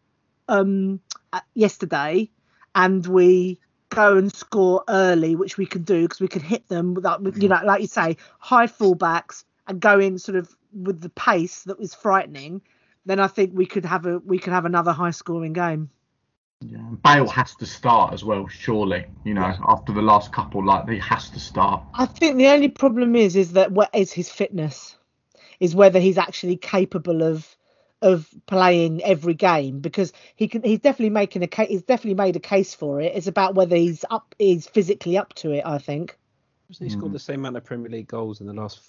um 0.48 1.00
at 1.34 1.44
yesterday, 1.52 2.30
and 2.74 3.06
we 3.06 3.60
go 3.90 4.16
and 4.16 4.34
score 4.34 4.82
early, 4.88 5.36
which 5.36 5.58
we 5.58 5.66
can 5.66 5.82
do 5.82 6.02
because 6.04 6.20
we 6.20 6.28
can 6.28 6.40
hit 6.40 6.66
them 6.68 6.94
without, 6.94 7.22
you 7.22 7.32
mm. 7.32 7.48
know, 7.50 7.66
like 7.66 7.82
you 7.82 7.86
say, 7.86 8.16
high 8.38 8.66
fullbacks 8.66 9.44
and 9.66 9.78
go 9.78 10.00
in 10.00 10.18
sort 10.18 10.36
of 10.36 10.48
with 10.72 11.02
the 11.02 11.10
pace 11.10 11.64
that 11.64 11.78
was 11.78 11.94
frightening. 11.94 12.62
Then 13.06 13.20
I 13.20 13.26
think 13.26 13.52
we 13.54 13.66
could 13.66 13.84
have 13.84 14.06
a 14.06 14.18
we 14.18 14.38
could 14.38 14.52
have 14.52 14.64
another 14.64 14.92
high 14.92 15.10
scoring 15.10 15.52
game. 15.52 15.90
Yeah, 16.60 16.78
Bale 17.02 17.28
has 17.28 17.54
to 17.56 17.66
start 17.66 18.14
as 18.14 18.24
well, 18.24 18.48
surely. 18.48 19.04
You 19.24 19.34
know, 19.34 19.54
after 19.68 19.92
the 19.92 20.00
last 20.00 20.32
couple, 20.32 20.64
like 20.64 20.88
he 20.88 20.98
has 20.98 21.28
to 21.30 21.40
start. 21.40 21.82
I 21.92 22.06
think 22.06 22.36
the 22.36 22.48
only 22.48 22.68
problem 22.68 23.14
is 23.16 23.36
is 23.36 23.52
that 23.52 23.72
what 23.72 23.90
is 23.94 24.12
his 24.12 24.30
fitness, 24.30 24.96
is 25.60 25.74
whether 25.74 26.00
he's 26.00 26.18
actually 26.18 26.56
capable 26.56 27.22
of 27.22 27.56
of 28.00 28.28
playing 28.46 29.02
every 29.02 29.32
game 29.32 29.80
because 29.80 30.12
he 30.36 30.46
can 30.46 30.62
he's 30.62 30.78
definitely 30.78 31.10
making 31.10 31.42
a 31.42 31.46
case 31.46 31.68
he's 31.68 31.82
definitely 31.82 32.14
made 32.14 32.36
a 32.36 32.40
case 32.40 32.74
for 32.74 33.00
it. 33.00 33.12
It's 33.14 33.26
about 33.26 33.54
whether 33.54 33.76
he's 33.76 34.04
up 34.10 34.34
he's 34.38 34.66
physically 34.66 35.18
up 35.18 35.34
to 35.34 35.52
it, 35.52 35.62
I 35.64 35.78
think. 35.78 36.16
Hasn't 36.68 36.90
he 36.90 36.96
scored 36.96 37.10
mm. 37.10 37.14
the 37.14 37.18
same 37.18 37.40
amount 37.40 37.56
of 37.56 37.64
Premier 37.64 37.90
League 37.90 38.08
goals 38.08 38.40
in 38.40 38.46
the 38.46 38.54
last 38.54 38.80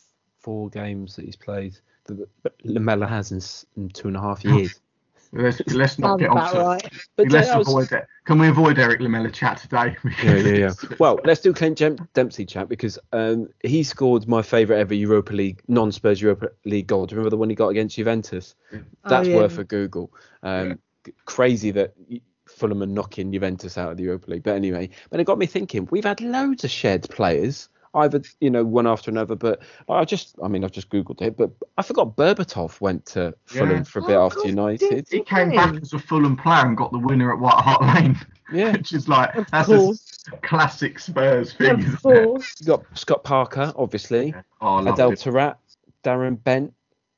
four 0.45 0.69
games 0.69 1.15
that 1.15 1.25
he's 1.25 1.35
played 1.35 1.75
that 2.05 2.27
Lamela 2.63 3.07
has 3.07 3.31
in, 3.31 3.41
in 3.81 3.89
two 3.89 4.07
and 4.07 4.15
a 4.15 4.21
half 4.21 4.45
years? 4.45 4.79
Let's, 5.33 5.59
let's 5.73 5.99
not 5.99 6.11
Sounds 6.11 6.21
get 6.21 6.29
on 6.29 6.53
to 6.53 6.59
right. 6.59 6.93
But 7.17 7.29
Let's 7.29 7.49
that 7.49 7.57
was- 7.57 7.67
avoid 7.67 7.91
it. 7.91 8.05
Can 8.25 8.39
we 8.39 8.47
avoid 8.47 8.79
Eric 8.79 9.01
Lamela 9.01 9.29
chat 9.29 9.57
today? 9.57 9.97
yeah, 10.23 10.35
yeah, 10.37 10.53
yeah. 10.55 10.73
Well, 10.97 11.19
let's 11.25 11.41
do 11.41 11.51
Clint 11.51 11.77
Jem- 11.77 12.07
Dempsey 12.13 12.45
chat 12.45 12.69
because 12.69 12.97
um, 13.11 13.49
he 13.61 13.83
scored 13.83 14.27
my 14.29 14.41
favourite 14.41 14.79
ever 14.79 14.93
Europa 14.93 15.33
League 15.33 15.61
non-Spurs 15.67 16.21
Europa 16.21 16.49
League 16.63 16.87
goal. 16.87 17.05
Do 17.05 17.13
you 17.15 17.17
remember 17.17 17.31
the 17.31 17.37
one 17.37 17.49
he 17.49 17.55
got 17.55 17.67
against 17.69 17.97
Juventus? 17.97 18.55
That's 19.03 19.27
Oh, 19.27 19.31
yeah. 19.31 19.35
worth 19.35 19.57
a 19.57 19.63
Google. 19.65 20.13
Um, 20.41 20.79
c- 21.05 21.13
Crazy 21.25 21.71
that 21.71 21.93
y- 22.09 22.21
Fulham 22.47 22.81
are 22.83 22.85
knocking 22.85 23.33
Juventus 23.33 23.77
out 23.77 23.91
of 23.91 23.97
the 23.97 24.03
Europa 24.03 24.29
League. 24.31 24.43
But 24.43 24.55
anyway, 24.55 24.89
but 25.09 25.19
it 25.19 25.25
got 25.25 25.37
me 25.39 25.47
thinking. 25.47 25.87
We've 25.91 26.05
had 26.05 26.21
loads 26.21 26.63
of 26.63 26.69
shared 26.71 27.09
players, 27.09 27.67
either 27.95 28.21
you 28.41 28.49
know 28.49 28.63
one 28.63 28.85
after 28.87 29.09
another. 29.11 29.35
But 29.35 29.61
I 29.89 30.05
just, 30.05 30.35
I 30.43 30.47
mean, 30.47 30.63
I've 30.63 30.71
just 30.71 30.89
googled 30.89 31.21
it, 31.21 31.37
but 31.37 31.51
I 31.77 31.81
forgot 31.81 32.15
Berbatov 32.15 32.79
went 32.81 33.05
to 33.07 33.33
Fulham 33.45 33.77
Yeah. 33.77 33.83
for 33.83 33.99
a 33.99 34.01
bit 34.03 34.15
Oh, 34.15 34.25
after 34.25 34.39
God, 34.39 34.47
United. 34.49 35.07
he 35.09 35.21
came 35.21 35.49
back 35.51 35.75
as 35.81 35.93
a 35.93 35.99
Fulham 35.99 36.35
player 36.37 36.65
and 36.65 36.75
got 36.77 36.91
the 36.91 36.99
winner 36.99 37.33
at 37.33 37.39
White 37.39 37.53
Hart 37.61 37.81
Lane, 37.95 38.17
Yeah, 38.51 38.71
which 38.77 38.93
is 38.93 39.07
like 39.07 39.33
Of 39.35 39.49
that's 39.51 39.67
course. 39.67 40.17
a 40.31 40.37
classic 40.37 40.99
Spurs 40.99 41.53
thing, 41.53 41.85
Of 41.85 42.01
course. 42.03 42.55
you 42.59 42.67
got 42.67 42.83
Scott 42.97 43.23
Parker, 43.23 43.73
obviously, 43.75 44.33
Oh, 44.61 44.67
I 44.75 44.81
love 44.81 44.93
Adel 44.95 45.11
it. 45.13 45.19
Taarabt, 45.19 45.55
Darren 46.03 46.41
Bent. 46.43 46.73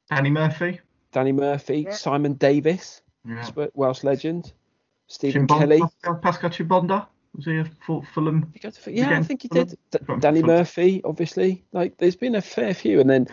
Danny 0.09 0.29
Murphy. 0.29 0.79
Danny 1.11 1.31
Murphy, 1.31 1.81
Yeah. 1.81 1.91
Simon 1.93 2.33
Davies, 2.33 3.01
Yeah. 3.25 3.49
Welsh 3.73 4.03
legend, 4.03 4.53
Stephen 5.07 5.47
Chimbonda, 5.47 5.59
Kelly. 5.59 5.79
Pascal, 5.81 6.15
Pascal 6.15 6.49
Chimbonda. 6.49 7.07
Was 7.37 7.45
he 7.45 7.57
a 7.59 7.65
Fulham? 8.13 8.41
Did 8.41 8.49
he 8.53 8.59
go 8.59 8.69
to- 8.71 8.91
Yeah, 8.91 9.17
I 9.19 9.23
think 9.23 9.43
he 9.43 9.47
Fulham? 9.47 9.67
did. 9.67 9.77
D- 9.91 9.99
From- 10.05 10.19
Danny 10.19 10.39
from- 10.41 10.47
Murphy, 10.47 11.01
obviously. 11.05 11.63
Like, 11.71 11.97
there's 11.97 12.15
been 12.15 12.35
a 12.35 12.41
fair 12.41 12.73
few, 12.73 12.99
and 12.99 13.09
then 13.09 13.27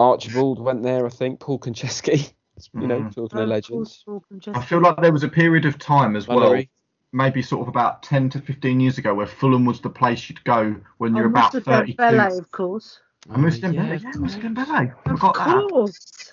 Archibald 0.00 0.58
went 0.58 0.82
there. 0.82 1.06
I 1.06 1.08
think 1.10 1.40
Paul 1.40 1.58
Konchesky. 1.58 2.32
You 2.74 2.86
know, 2.86 3.00
Mm. 3.00 3.14
talking 3.14 3.38
Oh, 3.38 3.42
of 3.42 3.42
of 3.44 3.48
legends. 3.48 4.04
course, 4.06 4.22
Malcolm 4.30 4.54
I 4.54 4.62
feel 4.64 4.80
like 4.80 4.96
there 5.00 5.10
was 5.10 5.24
a 5.24 5.28
period 5.28 5.64
of 5.64 5.78
time 5.78 6.14
as 6.14 6.28
well, 6.28 6.40
Valerie. 6.40 6.70
maybe 7.10 7.42
sort 7.42 7.62
of 7.62 7.68
about 7.68 8.02
10 8.04 8.28
to 8.30 8.40
15 8.40 8.78
years 8.78 8.98
ago, 8.98 9.14
where 9.14 9.26
Fulham 9.26 9.64
was 9.64 9.80
the 9.80 9.88
place 9.90 10.28
you'd 10.28 10.44
go 10.44 10.76
when 10.98 11.16
you're 11.16 11.26
Oh, 11.26 11.30
about 11.30 11.54
Moussa 11.54 11.64
32. 11.64 11.96
Dembele, 12.00 12.38
of 12.38 12.50
course. 12.52 13.00
Oh, 13.30 13.38
Moussa 13.38 13.66
Oh, 13.66 13.70
Dembele, 13.70 13.74
yeah, 13.74 13.82
I 13.84 13.94
yeah, 13.94 14.10
Moussa 14.20 14.38
Dembele. 14.38 14.92
Of 14.94 15.02
Forgot 15.18 15.34
that. 15.34 16.32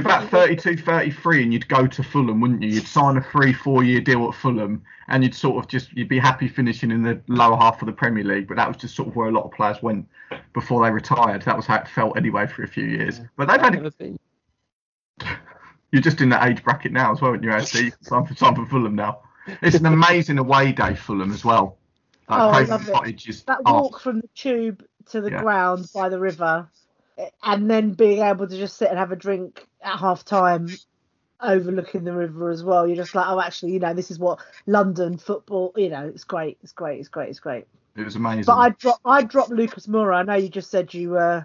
Course. 0.00 0.04
You're 0.04 0.18
about 0.20 0.30
32, 0.30 0.76
33, 0.78 1.42
and 1.42 1.52
you'd 1.52 1.68
go 1.68 1.86
to 1.86 2.02
Fulham, 2.02 2.40
wouldn't 2.40 2.62
you? 2.62 2.68
You'd 2.70 2.86
sign 2.86 3.16
a 3.16 3.22
three, 3.22 3.52
four 3.52 3.84
year 3.84 4.00
deal 4.00 4.26
at 4.28 4.34
Fulham, 4.34 4.82
and 5.08 5.22
you'd 5.22 5.34
sort 5.34 5.62
of 5.62 5.68
just 5.68 5.92
you'd 5.92 6.08
be 6.08 6.18
happy 6.18 6.48
finishing 6.48 6.90
in 6.90 7.02
the 7.02 7.20
lower 7.28 7.56
half 7.56 7.82
of 7.82 7.86
the 7.86 7.92
Premier 7.92 8.24
League. 8.24 8.48
But 8.48 8.56
that 8.56 8.68
was 8.68 8.76
just 8.76 8.94
sort 8.94 9.08
of 9.08 9.16
where 9.16 9.28
a 9.28 9.32
lot 9.32 9.44
of 9.44 9.52
players 9.52 9.82
went 9.82 10.08
before 10.54 10.84
they 10.84 10.90
retired. 10.90 11.42
That 11.42 11.56
was 11.56 11.66
how 11.66 11.76
it 11.76 11.88
felt 11.88 12.16
anyway 12.16 12.46
for 12.46 12.62
a 12.62 12.68
few 12.68 12.84
years. 12.84 13.20
But 13.36 13.48
they've 13.48 13.60
had 13.60 13.74
Never 13.74 13.90
been. 13.90 14.18
you're 15.92 16.02
just 16.02 16.20
in 16.20 16.28
that 16.30 16.48
age 16.48 16.62
bracket 16.64 16.92
now 16.92 17.12
as 17.12 17.20
well, 17.20 17.32
aren't 17.32 17.44
you? 17.44 17.50
Actually, 17.50 17.92
time 18.08 18.24
for 18.24 18.34
time 18.34 18.54
for 18.54 18.66
Fulham 18.66 18.94
now. 18.94 19.20
It's 19.60 19.76
an 19.76 19.86
amazing 19.86 20.38
away 20.38 20.72
day, 20.72 20.94
Fulham 20.94 21.32
as 21.32 21.44
well. 21.44 21.76
Like 22.28 22.40
Oh, 22.40 22.48
I 22.50 22.64
Craven 22.64 22.86
love 22.92 23.06
it. 23.08 23.28
Is 23.28 23.42
That 23.44 23.64
walk 23.64 24.00
from 24.00 24.20
the 24.20 24.28
tube 24.34 24.84
to 25.10 25.20
the 25.20 25.30
Yeah. 25.30 25.42
ground 25.42 25.88
by 25.92 26.08
the 26.08 26.18
river, 26.18 26.68
and 27.42 27.70
then 27.70 27.92
being 27.92 28.22
able 28.22 28.46
to 28.46 28.56
just 28.56 28.76
sit 28.76 28.88
and 28.88 28.98
have 28.98 29.12
a 29.12 29.16
drink 29.16 29.66
at 29.82 29.98
half 29.98 30.24
time, 30.24 30.68
overlooking 31.40 32.04
the 32.04 32.12
river 32.12 32.50
as 32.50 32.62
well. 32.62 32.86
You're 32.86 32.96
just 32.96 33.14
like, 33.14 33.26
oh, 33.28 33.40
actually, 33.40 33.72
you 33.72 33.80
know, 33.80 33.94
this 33.94 34.10
is 34.10 34.18
what 34.18 34.40
London 34.66 35.18
football. 35.18 35.72
You 35.76 35.88
know, 35.90 36.06
it's 36.06 36.24
great. 36.24 36.58
It's 36.62 36.72
great. 36.72 37.00
It's 37.00 37.08
great. 37.08 37.30
It's 37.30 37.40
great. 37.40 37.66
it 37.96 38.04
was 38.04 38.16
amazing. 38.16 38.44
But 38.44 38.56
I 38.56 38.68
drop, 38.70 39.00
I 39.04 39.22
dropped 39.22 39.50
Lucas 39.50 39.86
Moura. 39.86 40.16
I 40.16 40.22
know 40.22 40.34
you 40.34 40.48
just 40.48 40.70
said 40.70 40.94
you 40.94 41.16
uh 41.16 41.44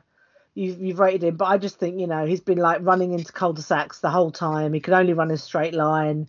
you 0.54 0.76
you've 0.80 1.00
rated 1.00 1.24
him, 1.24 1.38
but 1.38 1.46
I 1.46 1.58
just 1.58 1.80
think 1.80 2.00
you 2.00 2.08
know 2.08 2.26
he's 2.26 2.42
been 2.42 2.58
like 2.58 2.80
running 2.82 3.14
into 3.14 3.32
cul-de-sacs 3.32 4.00
the 4.00 4.10
whole 4.10 4.32
time. 4.32 4.74
He 4.74 4.80
could 4.80 4.94
only 4.94 5.14
run 5.14 5.32
a 5.32 5.38
straight 5.38 5.74
line, 5.74 6.28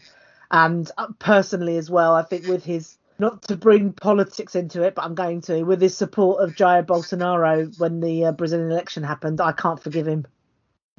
and 0.50 0.90
uh, 0.98 1.08
personally 1.18 1.76
as 1.76 1.90
well, 1.90 2.14
I 2.14 2.22
think 2.22 2.46
with 2.46 2.64
his 2.64 2.96
not 3.18 3.42
to 3.42 3.56
bring 3.56 3.92
politics 3.92 4.54
into 4.54 4.82
it, 4.82 4.94
but 4.94 5.04
I'm 5.04 5.14
going 5.14 5.40
to 5.42 5.62
with 5.64 5.80
his 5.80 5.96
support 5.96 6.42
of 6.42 6.54
Jair 6.54 6.84
Bolsonaro 6.86 7.78
when 7.78 8.00
the 8.00 8.26
uh, 8.26 8.32
Brazilian 8.32 8.70
election 8.70 9.02
happened, 9.02 9.40
I 9.40 9.52
can't 9.52 9.82
forgive 9.82 10.06
him. 10.06 10.26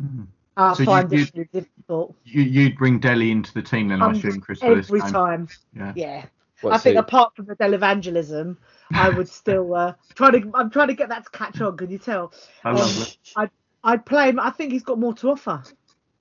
Mhm. 0.01 0.27
I 0.57 0.73
So 0.73 0.79
you- 0.81 0.85
find 0.85 1.11
you- 1.11 1.19
it 1.21 1.31
really 1.35 1.49
difficult 1.53 2.15
you, 2.25 2.41
you'd 2.43 2.77
bring 2.77 2.99
Dele 2.99 3.31
into 3.31 3.53
the 3.53 3.61
team 3.61 3.87
then, 3.89 4.01
I 4.01 4.11
assume, 4.11 4.41
Chris, 4.41 4.59
for 4.59 4.75
this 4.75 4.87
every 4.87 4.99
game. 5.01 5.11
time. 5.11 5.47
Yeah. 5.75 5.93
Yeah. 5.95 6.25
What, 6.61 6.73
I 6.73 6.77
think 6.77 6.95
so- 6.95 6.99
apart 6.99 7.35
from 7.37 7.45
the 7.45 7.55
televangelism, 7.55 8.57
I 8.91 9.09
would 9.09 9.29
still 9.29 9.73
uh, 9.75 9.93
try 10.15 10.31
to. 10.31 10.51
I'm 10.53 10.69
trying 10.69 10.89
to 10.89 10.93
get 10.93 11.07
that 11.09 11.23
to 11.23 11.29
catch 11.31 11.61
on. 11.61 11.77
Can 11.77 11.89
you 11.89 11.97
tell? 11.99 12.33
I 12.65 12.71
Um, 12.71 12.75
love 12.75 13.17
it. 13.37 13.51
I'd 13.81 14.05
play 14.05 14.27
him. 14.27 14.41
I 14.41 14.49
think 14.49 14.73
he's 14.73 14.83
got 14.83 14.99
more 14.99 15.13
to 15.13 15.29
offer, 15.29 15.63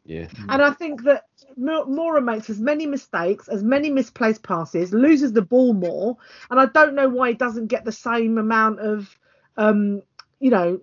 yeah. 0.08 0.26
and 0.48 0.62
I 0.62 0.70
think 0.70 1.04
that 1.04 1.26
Moura 1.58 2.24
makes 2.24 2.48
as 2.50 2.58
many 2.58 2.86
mistakes, 2.86 3.46
as 3.48 3.62
many 3.62 3.90
misplaced 3.90 4.42
passes, 4.42 4.92
loses 4.92 5.32
the 5.32 5.42
ball 5.42 5.74
more, 5.74 6.16
and 6.50 6.58
I 6.58 6.66
don't 6.66 6.94
know 6.94 7.08
why 7.08 7.28
he 7.30 7.34
doesn't 7.34 7.66
get 7.66 7.84
the 7.84 7.92
same 7.92 8.38
amount 8.38 8.80
of, 8.80 9.14
um, 9.56 10.02
you 10.40 10.50
know, 10.50 10.80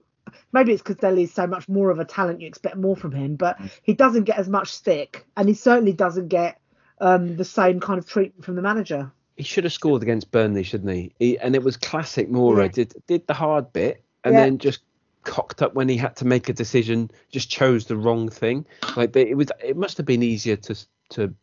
maybe 0.51 0.73
it's 0.73 0.81
because 0.81 0.97
Dele 0.97 1.23
is 1.23 1.33
so 1.33 1.47
much 1.47 1.67
more 1.67 1.89
of 1.89 1.99
a 1.99 2.05
talent. 2.05 2.41
You 2.41 2.47
expect 2.47 2.77
more 2.77 2.95
from 2.95 3.11
him, 3.11 3.35
but 3.35 3.57
he 3.81 3.93
doesn't 3.93 4.23
get 4.25 4.37
as 4.37 4.47
much 4.47 4.71
stick, 4.71 5.25
and 5.35 5.47
he 5.47 5.55
certainly 5.55 5.93
doesn't 5.93 6.27
get 6.27 6.59
um, 7.01 7.35
the 7.35 7.45
same 7.45 7.79
kind 7.79 7.97
of 7.99 8.07
treatment 8.07 8.45
from 8.45 8.55
the 8.55 8.61
manager. 8.61 9.11
He 9.37 9.43
should 9.43 9.65
have 9.65 9.73
scored 9.73 10.01
against 10.01 10.31
Burnley, 10.31 10.63
shouldn't 10.63 10.91
he? 10.91 11.13
he 11.19 11.37
and 11.37 11.55
it 11.55 11.63
was 11.63 11.75
classic 11.77 12.29
Moura. 12.29 12.63
Yeah. 12.63 12.67
Did 12.69 12.93
did 13.07 13.27
the 13.27 13.33
hard 13.33 13.73
bit 13.73 14.01
and 14.23 14.33
Yeah. 14.33 14.41
then 14.41 14.57
just 14.59 14.79
cocked 15.25 15.61
up 15.61 15.73
when 15.73 15.89
he 15.89 15.97
had 15.97 16.15
to 16.17 16.25
make 16.25 16.47
a 16.47 16.53
decision. 16.53 17.11
Just 17.31 17.49
chose 17.49 17.85
the 17.85 17.97
wrong 17.97 18.29
thing. 18.29 18.65
Like 18.95 19.13
they- 19.13 19.29
it 19.29 19.35
was. 19.35 19.51
It 19.63 19.75
must 19.75 19.97
have 19.97 20.05
been 20.05 20.23
easier 20.23 20.55
to 20.55 20.85
to 21.09 21.33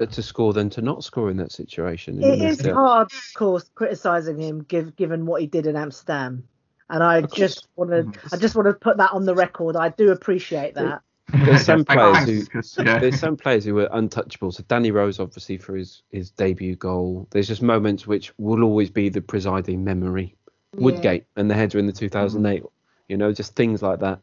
uh, 0.00 0.06
to 0.06 0.22
score 0.22 0.52
than 0.52 0.70
to 0.70 0.82
not 0.82 1.04
score 1.04 1.30
in 1.30 1.36
that 1.36 1.52
situation. 1.52 2.22
It 2.22 2.42
is 2.42 2.66
hard, 2.66 3.12
of 3.12 3.34
course, 3.34 3.70
criticising 3.74 4.40
him 4.40 4.62
give, 4.62 4.96
given 4.96 5.26
what 5.26 5.40
he 5.40 5.46
did 5.46 5.66
in 5.66 5.76
Amsterdam, 5.76 6.44
and 6.90 7.02
I 7.02 7.22
just 7.22 7.68
want 7.76 7.90
to 7.90 8.20
I 8.32 8.36
just 8.36 8.56
want 8.56 8.66
to 8.66 8.74
put 8.74 8.96
that 8.96 9.12
on 9.12 9.24
the 9.24 9.34
record. 9.34 9.76
I 9.76 9.90
do 9.90 10.10
appreciate 10.10 10.74
that. 10.74 11.02
There's 11.28 11.64
some 11.64 11.84
players 11.84 12.24
who 12.24 12.82
yeah. 12.82 12.98
there's 12.98 13.20
some 13.20 13.36
players 13.36 13.64
who 13.64 13.74
were 13.74 13.88
untouchable. 13.92 14.52
So 14.52 14.64
Danny 14.68 14.90
Rose, 14.90 15.20
obviously 15.20 15.58
for 15.58 15.76
his 15.76 16.02
his 16.10 16.30
debut 16.30 16.76
goal. 16.76 17.28
There's 17.30 17.48
just 17.48 17.62
moments 17.62 18.06
which 18.06 18.32
will 18.38 18.62
always 18.64 18.90
be 18.90 19.08
the 19.08 19.22
presiding 19.22 19.84
memory. 19.84 20.36
Yeah. 20.74 20.80
Woodgate 20.82 21.26
and 21.36 21.50
the 21.50 21.54
header 21.54 21.78
in 21.78 21.86
the 21.86 21.92
2008. 21.92 22.64
You 23.08 23.16
know, 23.16 23.32
just 23.32 23.54
things 23.54 23.82
like 23.82 24.00
that. 24.00 24.20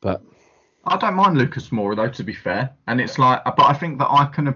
But 0.00 0.22
I 0.86 0.96
don't 0.96 1.14
mind 1.14 1.38
Lucas 1.38 1.70
Moura 1.70 1.96
though, 1.96 2.10
to 2.10 2.22
be 2.22 2.34
fair. 2.34 2.70
And 2.86 3.00
it's 3.00 3.18
like, 3.18 3.42
but 3.44 3.62
I 3.62 3.72
think 3.72 3.98
that 3.98 4.10
I 4.10 4.26
can 4.26 4.54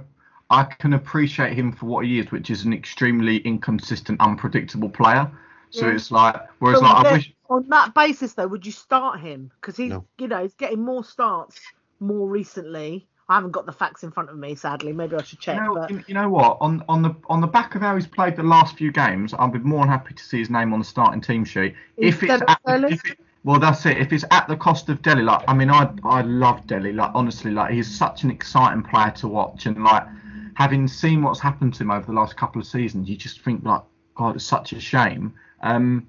I 0.50 0.64
can 0.64 0.94
appreciate 0.94 1.54
him 1.54 1.72
for 1.72 1.86
what 1.86 2.04
he 2.04 2.18
is, 2.18 2.30
which 2.30 2.50
is 2.50 2.64
an 2.64 2.72
extremely 2.72 3.38
inconsistent, 3.38 4.20
unpredictable 4.20 4.88
player. 4.88 5.30
So 5.70 5.86
yeah. 5.86 5.94
it's 5.94 6.10
like, 6.10 6.36
whereas 6.60 6.80
like 6.80 7.06
I 7.06 7.12
wish 7.12 7.34
on 7.50 7.68
that 7.68 7.94
basis 7.94 8.34
though, 8.34 8.46
would 8.46 8.64
you 8.64 8.72
start 8.72 9.20
him? 9.20 9.50
Because 9.60 9.76
he's 9.76 9.90
no. 9.90 10.04
you 10.18 10.28
know 10.28 10.42
he's 10.42 10.54
getting 10.54 10.82
more 10.82 11.04
starts 11.04 11.60
more 12.00 12.28
recently. 12.28 13.06
I 13.28 13.34
haven't 13.34 13.50
got 13.50 13.66
the 13.66 13.72
facts 13.72 14.04
in 14.04 14.10
front 14.10 14.30
of 14.30 14.38
me, 14.38 14.54
sadly. 14.54 14.92
Maybe 14.92 15.14
I 15.14 15.22
should 15.22 15.38
check. 15.38 15.56
You 15.56 15.62
know, 15.62 15.74
but... 15.74 16.08
you 16.08 16.14
know 16.14 16.30
what? 16.30 16.56
On 16.60 16.82
on 16.88 17.02
the 17.02 17.14
on 17.28 17.40
the 17.40 17.46
back 17.46 17.74
of 17.74 17.82
how 17.82 17.94
he's 17.94 18.06
played 18.06 18.36
the 18.36 18.42
last 18.42 18.76
few 18.76 18.90
games, 18.90 19.34
I'd 19.38 19.52
be 19.52 19.58
more 19.58 19.80
than 19.80 19.88
happy 19.88 20.14
to 20.14 20.24
see 20.24 20.38
his 20.38 20.48
name 20.48 20.72
on 20.72 20.78
the 20.78 20.84
starting 20.84 21.20
team 21.20 21.44
sheet. 21.44 21.74
If 21.98 22.22
it's 22.22 22.42
at, 22.48 22.60
if 22.66 23.04
it, 23.04 23.18
well, 23.44 23.60
that's 23.60 23.84
it. 23.84 23.98
If 23.98 24.12
it's 24.12 24.24
at 24.30 24.48
the 24.48 24.56
cost 24.56 24.88
of 24.88 25.02
Dele, 25.02 25.22
like 25.22 25.44
I 25.46 25.52
mean, 25.52 25.70
I 25.70 25.90
I 26.04 26.22
love 26.22 26.66
Dele. 26.66 26.92
Like 26.92 27.10
honestly, 27.14 27.50
like 27.50 27.72
he's 27.72 27.94
such 27.94 28.22
an 28.22 28.30
exciting 28.30 28.82
player 28.82 29.10
to 29.16 29.28
watch, 29.28 29.66
and 29.66 29.84
like 29.84 30.04
having 30.54 30.88
seen 30.88 31.22
what's 31.22 31.38
happened 31.38 31.74
to 31.74 31.82
him 31.82 31.90
over 31.90 32.06
the 32.06 32.12
last 32.12 32.36
couple 32.36 32.60
of 32.60 32.66
seasons, 32.66 33.08
you 33.08 33.16
just 33.16 33.40
think 33.42 33.62
like, 33.62 33.82
God, 34.14 34.36
it's 34.36 34.44
such 34.44 34.72
a 34.72 34.80
shame. 34.80 35.34
Um, 35.62 36.06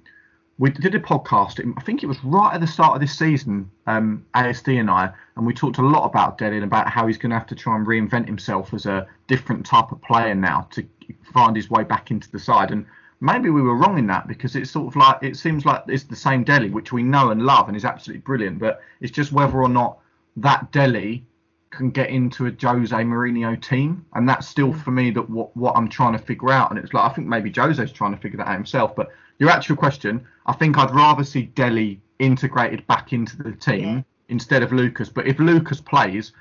we 0.60 0.70
did 0.70 0.94
a 0.94 1.00
podcast. 1.00 1.74
I 1.78 1.82
think 1.82 2.04
it 2.04 2.08
was 2.08 2.22
right 2.24 2.54
at 2.54 2.60
the 2.60 2.68
start 2.68 2.94
of 2.94 3.02
this 3.02 3.18
season, 3.18 3.72
um, 3.88 4.26
ASD 4.36 4.78
and 4.78 4.92
I, 4.92 5.10
and 5.38 5.48
we 5.48 5.54
talked 5.54 5.78
a 5.78 5.82
lot 5.82 6.06
about 6.06 6.38
Dele 6.38 6.58
and 6.58 6.66
about 6.66 6.90
how 6.90 7.08
he's 7.08 7.18
going 7.18 7.30
to 7.30 7.38
have 7.38 7.48
to 7.48 7.56
try 7.56 7.78
and 7.78 7.88
reinvent 7.88 8.26
himself 8.28 8.74
as 8.74 8.86
a 8.86 9.08
different 9.28 9.66
type 9.66 9.94
of 9.94 10.02
player 10.02 10.36
now 10.36 10.68
to 10.72 10.86
find 11.34 11.56
his 11.56 11.70
way 11.70 11.84
back 11.84 12.12
into 12.12 12.30
the 12.30 12.40
side. 12.40 12.72
And 12.72 12.86
maybe 13.22 13.50
we 13.50 13.62
were 13.62 13.76
wrong 13.76 13.98
in 13.98 14.08
that 14.08 14.28
because 14.28 14.58
it's 14.58 14.70
sort 14.70 14.88
of 14.88 14.98
like 14.98 15.24
it 15.24 15.38
seems 15.38 15.66
like 15.66 15.84
it's 15.88 16.04
the 16.04 16.16
same 16.18 16.44
Dele, 16.44 16.70
which 16.70 16.92
we 16.92 17.04
know 17.04 17.30
and 17.30 17.44
love 17.44 17.70
and 17.70 17.78
is 17.78 17.86
absolutely 17.86 18.22
brilliant, 18.22 18.60
but 18.60 18.82
it's 19.00 19.14
just 19.14 19.32
whether 19.32 19.62
or 19.62 19.70
not 19.70 20.00
that 20.36 20.74
Dele 20.74 21.24
can 21.72 21.90
get 21.90 22.10
into 22.10 22.48
a 22.48 22.52
Jose 22.52 22.94
Mourinho 22.94 23.62
team, 23.62 24.06
and 24.14 24.28
that's 24.28 24.48
still 24.48 24.74
for 24.74 24.92
me 24.92 25.12
that 25.12 25.30
what 25.30 25.56
what 25.56 25.78
I'm 25.78 25.88
trying 25.88 26.14
to 26.14 26.20
figure 26.20 26.52
out. 26.52 26.70
And 26.70 26.80
it's 26.80 26.94
like 26.94 27.10
I 27.10 27.14
think 27.14 27.28
maybe 27.28 27.50
Jose's 27.50 27.94
trying 27.94 28.14
to 28.14 28.22
figure 28.22 28.38
that 28.38 28.48
out 28.48 28.56
himself. 28.56 28.94
But 28.94 29.10
your 29.40 29.50
actual 29.50 29.76
question, 29.76 30.26
I 30.46 30.54
think 30.54 30.78
I'd 30.78 30.92
rather 30.92 31.24
see 31.24 31.44
Dele 31.44 32.00
integrated 32.20 32.86
back 32.88 33.14
into 33.14 33.38
the 33.38 33.54
team 33.54 33.80
yeah. 33.80 34.02
instead 34.28 34.62
of 34.64 34.72
Lucas. 34.72 35.10
But 35.10 35.28
if 35.28 35.40
Lucas 35.40 35.82
plays, 35.82 36.34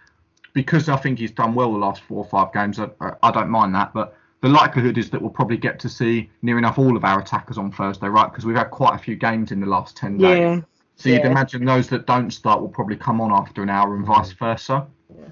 because 0.52 0.88
I 0.88 0.96
think 0.96 1.20
he's 1.20 1.30
done 1.30 1.54
well 1.54 1.72
the 1.72 1.78
last 1.78 2.02
four 2.02 2.18
or 2.18 2.28
five 2.28 2.52
games, 2.52 2.78
I, 2.80 2.88
I 3.22 3.30
don't 3.30 3.48
mind 3.48 3.74
that. 3.76 3.94
But 3.94 4.16
the 4.40 4.48
likelihood 4.48 4.98
is 4.98 5.10
that 5.10 5.20
we'll 5.20 5.30
probably 5.30 5.56
get 5.56 5.78
to 5.80 5.88
see 5.88 6.30
near 6.42 6.58
enough 6.58 6.78
all 6.78 6.96
of 6.96 7.04
our 7.04 7.20
attackers 7.20 7.58
on 7.58 7.70
Thursday, 7.72 8.08
right? 8.08 8.30
Because 8.30 8.44
we've 8.44 8.56
had 8.56 8.70
quite 8.70 8.94
a 8.94 8.98
few 8.98 9.16
games 9.16 9.52
in 9.52 9.60
the 9.60 9.66
last 9.66 9.96
10 9.96 10.18
days. 10.18 10.38
Yeah. 10.38 10.60
So 10.96 11.10
you'd 11.10 11.24
imagine 11.24 11.64
those 11.64 11.88
that 11.90 12.06
don't 12.06 12.32
start 12.32 12.60
will 12.60 12.68
probably 12.68 12.96
come 12.96 13.20
on 13.20 13.30
after 13.30 13.62
an 13.62 13.70
hour 13.70 13.94
and 13.94 14.04
vice 14.04 14.32
versa. 14.32 14.84
Yeah. 15.16 15.28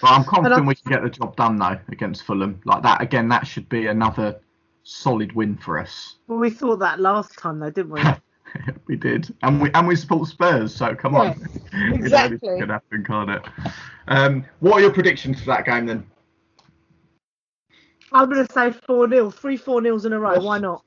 But 0.00 0.10
I'm 0.10 0.24
confident 0.24 0.66
we 0.66 0.74
can 0.74 0.92
get 0.92 1.02
the 1.02 1.10
job 1.10 1.36
done 1.36 1.56
though 1.56 1.78
against 1.88 2.22
Fulham. 2.22 2.60
Like 2.64 2.82
that 2.82 3.02
again, 3.02 3.28
that 3.28 3.46
should 3.46 3.68
be 3.68 3.86
another 3.86 4.40
solid 4.86 5.32
win 5.32 5.56
for 5.56 5.78
us. 5.78 6.16
Well, 6.28 6.38
we 6.38 6.50
thought 6.50 6.78
that 6.78 7.00
last 7.00 7.36
time 7.36 7.58
though, 7.58 7.70
didn't 7.70 7.90
we? 7.90 8.02
we 8.86 8.96
did, 8.96 9.34
and 9.42 9.60
we 9.60 9.70
and 9.74 9.86
we 9.86 9.96
support 9.96 10.28
Spurs. 10.28 10.74
So 10.74 10.94
come 10.94 11.14
yeah, 11.14 11.34
on, 11.74 11.94
exactly. 11.94 12.38
can 12.38 12.68
happen, 12.68 13.04
can't 13.04 13.30
it? 13.30 13.42
Um, 14.08 14.44
what 14.60 14.74
are 14.74 14.80
your 14.80 14.92
predictions 14.92 15.40
for 15.40 15.46
that 15.46 15.66
game 15.66 15.86
then? 15.86 16.06
I'm 18.12 18.30
going 18.30 18.46
to 18.46 18.52
say 18.52 18.70
4 18.70 19.08
0. 19.08 19.30
Three 19.30 19.56
4 19.56 19.80
nils 19.82 20.06
in 20.06 20.12
a 20.12 20.18
row. 20.18 20.38
Why 20.40 20.58
not? 20.58 20.84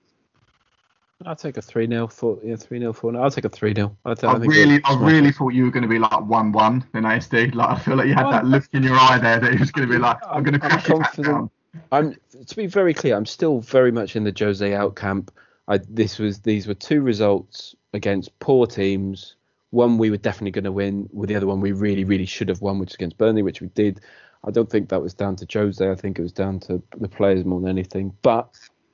I'll 1.26 1.36
take 1.36 1.58
a 1.58 1.62
3 1.62 1.86
0. 1.86 2.10
Yeah, 2.42 2.56
3 2.56 2.80
0, 2.80 2.94
4 2.94 3.12
0. 3.12 3.22
I'll 3.22 3.30
take 3.30 3.44
a 3.44 3.50
3 3.50 3.76
0. 3.76 3.98
I, 4.06 4.16
I, 4.24 4.38
really, 4.38 4.80
I 4.86 4.98
really 4.98 5.34
thought 5.34 5.50
you 5.50 5.66
were 5.66 5.72
going 5.72 5.84
to 5.84 5.90
be 5.90 6.00
like 6.00 6.22
1 6.22 6.52
1 6.54 6.88
in 6.94 7.04
ASD. 7.04 7.54
Like, 7.54 7.70
I 7.70 7.78
feel 7.78 7.98
like 7.98 8.08
you 8.08 8.14
had 8.14 8.32
that 8.32 8.46
look 8.46 8.64
in 8.72 8.84
your 8.84 8.96
eye 8.96 9.20
there 9.20 9.40
that 9.40 9.54
it 9.54 9.60
was 9.60 9.72
going 9.72 9.86
to 9.86 9.94
be 9.94 10.00
like, 10.02 10.18
I'm 10.26 10.44
going 10.44 10.54
to 10.54 10.60
crack 10.60 10.90
I'm 10.90 11.02
confident. 11.02 11.52
I'm, 11.92 12.16
to 12.48 12.56
be 12.56 12.68
very 12.68 12.94
clear, 12.94 13.16
I'm 13.16 13.26
still 13.26 13.60
very 13.60 13.92
much 13.92 14.16
in 14.16 14.24
the 14.24 14.34
Jose 14.38 14.74
out 14.74 14.96
camp. 14.96 15.32
I, 15.68 15.80
this 15.90 16.18
was 16.18 16.40
these 16.40 16.68
were 16.68 16.74
two 16.74 17.02
results 17.02 17.76
against 17.94 18.38
poor 18.40 18.66
teams. 18.66 19.36
One 19.72 19.98
we 20.00 20.10
were 20.10 20.18
definitely 20.18 20.52
going 20.52 20.64
to 20.64 20.72
win, 20.72 21.08
with 21.14 21.30
the 21.30 21.36
other 21.36 21.46
one 21.46 21.62
we 21.62 21.74
really, 21.74 22.04
really 22.04 22.26
should 22.26 22.50
have 22.50 22.62
won, 22.62 22.80
which 22.80 22.90
is 22.90 22.96
against 22.96 23.18
Burnley, 23.18 23.44
which 23.44 23.62
we 23.62 23.68
did. 23.68 24.02
I 24.44 24.52
don't 24.52 24.70
think 24.70 24.90
that 24.90 25.02
was 25.02 25.14
down 25.14 25.36
to 25.38 25.48
Jose. 25.52 25.88
I 25.88 25.96
think 25.96 26.18
it 26.18 26.24
was 26.24 26.32
down 26.32 26.60
to 26.62 26.82
the 26.98 27.10
players 27.10 27.46
more 27.46 27.60
than 27.60 27.70
anything. 27.70 28.16
But 28.22 28.50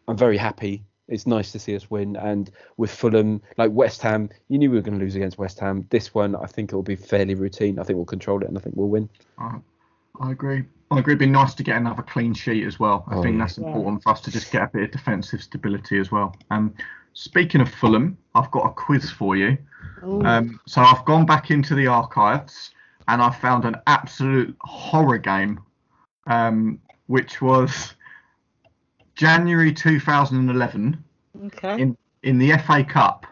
I'm 0.07 0.17
very 0.17 0.37
happy. 0.37 0.83
It's 1.07 1.27
nice 1.27 1.51
to 1.51 1.59
see 1.59 1.75
us 1.75 1.89
win. 1.89 2.15
And 2.15 2.49
with 2.77 2.91
Fulham, 2.91 3.41
like 3.57 3.71
West 3.71 4.01
Ham, 4.01 4.29
you 4.49 4.57
knew 4.57 4.71
we 4.71 4.77
were 4.77 4.81
going 4.81 4.97
to 4.97 5.03
lose 5.03 5.15
against 5.15 5.37
West 5.37 5.59
Ham. 5.59 5.85
This 5.91 6.13
one, 6.13 6.35
I 6.35 6.47
think 6.47 6.71
it 6.71 6.75
will 6.75 6.83
be 6.83 6.95
fairly 6.95 7.35
routine. 7.35 7.79
I 7.79 7.83
think 7.83 7.95
we'll 7.95 8.05
control 8.05 8.41
it 8.41 8.47
and 8.47 8.57
I 8.57 8.61
think 8.61 8.75
we'll 8.75 8.89
win. 8.89 9.07
Uh, 9.37 9.59
I 10.19 10.31
agree. 10.31 10.63
I 10.91 10.99
agree. 10.99 11.13
It'd 11.13 11.19
be 11.19 11.25
nice 11.25 11.53
to 11.55 11.63
get 11.63 11.77
another 11.77 12.03
clean 12.03 12.33
sheet 12.33 12.65
as 12.65 12.79
well. 12.79 13.05
I 13.07 13.15
oh, 13.15 13.23
think 13.23 13.37
yeah. 13.37 13.45
that's 13.45 13.57
important 13.57 14.03
for 14.03 14.09
us 14.09 14.21
to 14.21 14.31
just 14.31 14.51
get 14.51 14.63
a 14.63 14.69
bit 14.71 14.83
of 14.83 14.91
defensive 14.91 15.41
stability 15.41 15.97
as 15.97 16.11
well. 16.11 16.35
Um, 16.51 16.75
speaking 17.13 17.61
of 17.61 17.69
Fulham, 17.69 18.17
I've 18.35 18.51
got 18.51 18.65
a 18.65 18.71
quiz 18.71 19.09
for 19.09 19.35
you. 19.35 19.57
Um, 20.03 20.59
so 20.67 20.81
I've 20.81 21.03
gone 21.05 21.25
back 21.25 21.49
into 21.49 21.73
the 21.73 21.87
archives 21.87 22.71
and 23.07 23.21
I 23.21 23.31
found 23.31 23.65
an 23.65 23.75
absolute 23.87 24.55
horror 24.61 25.17
game, 25.17 25.59
um, 26.27 26.79
which 27.07 27.41
was 27.41 27.93
January 29.15 29.73
2011 29.73 31.03
okay. 31.45 31.81
in 31.81 31.97
in 32.23 32.39
the 32.39 32.57
FA 32.57 32.83
Cup, 32.83 33.27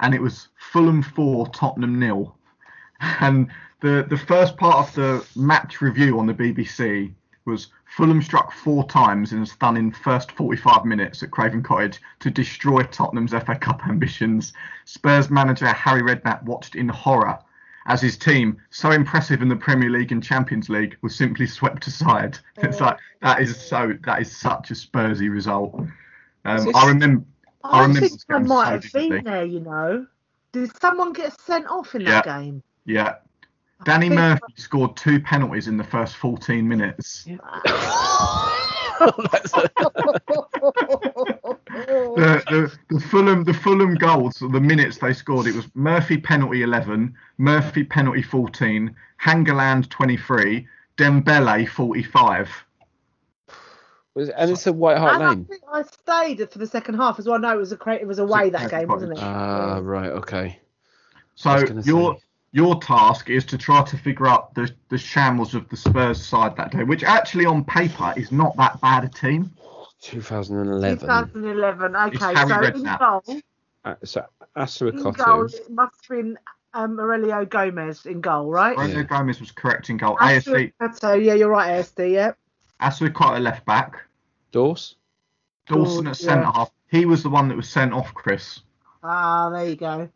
and 0.00 0.14
it 0.14 0.20
was 0.20 0.48
Fulham 0.72 1.02
four, 1.02 1.48
Tottenham 1.48 1.98
nil, 1.98 2.36
and 3.20 3.50
the 3.84 4.06
the 4.08 4.16
first 4.16 4.56
part 4.56 4.88
of 4.88 4.94
the 4.94 5.26
match 5.38 5.82
review 5.82 6.18
on 6.18 6.26
the 6.26 6.32
BBC 6.32 7.12
was 7.44 7.68
Fulham 7.84 8.22
struck 8.22 8.50
four 8.50 8.88
times 8.88 9.34
in 9.34 9.42
a 9.42 9.46
stunning 9.46 9.92
first 9.92 10.32
45 10.32 10.86
minutes 10.86 11.22
at 11.22 11.30
Craven 11.30 11.62
Cottage 11.62 12.00
to 12.20 12.30
destroy 12.30 12.82
Tottenham's 12.84 13.32
FA 13.32 13.54
Cup 13.54 13.86
ambitions. 13.86 14.54
Spurs 14.86 15.28
manager 15.28 15.66
Harry 15.66 16.00
Redknapp 16.00 16.42
watched 16.44 16.74
in 16.74 16.88
horror 16.88 17.38
as 17.86 18.00
his 18.00 18.16
team, 18.16 18.56
so 18.70 18.90
impressive 18.90 19.42
in 19.42 19.50
the 19.50 19.56
Premier 19.56 19.90
League 19.90 20.10
and 20.10 20.24
Champions 20.24 20.70
League, 20.70 20.96
was 21.02 21.14
simply 21.14 21.46
swept 21.46 21.86
aside. 21.86 22.38
It's 22.56 22.80
like 22.80 22.96
that 23.20 23.42
is 23.42 23.54
so 23.54 23.92
that 24.06 24.22
is 24.22 24.34
such 24.34 24.70
a 24.70 24.74
Spursy 24.74 25.30
result. 25.30 25.74
Um, 26.46 26.74
I 26.74 26.88
remember. 26.88 27.26
I, 27.62 27.80
I 27.80 27.82
remember 27.82 28.08
think 28.08 28.20
I 28.30 28.38
might 28.38 28.64
so 28.64 28.70
have 28.70 28.92
been 29.10 29.24
there. 29.24 29.44
You 29.44 29.60
know, 29.60 30.06
did 30.52 30.74
someone 30.80 31.12
get 31.12 31.38
sent 31.38 31.66
off 31.66 31.94
in 31.94 32.00
yeah. 32.00 32.22
that 32.22 32.24
game? 32.24 32.62
Yeah. 32.86 33.16
Danny 33.82 34.08
Murphy 34.08 34.54
scored 34.56 34.96
two 34.96 35.20
penalties 35.20 35.68
in 35.68 35.76
the 35.76 35.84
first 35.84 36.16
14 36.16 36.66
minutes. 36.66 37.24
Yeah. 37.26 37.36
the, 39.00 39.70
the, 42.48 42.78
the 42.88 43.00
Fulham 43.00 43.44
the 43.44 43.52
Fulham 43.52 43.94
goals, 43.94 44.38
the 44.38 44.60
minutes 44.60 44.98
they 44.98 45.12
scored, 45.12 45.46
it 45.46 45.54
was 45.54 45.66
Murphy 45.74 46.16
penalty 46.16 46.62
11, 46.62 47.14
Murphy 47.38 47.84
penalty 47.84 48.22
14, 48.22 48.94
Hangeland 49.22 49.88
23, 49.90 50.66
Dembele 50.96 51.68
45. 51.68 52.50
Was, 54.14 54.28
and 54.28 54.52
it's 54.52 54.66
a 54.68 54.72
White 54.72 54.96
Hart 54.96 55.20
Lane. 55.20 55.48
I, 55.72 55.80
I 55.80 55.82
stayed 55.82 56.48
for 56.50 56.58
the 56.58 56.68
second 56.68 56.94
half 56.94 57.18
as 57.18 57.26
well. 57.26 57.38
No, 57.38 57.52
it 57.52 57.58
was 57.58 57.72
a 57.72 57.90
it 57.90 58.06
was 58.06 58.20
away 58.20 58.48
that 58.50 58.70
game, 58.70 58.86
wasn't 58.86 59.12
it? 59.12 59.18
Ah, 59.20 59.74
uh, 59.74 59.80
right, 59.80 60.10
okay. 60.10 60.60
So 61.34 61.58
your 61.84 62.14
say. 62.14 62.20
Your 62.54 62.80
task 62.80 63.30
is 63.30 63.44
to 63.46 63.58
try 63.58 63.82
to 63.82 63.96
figure 63.96 64.28
out 64.28 64.54
the 64.54 64.72
the 64.88 64.96
shambles 64.96 65.56
of 65.56 65.68
the 65.70 65.76
Spurs 65.76 66.24
side 66.24 66.56
that 66.56 66.70
day, 66.70 66.84
which 66.84 67.02
actually 67.02 67.46
on 67.46 67.64
paper 67.64 68.14
is 68.16 68.30
not 68.30 68.56
that 68.58 68.80
bad 68.80 69.02
a 69.02 69.08
team. 69.08 69.50
2011. 70.00 71.00
2011. 71.00 71.96
Okay, 71.96 72.16
so 72.16 72.60
in 72.62 72.96
goal. 72.96 73.42
Uh, 73.84 73.94
so 74.04 74.24
Assou-Ekotto. 74.56 75.52
It 75.52 75.68
must 75.68 75.96
have 76.08 76.16
been 76.16 76.38
um, 76.74 76.96
Heurelho 76.96 77.48
Gomes 77.50 78.06
in 78.06 78.20
goal, 78.20 78.48
right? 78.48 78.76
Heurelho 78.76 78.94
yeah. 78.94 79.02
Gomes 79.02 79.40
was 79.40 79.50
correct 79.50 79.90
in 79.90 79.96
goal. 79.96 80.16
ASD. 80.18 80.72
So 80.96 81.14
yeah, 81.14 81.34
you're 81.34 81.50
right, 81.50 81.80
ASD. 81.80 82.12
Yeah. 82.12 82.32
Assou-Ekotto 82.80 83.40
left 83.40 83.66
back. 83.66 83.96
Dawes. 84.52 84.94
Dawson 85.66 86.06
at 86.06 86.16
centre 86.16 86.42
yeah. 86.42 86.52
half. 86.52 86.70
He 86.88 87.04
was 87.04 87.24
the 87.24 87.30
one 87.30 87.48
that 87.48 87.56
was 87.56 87.68
sent 87.68 87.92
off, 87.92 88.14
Chris. 88.14 88.60
Ah, 89.02 89.50
there 89.50 89.66
you 89.66 89.74
go. 89.74 90.08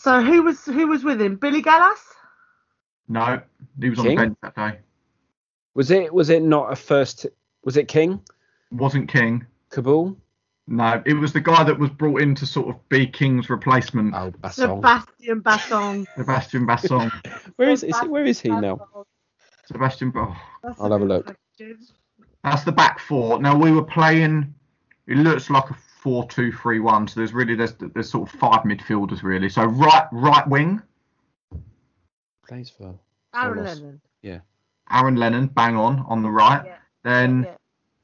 So 0.00 0.22
who 0.22 0.44
was 0.44 0.64
who 0.64 0.86
was 0.86 1.02
with 1.02 1.20
him? 1.20 1.34
Billy 1.36 1.60
Gallas? 1.60 1.98
No, 3.08 3.40
he 3.80 3.90
was 3.90 3.98
King? 3.98 4.06
on 4.08 4.14
the 4.14 4.20
bench 4.22 4.38
that 4.42 4.54
day. 4.54 4.78
Was 5.74 5.90
it 5.90 6.14
was 6.14 6.30
it 6.30 6.40
not 6.42 6.72
a 6.72 6.76
first? 6.76 7.26
Was 7.64 7.76
it 7.76 7.88
King 7.88 8.20
Wasn't 8.70 9.08
King. 9.08 9.44
Kaboul? 9.72 10.16
No, 10.68 11.02
it 11.04 11.14
was 11.14 11.32
the 11.32 11.40
guy 11.40 11.64
that 11.64 11.76
was 11.76 11.90
brought 11.90 12.20
in 12.22 12.34
to 12.36 12.46
sort 12.46 12.68
of 12.68 12.88
be 12.90 13.06
King's 13.06 13.50
replacement, 13.50 14.14
Oh, 14.14 14.30
Bassong. 14.40 14.76
Sebastian 14.76 15.40
Bassong. 15.42 16.06
Sebastian 16.16 16.66
Bassong. 16.66 17.10
Where 17.56 17.70
is, 17.70 17.82
is 17.82 17.98
he, 17.98 18.06
where 18.06 18.24
is 18.24 18.38
he 18.40 18.50
now? 18.50 18.78
Sebastian. 19.66 20.12
Oh, 20.14 20.36
I'll 20.78 20.92
have 20.92 21.00
a 21.00 21.04
look. 21.04 21.24
question. 21.24 21.78
that's 22.44 22.62
the 22.62 22.72
back 22.72 23.00
four. 23.00 23.40
Now 23.40 23.56
we 23.58 23.72
were 23.72 23.82
playing. 23.82 24.54
It 25.08 25.16
looks 25.16 25.50
like 25.50 25.68
a 25.70 25.76
four-two-three-one. 26.08 27.06
So 27.08 27.20
there's 27.20 27.32
really 27.34 27.54
there's 27.54 27.74
there's 27.74 28.10
sort 28.10 28.28
of 28.32 28.38
five 28.40 28.62
midfielders 28.62 29.22
really. 29.22 29.48
So 29.50 29.64
right 29.64 30.06
right 30.12 30.46
wing, 30.48 30.80
Plays 32.46 32.70
for. 32.70 32.94
Aaron 33.34 33.58
Solos. 33.58 33.80
Lennon. 33.80 34.00
Yeah, 34.22 34.38
Aaron 34.90 35.16
Lennon, 35.16 35.46
bang 35.48 35.76
on 35.76 36.00
on 36.08 36.22
the 36.22 36.30
right. 36.30 36.62
Yeah. 36.64 36.76
Then 37.04 37.46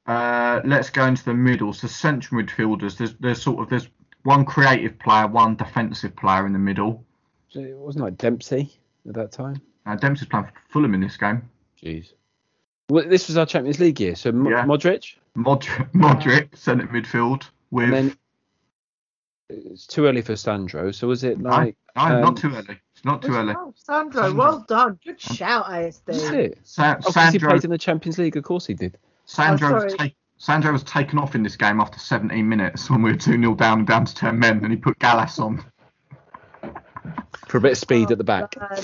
Yeah. 0.06 0.12
uh, 0.14 0.60
let's 0.66 0.90
go 0.90 1.06
into 1.06 1.24
the 1.24 1.34
middle. 1.34 1.72
So 1.72 1.88
central 1.88 2.42
midfielders. 2.42 2.96
There's 2.98 3.14
there's 3.14 3.40
sort 3.42 3.60
of 3.62 3.70
there's 3.70 3.88
one 4.24 4.44
creative 4.44 4.98
player, 4.98 5.26
one 5.26 5.56
defensive 5.56 6.14
player 6.16 6.46
in 6.46 6.52
the 6.52 6.58
middle. 6.58 7.04
So 7.48 7.60
It 7.60 7.76
wasn't 7.76 8.04
like 8.04 8.18
Dempsey 8.18 8.70
at 9.08 9.14
that 9.14 9.32
time. 9.32 9.60
Uh, 9.86 9.96
Dempsey's 9.96 10.28
playing 10.28 10.46
for 10.46 10.52
Fulham 10.70 10.92
in 10.94 11.00
this 11.00 11.16
game. 11.16 11.42
Jeez. 11.82 12.12
Well, 12.90 13.08
this 13.08 13.28
was 13.28 13.36
our 13.38 13.46
Champions 13.46 13.80
League 13.80 13.98
year. 14.00 14.14
So 14.14 14.30
Mo- 14.32 14.50
Yeah. 14.50 14.64
Modric, 14.66 15.16
Modric, 15.38 15.90
Modric 15.92 16.54
centre 16.56 16.86
midfield 16.88 17.48
with. 17.74 17.90
then 17.90 18.16
it's 19.50 19.86
too 19.86 20.06
early 20.06 20.22
for 20.22 20.36
Sandro. 20.36 20.90
So 20.92 21.08
was 21.08 21.22
it 21.24 21.38
No, 21.38 21.50
like? 21.50 21.76
no, 21.96 22.02
um, 22.02 22.20
not 22.22 22.36
too 22.36 22.48
early. 22.54 22.78
It's 22.94 23.04
not 23.04 23.20
too 23.22 23.34
early. 23.34 23.54
Oh, 23.56 23.74
Sandro, 23.76 24.22
Sandro. 24.22 24.38
well 24.38 24.64
done. 24.66 24.98
Good 25.04 25.20
shout, 25.20 25.66
ASD. 25.66 26.06
Was 26.06 26.22
it? 26.30 26.58
Sa- 26.62 26.92
Oh, 26.92 26.94
'cause 27.02 27.06
he 27.06 27.12
Sandro, 27.12 27.50
played 27.50 27.64
in 27.64 27.70
the 27.70 27.78
Champions 27.78 28.18
League. 28.18 28.36
Of 28.36 28.44
course 28.44 28.66
he 28.66 28.74
did. 28.74 28.96
Sandro, 29.26 29.68
Oh, 29.80 29.84
was 29.84 29.94
ta- 29.94 30.08
Sandro 30.38 30.72
was 30.72 30.82
taken 30.82 31.18
off 31.18 31.34
in 31.34 31.42
this 31.42 31.56
game 31.56 31.80
after 31.80 31.98
17 31.98 32.48
minutes 32.48 32.90
when 32.90 33.02
we 33.02 33.10
were 33.12 33.16
2 33.18 33.32
0 33.38 33.54
down 33.54 33.80
and 33.80 33.86
down 33.86 34.04
to 34.04 34.14
10 34.14 34.38
men, 34.38 34.58
and 34.62 34.70
he 34.72 34.76
put 34.76 34.98
Gallas 34.98 35.38
on, 35.38 35.64
For 37.48 37.58
a 37.58 37.60
bit 37.60 37.72
of 37.72 37.78
speed 37.78 38.10
at 38.10 38.18
the 38.18 38.24
back. 38.24 38.54
Uh, 38.60 38.80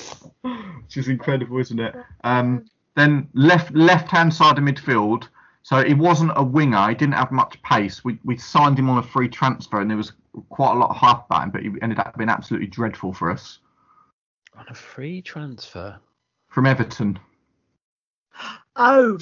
which 0.82 0.96
is 0.96 1.08
incredible, 1.08 1.58
isn't 1.58 1.80
it? 1.80 1.94
Um, 2.24 2.66
then 2.94 3.28
left 3.34 3.74
left 3.74 4.08
hand 4.08 4.32
side 4.34 4.58
of 4.58 4.64
midfield. 4.64 5.28
So 5.62 5.84
he 5.84 5.94
wasn't 5.94 6.32
a 6.36 6.42
winger. 6.42 6.88
He 6.88 6.94
didn't 6.94 7.14
have 7.14 7.30
much 7.32 7.60
pace. 7.62 8.04
We 8.04 8.18
we 8.24 8.36
signed 8.36 8.78
him 8.78 8.88
on 8.88 8.98
a 8.98 9.02
free 9.02 9.28
transfer, 9.28 9.80
and 9.80 9.90
there 9.90 9.96
was 9.96 10.12
quite 10.48 10.72
a 10.74 10.78
lot 10.78 10.90
of 10.90 10.96
hype 10.96 11.26
about 11.26 11.44
him, 11.44 11.50
but 11.50 11.62
he 11.62 11.70
ended 11.82 11.98
up 11.98 12.16
being 12.16 12.30
absolutely 12.30 12.68
dreadful 12.68 13.12
for 13.12 13.30
us. 13.30 13.58
On 14.56 14.64
a 14.68 14.74
free 14.74 15.22
transfer. 15.22 15.98
From 16.48 16.66
Everton. 16.66 17.18
oh, 18.76 19.18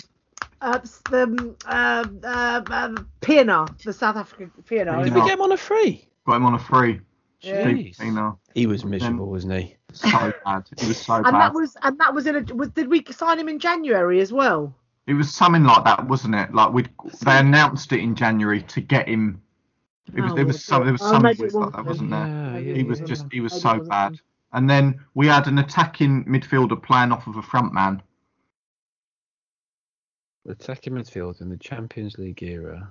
uh, 0.61 0.79
the 1.11 1.23
um, 1.25 1.57
uh, 1.67 2.05
uh, 2.25 2.63
uh, 2.71 2.95
Pienaar, 3.21 3.83
the 3.83 3.93
South 3.93 4.17
African 4.17 4.51
Pienaar. 4.65 5.05
Did 5.05 5.15
we 5.15 5.21
get 5.21 5.33
him 5.33 5.43
on 5.43 5.53
a 5.53 5.57
free? 5.57 6.09
Got 6.27 6.37
him 6.37 6.47
on 6.47 6.55
a 6.55 6.59
free. 6.59 7.01
Jeez. 7.43 7.97
Pienaar. 7.97 8.37
He 8.55 8.67
was 8.67 8.85
miserable, 8.85 9.27
wasn't 9.27 9.55
he? 9.55 9.77
So 9.93 10.33
bad. 10.45 10.69
It 10.73 10.89
was 10.89 10.99
so 10.99 11.15
And 11.15 11.25
bad. 11.25 11.33
that 11.35 11.55
was 11.55 11.77
and 11.83 11.99
that 11.99 12.15
was 12.15 12.27
in 12.27 12.37
a. 12.37 12.55
Was, 12.55 12.71
did 12.71 12.89
we 12.89 13.05
sign 13.11 13.39
him 13.39 13.49
in 13.49 13.59
January 13.59 14.21
as 14.21 14.33
well? 14.33 14.75
It 15.09 15.15
was 15.15 15.35
something 15.35 15.65
like 15.65 15.85
that, 15.85 16.07
wasn't 16.07 16.35
it? 16.35 16.55
Like 16.55 16.71
we 16.73 16.85
they 17.23 17.39
announced 17.39 17.93
it 17.93 18.01
in 18.01 18.15
January 18.15 18.63
to 18.65 18.81
get 18.83 19.09
him. 19.09 19.43
It 20.15 20.21
was 20.21 20.33
Oh, 20.33 20.35
there 20.37 20.47
was 20.47 20.63
some 20.65 20.83
there 20.85 20.93
was 20.93 21.01
oh, 21.03 21.11
something 21.11 21.37
maybe 21.39 21.51
like 21.51 21.73
that, 21.73 21.85
wasn't 21.85 22.11
there? 22.11 22.27
Yeah, 22.27 22.59
yeah, 22.59 22.75
He 22.75 22.83
was 22.83 23.01
yeah. 23.01 23.07
just 23.07 23.27
he 23.33 23.41
was 23.41 23.59
so 23.59 23.81
bad. 23.81 24.13
then. 24.13 24.21
And 24.53 24.69
then 24.71 25.01
we 25.15 25.27
had 25.27 25.47
an 25.47 25.59
attacking 25.59 26.25
midfielder 26.27 26.83
playing 26.83 27.13
off 27.13 27.27
of 27.27 27.37
a 27.37 27.43
front 27.43 27.73
man. 27.73 28.03
Attacking 30.49 30.93
midfield 30.95 31.41
in 31.41 31.49
the 31.49 31.57
Champions 31.57 32.19
League 32.19 32.43
era. 32.43 32.91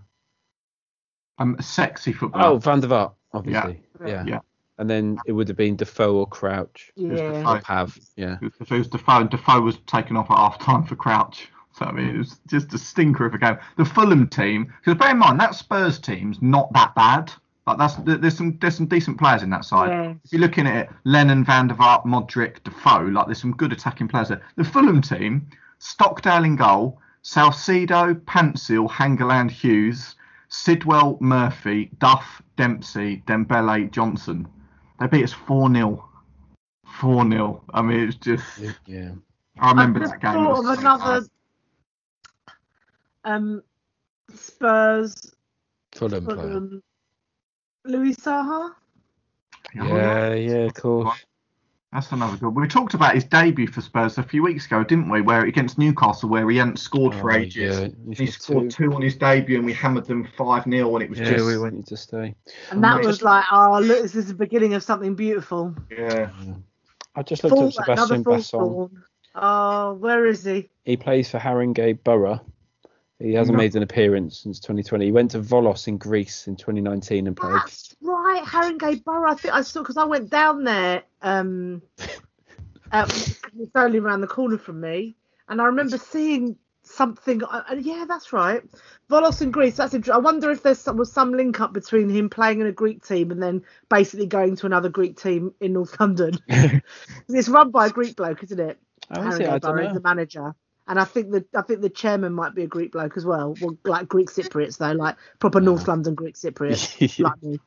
Um, 1.39 1.55
a 1.59 1.63
sexy 1.63 2.13
footballer. 2.13 2.45
Oh, 2.45 2.57
Van 2.57 2.79
der 2.79 2.87
Vaart, 2.87 3.13
obviously. 3.33 3.81
Yeah. 4.05 4.23
Yeah. 4.25 4.39
And 4.79 4.89
then 4.89 5.17
it 5.25 5.31
would 5.31 5.47
have 5.47 5.57
been 5.57 5.75
Defoe 5.75 6.15
or 6.15 6.27
Crouch. 6.27 6.91
was 6.95 7.19
Yeah. 7.19 7.31
Defoe. 7.31 7.55
Or 7.55 7.61
Pav. 7.61 7.97
Yeah. 8.15 8.37
If 8.41 8.71
it 8.71 8.77
was 8.77 8.87
Defoe, 8.87 9.21
and 9.21 9.29
Defoe 9.29 9.61
was 9.61 9.77
taken 9.87 10.17
off 10.17 10.29
at 10.31 10.37
half 10.37 10.59
time 10.59 10.83
for 10.83 10.95
Crouch. 10.95 11.49
So 11.77 11.85
I 11.85 11.91
mean, 11.91 12.15
it 12.15 12.17
was 12.17 12.39
just 12.47 12.73
a 12.73 12.77
stinker 12.77 13.27
of 13.27 13.35
a 13.35 13.37
game. 13.37 13.57
The 13.77 13.85
Fulham 13.85 14.27
team, 14.27 14.73
because 14.79 14.97
bear 14.97 15.11
in 15.11 15.19
mind 15.19 15.39
that 15.39 15.53
Spurs 15.53 15.99
team's 15.99 16.41
not 16.41 16.73
that 16.73 16.95
bad. 16.95 17.31
Like 17.67 17.77
that's 17.77 17.95
there's 17.95 18.35
some 18.35 18.57
there's 18.59 18.77
some 18.77 18.87
decent 18.87 19.19
players 19.19 19.43
in 19.43 19.51
that 19.51 19.63
side. 19.63 19.89
Yeah. 19.89 20.13
If 20.23 20.31
you're 20.31 20.41
looking 20.41 20.65
at 20.65 20.75
it, 20.75 20.89
Lennon, 21.03 21.43
Van 21.43 21.67
der 21.67 21.75
Vaart, 21.75 22.05
Modric, 22.05 22.63
Defoe, 22.63 23.03
like 23.11 23.27
there's 23.27 23.41
some 23.41 23.51
good 23.51 23.71
attacking 23.71 24.07
players 24.07 24.29
there. 24.29 24.41
The 24.55 24.63
Fulham 24.63 25.01
team, 25.01 25.47
Stockdale 25.77 26.45
in 26.45 26.55
goal, 26.55 26.99
Salcido, 27.23 28.15
Pantsil, 28.21 28.89
Hangeland, 28.89 29.51
Hughes, 29.51 30.15
Sidwell, 30.49 31.17
Murphy, 31.19 31.91
Duff, 31.99 32.41
Dempsey, 32.55 33.21
Dembele, 33.27 33.91
Johnson. 33.91 34.47
They 34.99 35.05
beat 35.05 35.25
us 35.25 35.33
4 35.33 35.71
0. 35.71 36.09
4 36.85 37.29
0. 37.29 37.63
I 37.71 37.81
mean, 37.83 37.99
it's 37.99 38.15
just. 38.15 38.45
Yeah. 38.87 39.11
I 39.59 39.69
remember 39.69 40.03
I 40.03 40.07
that 40.07 40.21
game. 40.21 40.33
thought 40.33 40.59
of 40.59 40.79
another 40.79 41.21
bad. 41.21 41.29
Um, 43.27 43.61
Spurs, 44.33 45.33
Fulham 45.93 46.25
player. 46.25 46.37
Fulham, 46.37 46.83
Louis 47.85 48.15
Saha. 48.15 48.71
Yeah, 49.75 50.33
yeah, 50.33 50.55
of 50.65 50.73
course. 50.75 51.25
That's 51.91 52.11
another 52.11 52.37
good. 52.37 52.55
We 52.55 52.67
talked 52.67 52.93
about 52.93 53.15
his 53.15 53.23
debut 53.25 53.67
for 53.67 53.81
Spurs 53.81 54.17
a 54.17 54.23
few 54.23 54.43
weeks 54.43 54.65
ago, 54.65 54.83
didn't 54.83 55.09
we? 55.09 55.21
Where 55.21 55.41
against 55.45 55.77
Newcastle, 55.77 56.29
where 56.29 56.49
he 56.49 56.57
hadn't 56.57 56.79
scored 56.79 57.13
for 57.15 57.31
Oh, 57.31 57.35
ages. 57.35 57.79
yeah. 57.79 57.85
And 57.85 58.17
he 58.17 58.27
scored 58.27 58.69
two 58.69 58.93
on 58.93 59.01
his 59.01 59.15
debut, 59.15 59.57
and 59.57 59.65
we 59.65 59.73
hammered 59.73 60.05
them 60.05 60.27
five 60.37 60.63
0 60.65 60.93
and 60.95 61.03
it 61.03 61.09
was 61.09 61.19
Yeah, 61.19 61.31
just 61.31 61.45
we 61.47 61.57
wanted 61.57 61.85
to 61.87 61.97
stay. 61.97 62.35
And 62.71 62.83
that 62.83 63.01
was 63.03 63.21
like, 63.21 63.45
oh, 63.51 63.79
look, 63.79 64.01
this 64.03 64.15
is 64.15 64.27
the 64.27 64.33
beginning 64.35 64.73
of 64.73 64.83
something 64.83 65.15
beautiful. 65.15 65.75
yeah. 65.89 66.29
I 67.15 67.23
just 67.23 67.43
looked 67.43 67.57
Full, 67.57 67.67
up 67.67 67.73
Sebastian 67.73 68.15
another 68.17 68.37
Bassong. 68.37 68.91
Oh, 69.35 69.93
where 69.95 70.25
is 70.25 70.43
he? 70.43 70.69
He 70.85 70.97
plays 70.97 71.29
for 71.31 71.39
Haringey 71.39 72.03
Borough. 72.03 72.41
He 73.19 73.33
hasn't 73.33 73.57
No. 73.57 73.63
made 73.63 73.75
an 73.75 73.81
appearance 73.81 74.37
since 74.37 74.59
2020. 74.59 75.05
He 75.05 75.11
went 75.11 75.31
to 75.31 75.39
Volos 75.39 75.87
in 75.87 75.97
Greece 75.97 76.47
in 76.47 76.55
2019 76.55 77.25
and 77.27 77.35
played. 77.35 77.53
That's 77.53 77.95
right, 78.01 78.43
Haringey 78.43 79.03
Borough. 79.03 79.31
I 79.31 79.35
think 79.35 79.53
I 79.53 79.61
saw 79.61 79.81
because 79.81 79.97
I 79.97 80.03
went 80.03 80.29
down 80.29 80.63
there. 80.63 81.03
Um, 81.21 81.81
uh, 82.91 83.05
it's 83.09 83.71
only 83.75 83.97
around 83.97 84.21
the 84.21 84.27
corner 84.27 84.57
from 84.57 84.79
me, 84.79 85.15
and 85.49 85.59
I 85.59 85.65
remember 85.65 85.97
seeing 85.97 86.57
something. 86.83 87.43
Uh, 87.43 87.63
uh, 87.71 87.75
yeah, 87.79 88.05
that's 88.07 88.33
right. 88.33 88.61
Volos 89.09 89.41
in 89.41 89.49
Greece. 89.49 89.77
That's. 89.77 89.95
Inter- 89.95 90.13
I 90.13 90.17
wonder 90.17 90.51
if 90.51 90.61
there's 90.61 90.79
some, 90.79 90.97
was 90.97 91.11
some 91.11 91.33
link 91.33 91.59
up 91.59 91.73
between 91.73 92.09
him 92.09 92.29
playing 92.29 92.61
in 92.61 92.67
a 92.67 92.71
Greek 92.71 93.03
team 93.03 93.31
and 93.31 93.41
then 93.41 93.63
basically 93.89 94.27
going 94.27 94.57
to 94.57 94.67
another 94.67 94.89
Greek 94.89 95.19
team 95.19 95.55
in 95.59 95.73
North 95.73 95.99
London. 95.99 96.37
it's 97.29 97.49
run 97.49 97.71
by 97.71 97.87
a 97.87 97.89
Greek 97.89 98.15
bloke, 98.15 98.43
isn't 98.43 98.59
it? 98.59 98.79
How 99.09 99.27
is 99.27 99.39
it? 99.39 99.49
I 99.49 99.57
don't 99.57 99.93
the 99.95 100.01
manager. 100.01 100.53
And 100.87 100.99
I 100.99 101.03
think 101.03 101.31
the 101.31 101.45
I 101.55 101.61
think 101.61 101.81
the 101.81 101.89
chairman 101.89 102.33
might 102.33 102.55
be 102.55 102.63
a 102.63 102.67
Greek 102.67 102.93
bloke 102.93 103.17
as 103.17 103.25
well. 103.25 103.55
Well, 103.61 103.77
like 103.83 104.07
Greek 104.07 104.29
Cypriots 104.29 104.77
though, 104.77 104.93
like 104.93 105.17
proper 105.39 105.59
North 105.59 105.87
London 105.87 106.15
Greek 106.15 106.35
Cypriots, 106.35 107.19
like 107.19 107.43
me. 107.43 107.59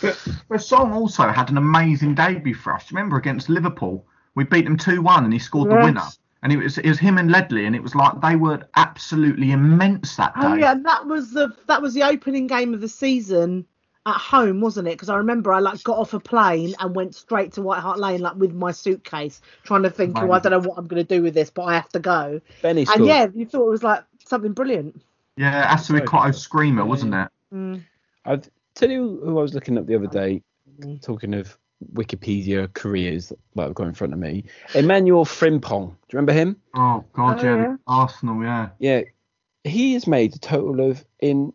But, 0.00 0.28
but 0.48 0.62
Song 0.62 0.92
also 0.92 1.28
had 1.28 1.50
an 1.50 1.58
amazing 1.58 2.14
debut 2.14 2.54
for 2.54 2.74
us. 2.74 2.90
Remember 2.90 3.16
against 3.16 3.50
Liverpool, 3.50 4.06
we 4.34 4.44
beat 4.44 4.64
them 4.64 4.78
two 4.78 5.02
one, 5.02 5.24
and 5.24 5.32
he 5.32 5.38
scored 5.38 5.70
the 5.70 5.76
winner. 5.76 6.06
And 6.42 6.52
it 6.52 6.56
was 6.56 6.78
it 6.78 6.88
was 6.88 6.98
him 6.98 7.18
and 7.18 7.30
Ledley, 7.30 7.66
and 7.66 7.76
it 7.76 7.82
was 7.82 7.94
like 7.94 8.20
they 8.20 8.36
were 8.36 8.66
absolutely 8.76 9.52
immense 9.52 10.16
that 10.16 10.32
oh, 10.36 10.42
day. 10.42 10.48
Oh 10.48 10.54
yeah, 10.54 10.72
and 10.72 10.84
that 10.84 11.06
was 11.06 11.32
the 11.32 11.54
that 11.66 11.82
was 11.82 11.94
the 11.94 12.02
opening 12.02 12.46
game 12.46 12.74
of 12.74 12.80
the 12.80 12.88
season 12.88 13.66
at 14.06 14.16
home, 14.16 14.60
wasn't 14.60 14.88
it? 14.88 14.92
Because 14.92 15.08
I 15.08 15.16
remember 15.16 15.52
I 15.52 15.60
like 15.60 15.82
got 15.82 15.98
off 15.98 16.12
a 16.14 16.20
plane 16.20 16.74
and 16.78 16.94
went 16.94 17.14
straight 17.14 17.52
to 17.52 17.62
White 17.62 17.80
Hart 17.80 17.98
Lane 17.98 18.20
like 18.20 18.36
with 18.36 18.52
my 18.52 18.70
suitcase, 18.70 19.40
trying 19.62 19.82
to 19.82 19.90
think, 19.90 20.18
oh, 20.18 20.30
I 20.30 20.38
don't 20.40 20.52
know 20.52 20.68
what 20.68 20.78
I'm 20.78 20.86
going 20.86 21.04
to 21.04 21.16
do 21.16 21.22
with 21.22 21.34
this, 21.34 21.50
but 21.50 21.62
I 21.64 21.74
have 21.74 21.88
to 21.90 22.00
go. 22.00 22.40
Benny 22.62 22.84
scored. 22.84 23.00
And 23.00 23.08
yeah, 23.08 23.26
you 23.34 23.46
thought 23.46 23.66
it 23.66 23.70
was 23.70 23.82
like 23.82 24.04
something 24.26 24.52
brilliant. 24.52 25.00
Yeah, 25.36 25.74
Assou-Ekotto 25.74 26.34
screamer, 26.34 26.84
wasn't 26.84 27.14
it? 27.14 27.28
Mm. 27.52 27.82
I'd 28.24 28.48
tell 28.74 28.90
you 28.90 29.20
who 29.24 29.38
I 29.38 29.42
was 29.42 29.54
looking 29.54 29.78
up 29.78 29.86
the 29.86 29.94
other 29.96 30.06
day, 30.06 30.42
Mm. 30.80 31.00
talking 31.00 31.34
of 31.34 31.56
Wikipedia 31.92 32.72
careers 32.74 33.32
that 33.54 33.64
I've 33.64 33.74
got 33.74 33.86
in 33.86 33.94
front 33.94 34.12
of 34.12 34.18
me. 34.18 34.44
Emmanuel 34.74 35.24
Frimpong. 35.24 35.86
Do 35.90 35.96
you 36.12 36.16
remember 36.18 36.32
him? 36.32 36.56
Oh 36.74 37.04
God, 37.12 37.40
Oh, 37.40 37.44
yeah, 37.44 37.56
yeah. 37.56 37.76
Arsenal, 37.86 38.42
yeah. 38.42 38.68
Yeah. 38.78 39.02
He 39.62 39.94
has 39.94 40.06
made 40.06 40.34
a 40.34 40.38
total 40.38 40.90
of 40.90 41.04
in 41.20 41.52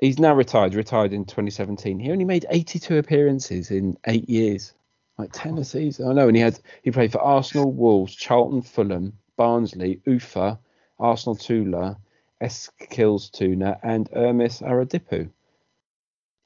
he's 0.00 0.18
now 0.18 0.34
retired, 0.34 0.74
retired 0.74 1.12
in 1.12 1.24
2017. 1.24 1.98
He 1.98 2.10
only 2.10 2.24
made 2.24 2.46
82 2.50 2.98
appearances 2.98 3.70
in 3.70 3.96
eight 4.06 4.28
years. 4.28 4.72
Like 5.18 5.30
10 5.32 5.58
a 5.58 5.64
season. 5.64 6.08
I 6.08 6.14
know, 6.14 6.28
and 6.28 6.36
he 6.36 6.42
had 6.42 6.58
he 6.82 6.90
played 6.90 7.12
for 7.12 7.20
Arsenal, 7.20 7.70
Wolves, 7.70 8.14
Charlton, 8.14 8.62
Fulham, 8.62 9.12
Barnsley, 9.36 10.00
Ufa, 10.06 10.58
Arsenal 10.98 11.36
Tula, 11.36 11.98
Eskilstuna, 12.40 13.78
and 13.82 14.10
Ermis 14.12 14.62
Aradippou. 14.62 15.28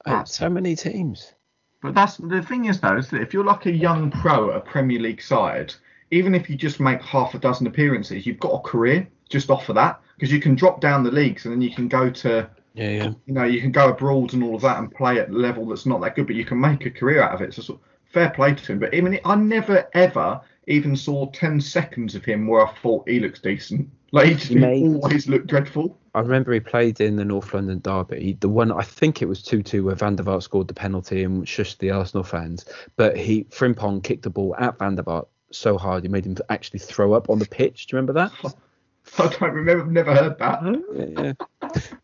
That's- 0.05 0.33
so 0.33 0.49
many 0.49 0.75
teams. 0.75 1.33
But 1.81 1.93
that's 1.93 2.17
the 2.17 2.41
thing 2.41 2.65
is 2.65 2.81
though, 2.81 2.97
is 2.97 3.09
that 3.11 3.21
if 3.21 3.33
you're 3.33 3.45
like 3.45 3.65
a 3.65 3.71
young 3.71 4.11
pro 4.11 4.49
at 4.51 4.57
a 4.57 4.61
Premier 4.61 4.99
League 4.99 5.21
side, 5.21 5.73
even 6.11 6.35
if 6.35 6.49
you 6.49 6.55
just 6.55 6.79
make 6.79 7.01
half 7.01 7.33
a 7.33 7.39
dozen 7.39 7.67
appearances, 7.67 8.25
you've 8.25 8.39
got 8.39 8.53
a 8.53 8.59
career 8.59 9.07
just 9.29 9.49
off 9.49 9.69
of 9.69 9.75
that 9.75 10.01
because 10.15 10.31
you 10.31 10.39
can 10.39 10.55
drop 10.55 10.81
down 10.81 11.03
the 11.03 11.11
leagues 11.11 11.45
and 11.45 11.53
then 11.53 11.61
you 11.61 11.73
can 11.73 11.87
go 11.87 12.09
to 12.09 12.49
Yeah, 12.75 12.89
yeah. 12.89 13.11
you 13.25 13.33
know 13.33 13.45
you 13.45 13.61
can 13.61 13.71
go 13.71 13.89
abroad 13.89 14.33
and 14.33 14.43
all 14.43 14.55
of 14.55 14.61
that 14.61 14.77
and 14.79 14.93
play 14.93 15.19
at 15.19 15.29
a 15.29 15.33
level 15.33 15.65
that's 15.65 15.85
not 15.85 16.01
that 16.01 16.15
good, 16.15 16.27
but 16.27 16.35
you 16.35 16.45
can 16.45 16.59
make 16.59 16.85
a 16.85 16.91
career 16.91 17.21
out 17.21 17.33
of 17.33 17.41
it. 17.41 17.53
So 17.53 17.61
sort 17.61 17.79
of 17.79 17.87
fair 18.11 18.29
play 18.29 18.53
to 18.53 18.71
him. 18.71 18.79
But 18.79 18.93
even 18.93 19.17
I 19.23 19.35
never 19.35 19.87
ever 19.93 20.41
even 20.67 20.95
saw 20.95 21.31
ten 21.31 21.61
seconds 21.61 22.15
of 22.15 22.25
him 22.25 22.47
where 22.47 22.67
I 22.67 22.71
thought 22.73 23.07
he 23.07 23.19
looks 23.19 23.39
decent. 23.39 23.89
Like 24.11 24.27
he 24.27 24.33
just 24.35 24.47
He 24.49 24.63
always 24.63 25.27
looked 25.27 25.47
dreadful. 25.47 25.99
I 26.13 26.21
remember 26.21 26.53
he 26.53 26.61
played 26.61 27.01
in 27.01 27.17
the 27.17 27.25
North 27.25 27.53
London 27.53 27.81
derby. 27.81 28.37
The 28.39 28.47
one 28.47 28.71
I 28.71 28.81
think 28.81 29.21
it 29.21 29.25
was 29.25 29.43
two 29.43 29.61
two 29.61 29.83
where 29.83 29.95
Van 29.95 30.15
der 30.15 30.23
Vaart 30.23 30.43
scored 30.43 30.69
the 30.69 30.73
penalty 30.73 31.23
and 31.23 31.45
shushed 31.45 31.79
the 31.79 31.91
Arsenal 31.91 32.23
fans. 32.23 32.63
But 32.95 33.17
he 33.17 33.43
Frimpong 33.45 34.03
kicked 34.03 34.23
the 34.23 34.29
ball 34.29 34.55
at 34.57 34.79
Van 34.79 34.95
der 34.95 35.03
Vaart 35.03 35.27
so 35.51 35.77
hard 35.77 36.03
he 36.03 36.09
made 36.09 36.25
him 36.25 36.37
actually 36.49 36.79
throw 36.79 37.13
up 37.13 37.29
on 37.29 37.39
the 37.39 37.45
pitch. 37.45 37.87
Do 37.87 37.95
you 37.95 37.99
remember 37.99 38.13
that? 38.13 38.31
I 39.17 39.27
don't 39.27 39.53
remember. 39.53 39.83
I've 39.83 39.91
never 39.91 40.15
heard 40.15 40.39
that. 40.39 40.61
Yeah, 40.93 41.33
yeah. 41.61 41.97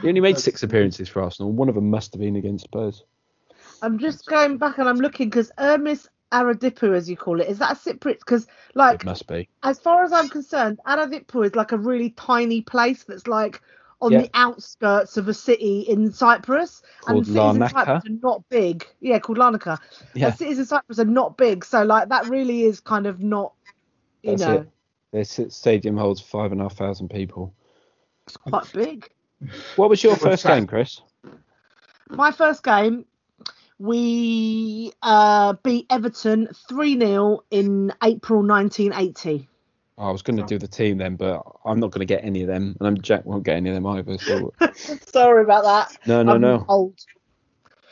He 0.00 0.08
only 0.08 0.20
made 0.20 0.38
six 0.38 0.62
appearances 0.62 1.08
for 1.08 1.22
Arsenal. 1.22 1.52
One 1.52 1.68
of 1.68 1.74
them 1.74 1.90
must 1.90 2.12
have 2.14 2.20
been 2.20 2.36
against 2.36 2.64
Spurs. 2.64 3.04
I'm 3.82 3.98
just 3.98 4.26
going 4.26 4.56
back 4.58 4.78
and 4.78 4.88
I'm 4.88 4.96
looking 4.98 5.28
because 5.28 5.50
Ermis 5.58 6.06
Aradippou, 6.32 6.94
as 6.96 7.10
you 7.10 7.16
call 7.16 7.40
it, 7.40 7.48
is 7.48 7.58
that 7.58 7.72
a 7.72 7.74
Cypriot? 7.74 8.20
Because 8.20 8.46
like 8.74 9.00
It 9.00 9.04
must 9.04 9.26
be. 9.26 9.48
as 9.62 9.78
far 9.78 10.02
as 10.04 10.12
I'm 10.12 10.28
concerned, 10.28 10.80
Aradippou 10.86 11.44
is 11.44 11.54
like 11.54 11.72
a 11.72 11.76
really 11.78 12.10
tiny 12.10 12.62
place 12.62 13.04
that's 13.04 13.26
like 13.26 13.60
on 14.00 14.12
Yeah. 14.12 14.22
the 14.22 14.30
outskirts 14.34 15.16
of 15.16 15.28
a 15.28 15.34
city 15.34 15.80
in 15.80 16.10
Cyprus. 16.12 16.82
Called 17.02 17.18
and 17.18 17.26
cities 17.26 17.56
in 17.56 17.68
Cyprus 17.68 18.04
are 18.06 18.18
not 18.22 18.48
big. 18.48 18.86
Yeah, 19.00 19.18
called 19.18 19.38
Larnaca. 19.38 19.78
Yeah, 20.14 20.28
And 20.28 20.36
cities 20.36 20.58
in 20.58 20.64
Cyprus 20.64 20.98
are 20.98 21.04
not 21.04 21.36
big. 21.36 21.64
So 21.64 21.82
like 21.84 22.08
that 22.08 22.28
really 22.28 22.62
is 22.64 22.80
kind 22.80 23.06
of 23.06 23.20
not 23.20 23.52
you 24.22 24.30
that's 24.36 24.42
know 24.42 24.54
it. 24.58 24.68
Their 25.12 25.24
stadium 25.50 25.96
holds 25.98 26.20
five 26.20 26.52
and 26.52 26.60
a 26.60 26.64
half 26.64 26.76
thousand 26.76 27.08
people. 27.10 27.52
it's 28.26 28.36
quite 28.38 28.72
big. 28.72 29.10
What 29.76 29.90
was 29.90 30.02
your 30.02 30.16
first 30.16 30.44
game, 30.44 30.66
Chris? 30.66 31.00
My 32.08 32.30
first 32.30 32.62
game, 32.62 33.06
we 33.78 34.92
uh, 35.02 35.54
beat 35.62 35.86
Everton 35.90 36.48
3 36.68 36.98
0 36.98 37.40
in 37.50 37.92
April 38.02 38.42
1980. 38.42 39.48
Oh, 39.98 40.08
I 40.08 40.10
was 40.10 40.22
going 40.22 40.36
to 40.36 40.44
do 40.44 40.58
the 40.58 40.68
team 40.68 40.98
then, 40.98 41.16
but 41.16 41.42
I'm 41.64 41.78
not 41.78 41.90
going 41.90 42.00
to 42.00 42.06
get 42.06 42.24
any 42.24 42.42
of 42.42 42.48
them, 42.48 42.76
and 42.80 42.86
I'm 42.86 43.00
Jack 43.00 43.24
won't 43.24 43.44
get 43.44 43.56
any 43.56 43.70
of 43.70 43.74
them 43.74 43.86
either. 43.86 44.18
So 44.18 44.52
Sorry 45.06 45.42
about 45.44 45.64
that. 45.64 45.96
no, 46.06 46.22
no, 46.22 46.32
I'm 46.32 46.40
no. 46.40 46.64
Old. 46.68 46.98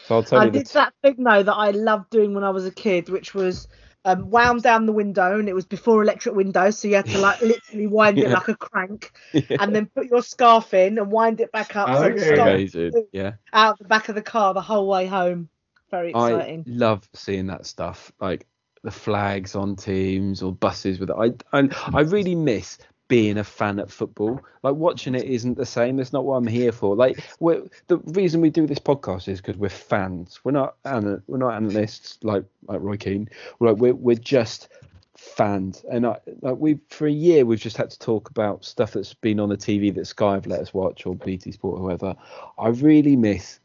So 0.06 0.16
I'll 0.16 0.22
tell 0.22 0.40
I 0.40 0.46
you 0.46 0.50
did 0.50 0.66
t- 0.66 0.72
that 0.74 0.94
thing 1.02 1.16
though 1.22 1.42
that 1.42 1.54
I 1.54 1.70
loved 1.70 2.10
doing 2.10 2.34
when 2.34 2.42
I 2.42 2.50
was 2.50 2.66
a 2.66 2.70
kid, 2.70 3.08
which 3.10 3.34
was 3.34 3.68
um, 4.04 4.30
wound 4.30 4.62
down 4.62 4.86
the 4.86 4.92
window, 4.92 5.38
and 5.38 5.48
it 5.48 5.54
was 5.54 5.66
before 5.66 6.02
electric 6.02 6.34
windows, 6.34 6.78
so 6.78 6.88
you 6.88 6.96
had 6.96 7.06
to 7.06 7.18
like 7.18 7.40
literally 7.42 7.86
wind 7.86 8.18
it 8.18 8.30
like 8.30 8.48
a 8.48 8.56
crank, 8.56 9.12
and 9.34 9.74
then 9.74 9.86
put 9.86 10.06
your 10.06 10.22
scarf 10.22 10.72
in 10.74 10.98
and 10.98 11.10
wind 11.10 11.40
it 11.40 11.52
back 11.52 11.76
up, 11.76 11.94
so 11.94 12.08
the 12.08 12.32
Okay. 12.32 12.40
amazing. 12.40 12.92
Yeah. 13.12 13.32
out 13.52 13.78
the 13.78 13.84
back 13.84 14.08
of 14.08 14.14
the 14.14 14.22
car 14.22 14.54
the 14.54 14.60
whole 14.60 14.88
way 14.88 15.06
home. 15.06 15.48
Very 15.90 16.10
exciting. 16.10 16.64
I 16.66 16.70
love 16.70 17.08
seeing 17.14 17.46
that 17.48 17.66
stuff, 17.66 18.12
like 18.20 18.46
the 18.82 18.90
flags 18.90 19.54
on 19.54 19.76
teams 19.76 20.42
or 20.42 20.52
buses 20.52 20.98
with 20.98 21.10
it. 21.10 21.16
I, 21.52 21.58
I 21.58 21.68
I 21.92 22.00
really 22.02 22.34
miss 22.34 22.78
being 23.10 23.38
a 23.38 23.44
fan 23.44 23.80
at 23.80 23.90
football. 23.90 24.40
Like 24.62 24.76
watching 24.76 25.16
it 25.16 25.24
isn't 25.24 25.58
the 25.58 25.66
same. 25.66 25.96
That's 25.96 26.12
not 26.12 26.24
what 26.24 26.36
I'm 26.36 26.46
here 26.46 26.70
for. 26.70 26.94
Like 26.94 27.20
we're, 27.40 27.64
the 27.88 27.98
reason 27.98 28.40
we 28.40 28.50
do 28.50 28.68
this 28.68 28.78
podcast 28.78 29.26
is 29.26 29.40
because 29.40 29.56
we're 29.56 29.68
fans. 29.68 30.38
We're 30.44 30.52
not 30.52 30.76
ana- 30.84 31.20
we're 31.26 31.38
not 31.38 31.54
analysts 31.54 32.18
like 32.22 32.44
like 32.68 32.80
Roy 32.80 32.96
Keane. 32.96 33.28
We're 33.58 33.72
like 33.72 33.80
we're 33.80 33.94
we're 33.94 34.14
just 34.14 34.68
fans. 35.16 35.84
And 35.90 36.06
I, 36.06 36.18
like 36.40 36.58
we 36.58 36.78
for 36.88 37.08
a 37.08 37.12
year 37.12 37.44
we've 37.44 37.58
just 37.58 37.76
had 37.76 37.90
to 37.90 37.98
talk 37.98 38.30
about 38.30 38.64
stuff 38.64 38.92
that's 38.92 39.12
been 39.12 39.40
on 39.40 39.48
the 39.48 39.56
TV 39.56 39.92
that 39.96 40.06
Sky 40.06 40.34
have 40.34 40.46
let 40.46 40.60
us 40.60 40.72
watch 40.72 41.04
or 41.04 41.16
BT 41.16 41.50
Sport 41.50 41.80
or 41.80 41.82
whoever. 41.82 42.14
I 42.58 42.68
really 42.68 43.16
miss 43.16 43.58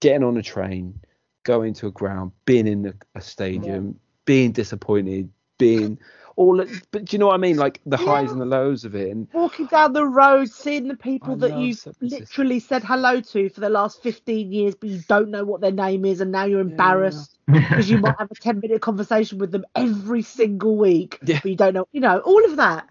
getting 0.00 0.22
on 0.22 0.36
a 0.36 0.42
train, 0.42 1.00
going 1.44 1.72
to 1.74 1.86
a 1.86 1.90
ground, 1.90 2.32
being 2.44 2.66
in 2.66 2.86
a, 2.88 2.92
a 3.14 3.22
stadium, 3.22 3.98
being 4.26 4.52
disappointed, 4.52 5.30
being 5.56 5.98
all. 6.36 6.64
But 6.90 7.04
do 7.04 7.14
you 7.14 7.18
know 7.18 7.26
what 7.26 7.34
I 7.34 7.38
mean? 7.38 7.56
Like 7.56 7.80
the 7.86 7.96
highs 7.96 8.30
and 8.32 8.40
the 8.40 8.46
lows 8.46 8.84
of 8.84 8.94
it. 8.94 9.10
And 9.10 9.28
Walking 9.32 9.66
down 9.66 9.92
the 9.92 10.06
road, 10.06 10.50
seeing 10.50 10.88
the 10.88 10.96
people 10.96 11.34
I 11.34 11.48
that 11.48 11.58
you've 11.58 11.86
literally 12.00 12.60
said 12.60 12.82
hello 12.84 13.20
to 13.20 13.48
for 13.50 13.60
the 13.60 13.68
last 13.68 14.02
15 14.02 14.52
years, 14.52 14.74
but 14.74 14.88
you 14.88 15.00
don't 15.08 15.30
know 15.30 15.44
what 15.44 15.60
their 15.60 15.72
name 15.72 16.04
is, 16.04 16.20
and 16.20 16.32
now 16.32 16.44
you're 16.44 16.60
embarrassed 16.60 17.38
because 17.46 17.90
you 17.90 17.98
might 17.98 18.16
have 18.18 18.30
a 18.30 18.34
10 18.34 18.60
minute 18.60 18.80
conversation 18.80 19.38
with 19.38 19.52
them 19.52 19.64
every 19.74 20.22
single 20.22 20.76
week, 20.76 21.18
Yeah. 21.22 21.40
but 21.42 21.50
you 21.50 21.56
don't 21.56 21.74
know, 21.74 21.86
you 21.92 22.00
know, 22.00 22.18
all 22.20 22.44
of 22.44 22.56
that. 22.56 22.88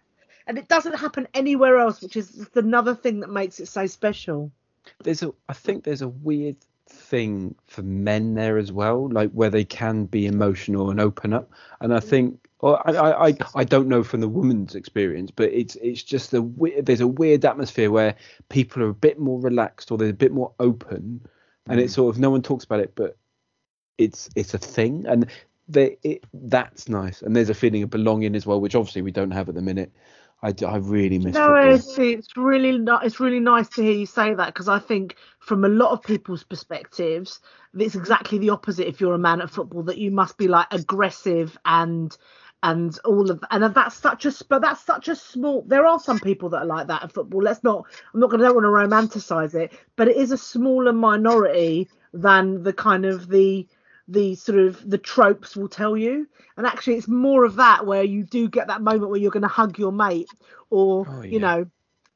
And 0.48 0.58
it 0.58 0.68
doesn't 0.68 0.96
happen 0.96 1.28
anywhere 1.34 1.78
else, 1.78 2.02
which 2.02 2.16
is 2.16 2.48
another 2.56 2.96
thing 2.96 3.20
that 3.22 3.30
makes 3.30 3.60
it 3.60 3.68
so 3.68 3.86
special. 3.86 4.52
there's 5.04 5.22
a 5.24 5.32
I 5.48 5.54
think 5.54 5.84
there's 5.84 6.02
a 6.02 6.08
weird 6.08 6.58
thing 6.92 7.56
for 7.68 7.82
men 7.84 8.34
there 8.34 8.58
as 8.58 8.72
well, 8.72 9.10
like 9.10 9.32
where 9.32 9.50
they 9.50 9.64
can 9.64 10.06
be 10.06 10.26
emotional 10.26 10.90
and 10.90 11.00
open 11.00 11.34
up. 11.34 11.50
And 11.80 11.94
I 11.94 12.00
mm. 12.00 12.04
think, 12.04 12.48
or 12.62 12.88
I, 12.88 13.30
I, 13.30 13.38
I- 13.56 13.64
don't 13.64 13.88
know 13.88 14.04
from 14.04 14.22
the 14.22 14.30
woman's 14.30 14.76
experience, 14.76 15.32
but 15.32 15.52
it's 15.52 15.76
it's 15.76 16.04
just 16.04 16.34
a 16.34 16.48
there's 16.82 17.02
a 17.02 17.08
weird 17.08 17.44
atmosphere 17.44 17.92
where 17.92 18.16
people 18.50 18.84
are 18.84 18.90
a 18.90 18.94
bit 18.94 19.20
more 19.20 19.40
relaxed 19.40 19.92
or 19.92 19.98
they're 19.98 20.10
a 20.10 20.14
bit 20.14 20.32
more 20.32 20.54
open, 20.60 21.26
and 21.68 21.80
it's 21.80 21.94
mm. 21.94 21.96
sort 21.96 22.16
of 22.16 22.20
no 22.20 22.30
one 22.30 22.42
talks 22.42 22.64
about 22.64 22.80
it, 22.80 22.94
but 22.96 23.18
it's 23.98 24.30
it's 24.36 24.54
a 24.54 24.60
thing, 24.60 25.06
and 25.08 25.28
they, 25.68 25.98
it, 26.04 26.24
that's 26.34 26.88
nice. 26.88 27.22
And 27.22 27.36
there's 27.36 27.50
a 27.50 27.54
feeling 27.54 27.84
of 27.84 27.90
belonging 27.90 28.36
as 28.36 28.46
well, 28.46 28.62
which 28.62 28.76
obviously 28.76 29.02
we 29.02 29.12
don't 29.12 29.32
have 29.32 29.50
at 29.50 29.56
the 29.56 29.62
minute. 29.62 29.92
I, 30.44 30.54
I 30.66 30.78
really 30.78 31.20
miss 31.20 31.36
No, 31.36 31.46
football. 31.46 31.74
it's, 31.76 31.98
it's 32.00 32.36
really 32.36 32.78
not. 32.80 33.06
It's 33.06 33.20
really 33.20 33.40
nice 33.40 33.70
to 33.70 33.84
hear 33.84 33.92
you 33.92 34.08
say 34.08 34.34
that 34.34 34.48
because 34.48 34.68
I 34.68 34.80
think, 34.80 35.16
from 35.40 35.64
a 35.64 35.70
lot 35.70 35.92
of 35.92 36.02
people's 36.02 36.44
perspectives, 36.44 37.40
it's 37.76 37.96
exactly 37.96 38.40
the 38.40 38.50
opposite. 38.50 38.88
If 38.88 39.00
you're 39.00 39.14
a 39.14 39.20
man 39.20 39.42
at 39.42 39.52
football, 39.52 39.84
that 39.84 40.00
you 40.00 40.10
must 40.10 40.38
be 40.38 40.48
like 40.48 40.68
aggressive 40.72 41.58
and 41.64 42.16
and 42.64 42.98
all 43.06 43.32
of 43.32 43.44
and 43.50 43.64
that's 43.74 43.96
such 43.96 44.26
a 44.26 44.32
but 44.48 44.62
that's 44.62 44.84
such 44.84 45.08
a 45.08 45.16
small. 45.16 45.64
There 45.64 45.86
are 45.86 46.00
some 46.00 46.20
people 46.20 46.50
that 46.50 46.64
are 46.64 46.66
like 46.66 46.88
that 46.88 47.04
in 47.04 47.10
football. 47.10 47.42
Let's 47.42 47.64
not. 47.64 47.86
I'm 48.14 48.20
not 48.20 48.30
going 48.30 48.40
to 48.40 48.46
don't 48.46 48.56
want 48.56 48.66
to 48.66 49.18
romanticize 49.20 49.56
it, 49.56 49.74
but 49.96 50.08
it 50.08 50.18
is 50.18 50.32
a 50.32 50.38
smaller 50.38 50.94
minority 50.94 51.90
than 52.14 52.64
the 52.64 52.74
kind 52.74 53.06
of 53.06 53.30
the 53.30 53.68
the 54.08 54.36
sort 54.36 54.60
of 54.60 54.90
the 54.90 54.98
tropes 54.98 55.56
will 55.56 55.70
tell 55.70 55.96
you 55.96 56.28
and 56.58 56.66
actually 56.66 56.96
it's 56.96 57.08
more 57.08 57.46
of 57.46 57.56
that 57.56 57.86
where 57.86 58.04
you 58.04 58.24
do 58.24 58.50
get 58.50 58.68
that 58.68 58.82
moment 58.82 59.10
where 59.10 59.20
you're 59.20 59.32
going 59.32 59.42
to 59.42 59.48
hug 59.48 59.80
your 59.80 59.92
mate 59.92 60.28
or 60.70 61.06
Oh, 61.08 61.22
you 61.22 61.40
know 61.40 61.66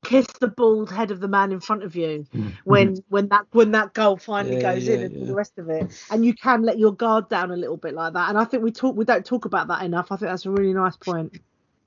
kiss 0.06 0.26
the 0.40 0.48
bald 0.48 0.92
head 0.92 1.12
of 1.12 1.20
the 1.20 1.28
man 1.28 1.52
in 1.52 1.60
front 1.60 1.84
of 1.84 1.96
you 1.96 2.26
Mm. 2.34 2.52
when 2.64 2.96
when 3.10 3.28
that 3.30 3.46
when 3.52 3.72
that 3.72 3.94
goal 3.94 4.18
finally 4.18 4.56
Yeah, 4.56 4.62
goes 4.74 4.88
in 4.88 5.02
yeah, 5.02 5.06
and 5.08 5.14
yeah. 5.22 5.28
the 5.28 5.36
rest 5.36 5.58
of 5.58 5.70
it 5.70 5.92
and 6.10 6.26
you 6.26 6.34
can 6.34 6.64
let 6.64 6.80
your 6.80 6.94
guard 6.94 7.30
down 7.30 7.52
a 7.52 7.58
little 7.58 7.78
bit 7.78 7.94
like 7.94 8.14
that 8.14 8.30
and 8.30 8.38
i 8.38 8.44
think 8.46 8.64
we 8.64 8.72
talk 8.72 8.96
we 8.96 9.06
don't 9.06 9.26
talk 9.26 9.46
about 9.46 9.68
that 9.68 9.84
enough 9.84 10.12
i 10.12 10.16
think 10.18 10.30
that's 10.30 10.46
a 10.46 10.52
really 10.52 10.74
nice 10.74 10.98
point 10.98 11.32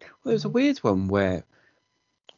Well, 0.00 0.32
there's 0.32 0.44
a 0.44 0.48
weird 0.50 0.78
one 0.78 1.08
where, 1.08 1.44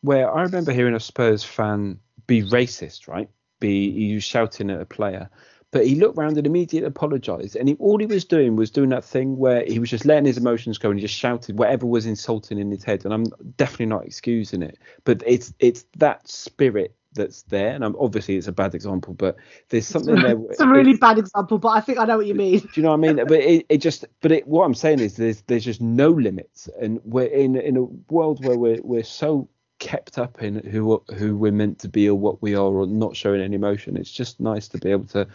where 0.03 0.33
I 0.33 0.43
remember 0.43 0.73
hearing 0.73 0.95
a 0.95 1.01
Spurs 1.01 1.45
fan 1.45 2.01
be 2.27 2.43
racist, 2.43 3.09
right? 3.09 3.29
Be 3.61 3.89
you 3.89 4.21
shouting 4.21 4.71
at 4.71 4.81
a 4.81 4.87
player, 4.87 5.31
but 5.73 5.87
he 5.87 5.95
looked 5.95 6.17
round 6.17 6.37
and 6.37 6.47
immediately 6.47 6.87
apologised, 6.87 7.57
and 7.57 7.69
he, 7.69 7.75
all 7.77 7.99
he 7.99 8.07
was 8.07 8.25
doing 8.25 8.57
was 8.57 8.71
doing 8.71 8.89
that 8.91 9.05
thing 9.05 9.37
where 9.37 9.65
he 9.65 9.79
was 9.79 9.91
just 9.91 10.05
letting 10.05 10.27
his 10.27 10.39
emotions 10.39 10.79
go 10.79 10.91
and 10.91 10.99
he 10.99 11.07
just 11.07 11.19
shouted 11.19 11.59
whatever 11.59 11.87
was 11.87 12.07
insulting 12.07 12.59
in 12.59 12.71
his 12.71 12.85
head. 12.85 13.05
And 13.05 13.15
I'm 13.15 13.25
definitely 13.57 13.87
not 13.87 14.05
excusing 14.05 14.63
it, 14.63 14.79
but 15.05 15.23
it's 15.27 15.53
it's 15.59 15.85
that 15.97 16.29
spirit 16.29 16.95
that's 17.15 17.43
there, 17.43 17.75
and 17.75 17.85
I'm, 17.85 17.97
obviously 17.99 18.37
it's 18.37 18.47
a 18.47 18.53
bad 18.53 18.75
example, 18.75 19.15
but 19.15 19.37
there's 19.69 19.87
something 19.87 20.15
there. 20.15 20.37
it's 20.51 20.61
a 20.61 20.67
really 20.69 20.97
bad 20.97 21.19
example 21.19 21.59
but 21.59 21.71
i 21.71 21.81
think 21.81 21.99
i 21.99 22.05
know 22.05 22.17
what 22.17 22.27
you 22.27 22.35
mean 22.35 22.61
Do 22.61 22.69
you 22.75 22.83
know 22.83 22.91
what 22.91 23.09
I 23.09 23.13
mean? 23.13 23.17
But 23.27 23.41
it, 23.41 23.67
it 23.69 23.79
just, 23.79 24.05
but 24.21 24.31
it, 24.33 24.47
what 24.47 24.65
I'm 24.65 24.75
saying 24.75 25.01
is 25.01 25.17
there's 25.17 25.43
there's 25.43 25.65
just 25.65 25.81
no 25.81 26.11
limits, 26.11 26.69
and 26.81 27.01
we're 27.05 27.27
in 27.27 27.57
in 27.57 27.77
a 27.77 27.83
world 28.13 28.45
where 28.45 28.57
we're 28.57 28.81
we're 28.83 29.03
so 29.03 29.49
kept 29.81 30.19
up 30.19 30.43
in 30.43 30.61
who 30.71 31.03
who 31.17 31.37
we're 31.37 31.51
meant 31.51 31.79
to 31.81 31.89
be 31.89 32.09
or 32.09 32.15
what 32.15 32.41
we 32.41 32.55
are 32.55 32.71
or 32.73 32.87
not 32.87 33.17
showing 33.17 33.41
any 33.41 33.57
emotion. 33.57 33.97
It's 33.97 34.13
just 34.13 34.39
nice 34.39 34.69
to 34.69 34.79
be 34.79 34.91
able 34.91 35.07
to 35.07 35.27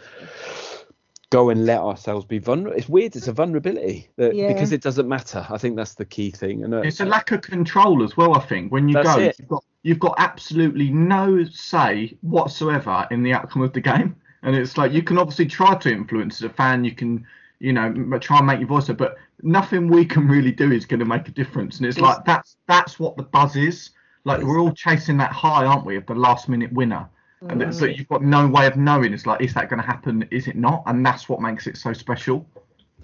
go 1.30 1.50
and 1.50 1.66
let 1.66 1.80
ourselves 1.80 2.24
be 2.24 2.38
vulnerable. 2.38 2.78
It's 2.78 2.88
weird. 2.88 3.16
It's 3.16 3.26
a 3.28 3.32
vulnerability 3.32 4.08
that, 4.16 4.34
Yeah. 4.34 4.46
because 4.52 4.70
it 4.72 4.80
doesn't 4.80 5.08
matter. 5.08 5.44
I 5.50 5.58
think 5.58 5.74
that's 5.76 5.94
the 5.94 6.04
key 6.04 6.30
thing. 6.30 6.62
And 6.62 6.72
uh, 6.72 6.78
It's 6.82 7.00
a 7.00 7.04
lack 7.04 7.32
of 7.32 7.42
control 7.42 8.04
as 8.04 8.16
well. 8.16 8.34
I 8.34 8.40
think 8.40 8.70
when 8.70 8.88
you 8.88 8.94
go, 9.02 9.18
it. 9.18 9.36
you've 9.38 9.48
got 9.48 9.64
you've 9.82 9.98
got 9.98 10.14
absolutely 10.18 10.90
no 10.90 11.44
say 11.44 12.16
whatsoever 12.22 13.06
in 13.10 13.22
the 13.22 13.32
outcome 13.32 13.62
of 13.62 13.72
the 13.72 13.80
game, 13.80 14.14
and 14.42 14.54
it's 14.56 14.78
like 14.78 14.92
you 14.92 15.02
can 15.02 15.18
obviously 15.18 15.46
try 15.46 15.74
to 15.74 15.90
influence 15.90 16.36
as 16.36 16.42
a 16.50 16.54
fan. 16.54 16.84
You 16.84 16.92
can, 16.92 17.26
you 17.58 17.72
know, 17.72 17.92
try 18.20 18.38
and 18.38 18.46
make 18.46 18.60
your 18.60 18.68
voice 18.68 18.86
heard, 18.86 18.96
but 18.96 19.16
nothing 19.42 19.88
we 19.88 20.04
can 20.04 20.28
really 20.28 20.52
do 20.52 20.70
is 20.70 20.86
going 20.86 21.00
to 21.00 21.06
make 21.06 21.26
a 21.28 21.32
difference. 21.32 21.78
And 21.78 21.86
it's 21.86 21.96
It's- 21.98 22.16
like 22.16 22.24
that's 22.24 22.56
that's 22.68 23.00
what 23.00 23.16
the 23.16 23.24
buzz 23.24 23.56
is. 23.56 23.90
Like 24.26 24.42
we're 24.42 24.60
all 24.60 24.72
chasing 24.72 25.16
that 25.18 25.30
high, 25.30 25.64
aren't 25.64 25.86
we, 25.86 25.96
of 25.96 26.04
the 26.06 26.14
last 26.14 26.48
minute 26.48 26.72
winner? 26.72 27.08
And 27.48 27.62
it's 27.62 27.80
like 27.80 27.92
mm. 27.92 27.98
you've 27.98 28.08
got 28.08 28.24
no 28.24 28.48
way 28.48 28.66
of 28.66 28.76
knowing. 28.76 29.12
It's 29.12 29.24
like, 29.24 29.40
is 29.40 29.54
that 29.54 29.68
going 29.68 29.80
to 29.80 29.86
happen? 29.86 30.26
Is 30.32 30.48
it 30.48 30.56
not? 30.56 30.82
And 30.86 31.06
that's 31.06 31.28
what 31.28 31.40
makes 31.40 31.66
it 31.68 31.76
so 31.76 31.92
special. 31.92 32.44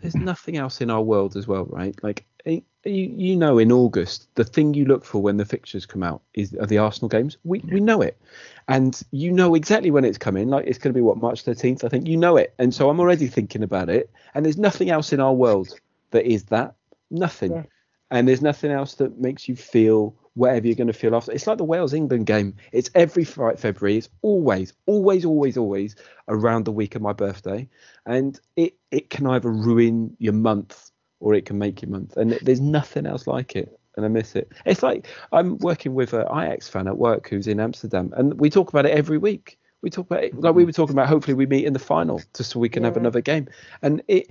there's 0.00 0.16
nothing 0.16 0.56
else 0.56 0.80
in 0.80 0.90
our 0.90 1.02
world 1.02 1.36
as 1.36 1.46
well, 1.46 1.66
right? 1.66 1.94
Like 2.02 2.24
you, 2.44 2.62
you 2.84 3.36
know 3.36 3.58
in 3.58 3.70
August 3.70 4.26
the 4.34 4.42
thing 4.42 4.74
you 4.74 4.84
look 4.84 5.04
for 5.04 5.22
when 5.22 5.36
the 5.36 5.44
fixtures 5.44 5.86
come 5.86 6.02
out 6.02 6.22
is 6.34 6.54
are 6.54 6.66
the 6.66 6.78
Arsenal 6.78 7.08
games. 7.08 7.36
We 7.44 7.60
we 7.70 7.78
know 7.80 8.02
it, 8.02 8.20
and 8.66 9.00
you 9.12 9.30
know 9.30 9.54
exactly 9.54 9.92
when 9.92 10.04
it's 10.04 10.18
coming. 10.18 10.48
Like 10.48 10.66
it's 10.66 10.78
going 10.78 10.92
to 10.92 10.98
be 10.98 11.02
what 11.02 11.18
March 11.18 11.44
13th, 11.44 11.84
I 11.84 11.88
think. 11.88 12.08
You 12.08 12.16
know 12.16 12.36
it, 12.36 12.52
and 12.58 12.74
so 12.74 12.90
I'm 12.90 12.98
already 12.98 13.28
thinking 13.28 13.62
about 13.62 13.88
it. 13.88 14.10
And 14.34 14.44
there's 14.44 14.58
nothing 14.58 14.90
else 14.90 15.12
in 15.12 15.20
our 15.20 15.32
world 15.32 15.68
that 16.10 16.26
is 16.26 16.44
that 16.44 16.74
nothing, 17.10 17.52
Yeah. 17.52 17.62
and 18.10 18.26
there's 18.26 18.42
nothing 18.42 18.72
else 18.72 18.94
that 18.94 19.20
makes 19.20 19.48
you 19.48 19.54
feel 19.54 20.16
whatever 20.34 20.66
you're 20.66 20.76
going 20.76 20.86
to 20.86 20.92
feel 20.92 21.14
after. 21.14 21.32
It's 21.32 21.46
like 21.46 21.58
the 21.58 21.64
Wales 21.64 21.92
England 21.92 22.26
game. 22.26 22.54
It's 22.72 22.90
every 22.94 23.24
February. 23.24 23.98
It's 23.98 24.08
always, 24.22 24.72
always, 24.86 25.24
always, 25.24 25.56
always 25.56 25.96
around 26.28 26.64
the 26.64 26.72
week 26.72 26.94
of 26.94 27.02
my 27.02 27.12
birthday, 27.12 27.68
and 28.06 28.38
it 28.56 28.74
it 28.90 29.10
can 29.10 29.26
either 29.26 29.50
ruin 29.50 30.16
your 30.18 30.32
month 30.32 30.90
or 31.20 31.34
it 31.34 31.46
can 31.46 31.58
make 31.58 31.82
your 31.82 31.90
month. 31.90 32.16
And 32.16 32.32
there's 32.42 32.60
nothing 32.60 33.06
else 33.06 33.26
like 33.26 33.54
it. 33.56 33.78
And 33.96 34.06
I 34.06 34.08
miss 34.08 34.34
it. 34.34 34.50
It's 34.64 34.82
like 34.82 35.06
I'm 35.32 35.58
working 35.58 35.94
with 35.94 36.14
an 36.14 36.22
Ajax 36.22 36.66
fan 36.66 36.88
at 36.88 36.96
work 36.96 37.28
who's 37.28 37.46
in 37.46 37.60
Amsterdam, 37.60 38.12
and 38.16 38.40
we 38.40 38.48
talk 38.48 38.70
about 38.70 38.86
it 38.86 38.92
every 38.92 39.18
week. 39.18 39.58
We 39.82 39.90
talk 39.90 40.06
about 40.06 40.24
it 40.24 40.40
like 40.40 40.54
we 40.54 40.64
were 40.64 40.72
talking 40.72 40.94
about. 40.94 41.08
Hopefully, 41.08 41.34
we 41.34 41.46
meet 41.46 41.66
in 41.66 41.74
the 41.74 41.78
final 41.78 42.22
just 42.34 42.50
so 42.50 42.60
we 42.60 42.68
can 42.68 42.84
have 42.84 42.96
another 42.96 43.20
game. 43.20 43.48
And 43.82 44.02
it 44.08 44.30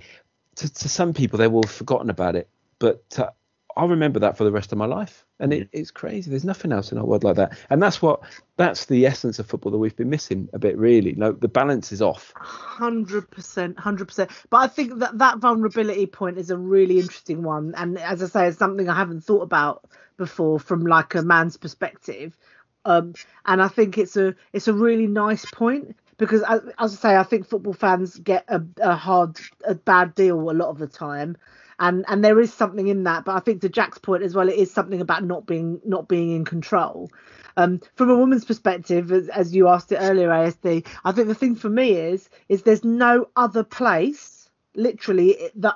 to, 0.56 0.74
to 0.74 0.90
some 0.90 1.14
people 1.14 1.38
they 1.38 1.48
will 1.48 1.64
have 1.64 1.72
forgotten 1.72 2.10
about 2.10 2.36
it, 2.36 2.50
but 2.80 3.08
to, 3.12 3.32
I'll 3.78 3.88
remember 3.88 4.20
that 4.20 4.38
for 4.38 4.44
the 4.44 4.52
rest 4.52 4.72
of 4.72 4.78
my 4.78 4.86
life. 4.86 5.26
And 5.40 5.54
it, 5.54 5.70
it's 5.72 5.92
crazy. 5.92 6.30
There's 6.30 6.46
nothing 6.46 6.72
else 6.72 6.92
in 6.92 6.98
our 6.98 7.06
world 7.06 7.24
like 7.24 7.36
that. 7.38 7.58
And 7.70 7.82
that's 7.82 8.02
what 8.02 8.22
that's 8.58 8.86
the 8.86 9.06
essence 9.06 9.40
of 9.40 9.48
football 9.48 9.72
that 9.72 9.78
we've 9.78 9.96
been 9.96 10.10
missing 10.10 10.50
a 10.54 10.60
bit. 10.60 10.78
Really, 10.78 11.14
No, 11.14 11.32
the 11.32 11.48
balance 11.48 11.92
is 11.92 12.02
off. 12.02 12.34
Hundred 12.36 13.30
percent, 13.32 13.80
hundred 13.80 14.08
percent. 14.08 14.32
But 14.50 14.58
I 14.58 14.68
think 14.68 15.00
that 15.00 15.18
that 15.18 15.40
vulnerability 15.40 16.06
point 16.06 16.38
is 16.38 16.50
a 16.50 16.58
really 16.58 17.00
interesting 17.00 17.44
one, 17.44 17.74
and 17.76 17.98
as 17.98 18.22
I 18.22 18.28
say, 18.28 18.48
it's 18.48 18.58
something 18.58 18.90
I 18.90 18.96
haven't 18.96 19.22
thought 19.22 19.42
about 19.44 19.86
before 20.18 20.60
from 20.60 20.86
like 20.86 21.16
a 21.16 21.22
man's 21.22 21.58
perspective. 21.58 22.38
Um, 22.86 23.14
and 23.46 23.62
I 23.62 23.68
think 23.68 23.98
it's 23.98 24.18
a 24.18 24.36
it's 24.54 24.68
a 24.68 24.74
really 24.74 25.08
nice 25.08 25.46
point 25.46 25.96
because, 26.22 26.44
as, 26.44 26.62
as 26.78 26.94
I 26.94 26.98
say, 26.98 27.16
I 27.16 27.24
think 27.24 27.48
football 27.48 27.74
fans 27.74 28.18
get 28.18 28.46
a, 28.48 28.62
a 28.80 28.96
hard, 28.96 29.40
a 29.66 29.74
bad 29.74 30.14
deal 30.14 30.52
a 30.52 30.54
lot 30.54 30.70
of 30.70 30.78
the 30.78 30.86
time. 30.86 31.36
And, 31.82 32.06
and 32.08 32.24
there 32.24 32.40
is 32.40 32.54
something 32.54 32.88
in 32.88 33.06
that, 33.06 33.26
but 33.26 33.36
I 33.36 33.40
think 33.40 33.62
to 33.62 33.70
Jack's 33.70 33.98
point 33.98 34.22
as 34.22 34.36
well, 34.36 34.48
it 34.48 34.56
is 34.56 34.72
something 34.72 35.02
about 35.02 35.24
not 35.24 35.48
being 35.48 35.82
not 35.84 36.08
being 36.08 36.30
in 36.30 36.46
control. 36.46 37.10
Um, 37.58 37.82
from 37.96 38.12
a 38.12 38.16
woman's 38.16 38.46
perspective, 38.46 39.12
as, 39.12 39.28
as 39.30 39.56
you 39.56 39.68
asked 39.68 39.92
it 39.92 39.98
earlier, 40.00 40.30
ASD, 40.30 40.86
I 41.04 41.12
think 41.12 41.28
the 41.28 41.34
thing 41.34 41.56
for 41.56 41.70
me 41.70 41.94
is 41.94 42.30
is 42.50 42.62
there's 42.62 42.84
no 42.84 43.30
other 43.36 43.64
place, 43.64 44.48
literally, 44.76 45.50
that 45.56 45.76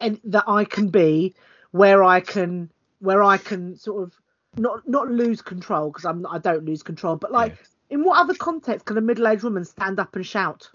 and 0.00 0.20
that 0.22 0.44
I 0.46 0.64
can 0.64 0.88
be 0.88 1.34
where 1.72 2.04
I 2.04 2.20
can 2.20 2.70
where 3.00 3.24
I 3.24 3.36
can 3.36 3.76
sort 3.76 4.04
of 4.04 4.14
not 4.56 4.88
not 4.88 5.10
lose 5.10 5.42
control 5.42 5.90
because 5.90 6.04
I'm 6.04 6.26
I 6.28 6.38
don't 6.38 6.64
lose 6.64 6.84
control, 6.84 7.16
but 7.16 7.32
like 7.32 7.56
in 7.90 8.04
what 8.04 8.20
other 8.20 8.34
context 8.34 8.86
can 8.86 8.96
a 8.96 9.00
middle 9.00 9.26
aged 9.26 9.42
woman 9.42 9.64
stand 9.64 9.98
up 9.98 10.14
and 10.14 10.24
shout? 10.24 10.70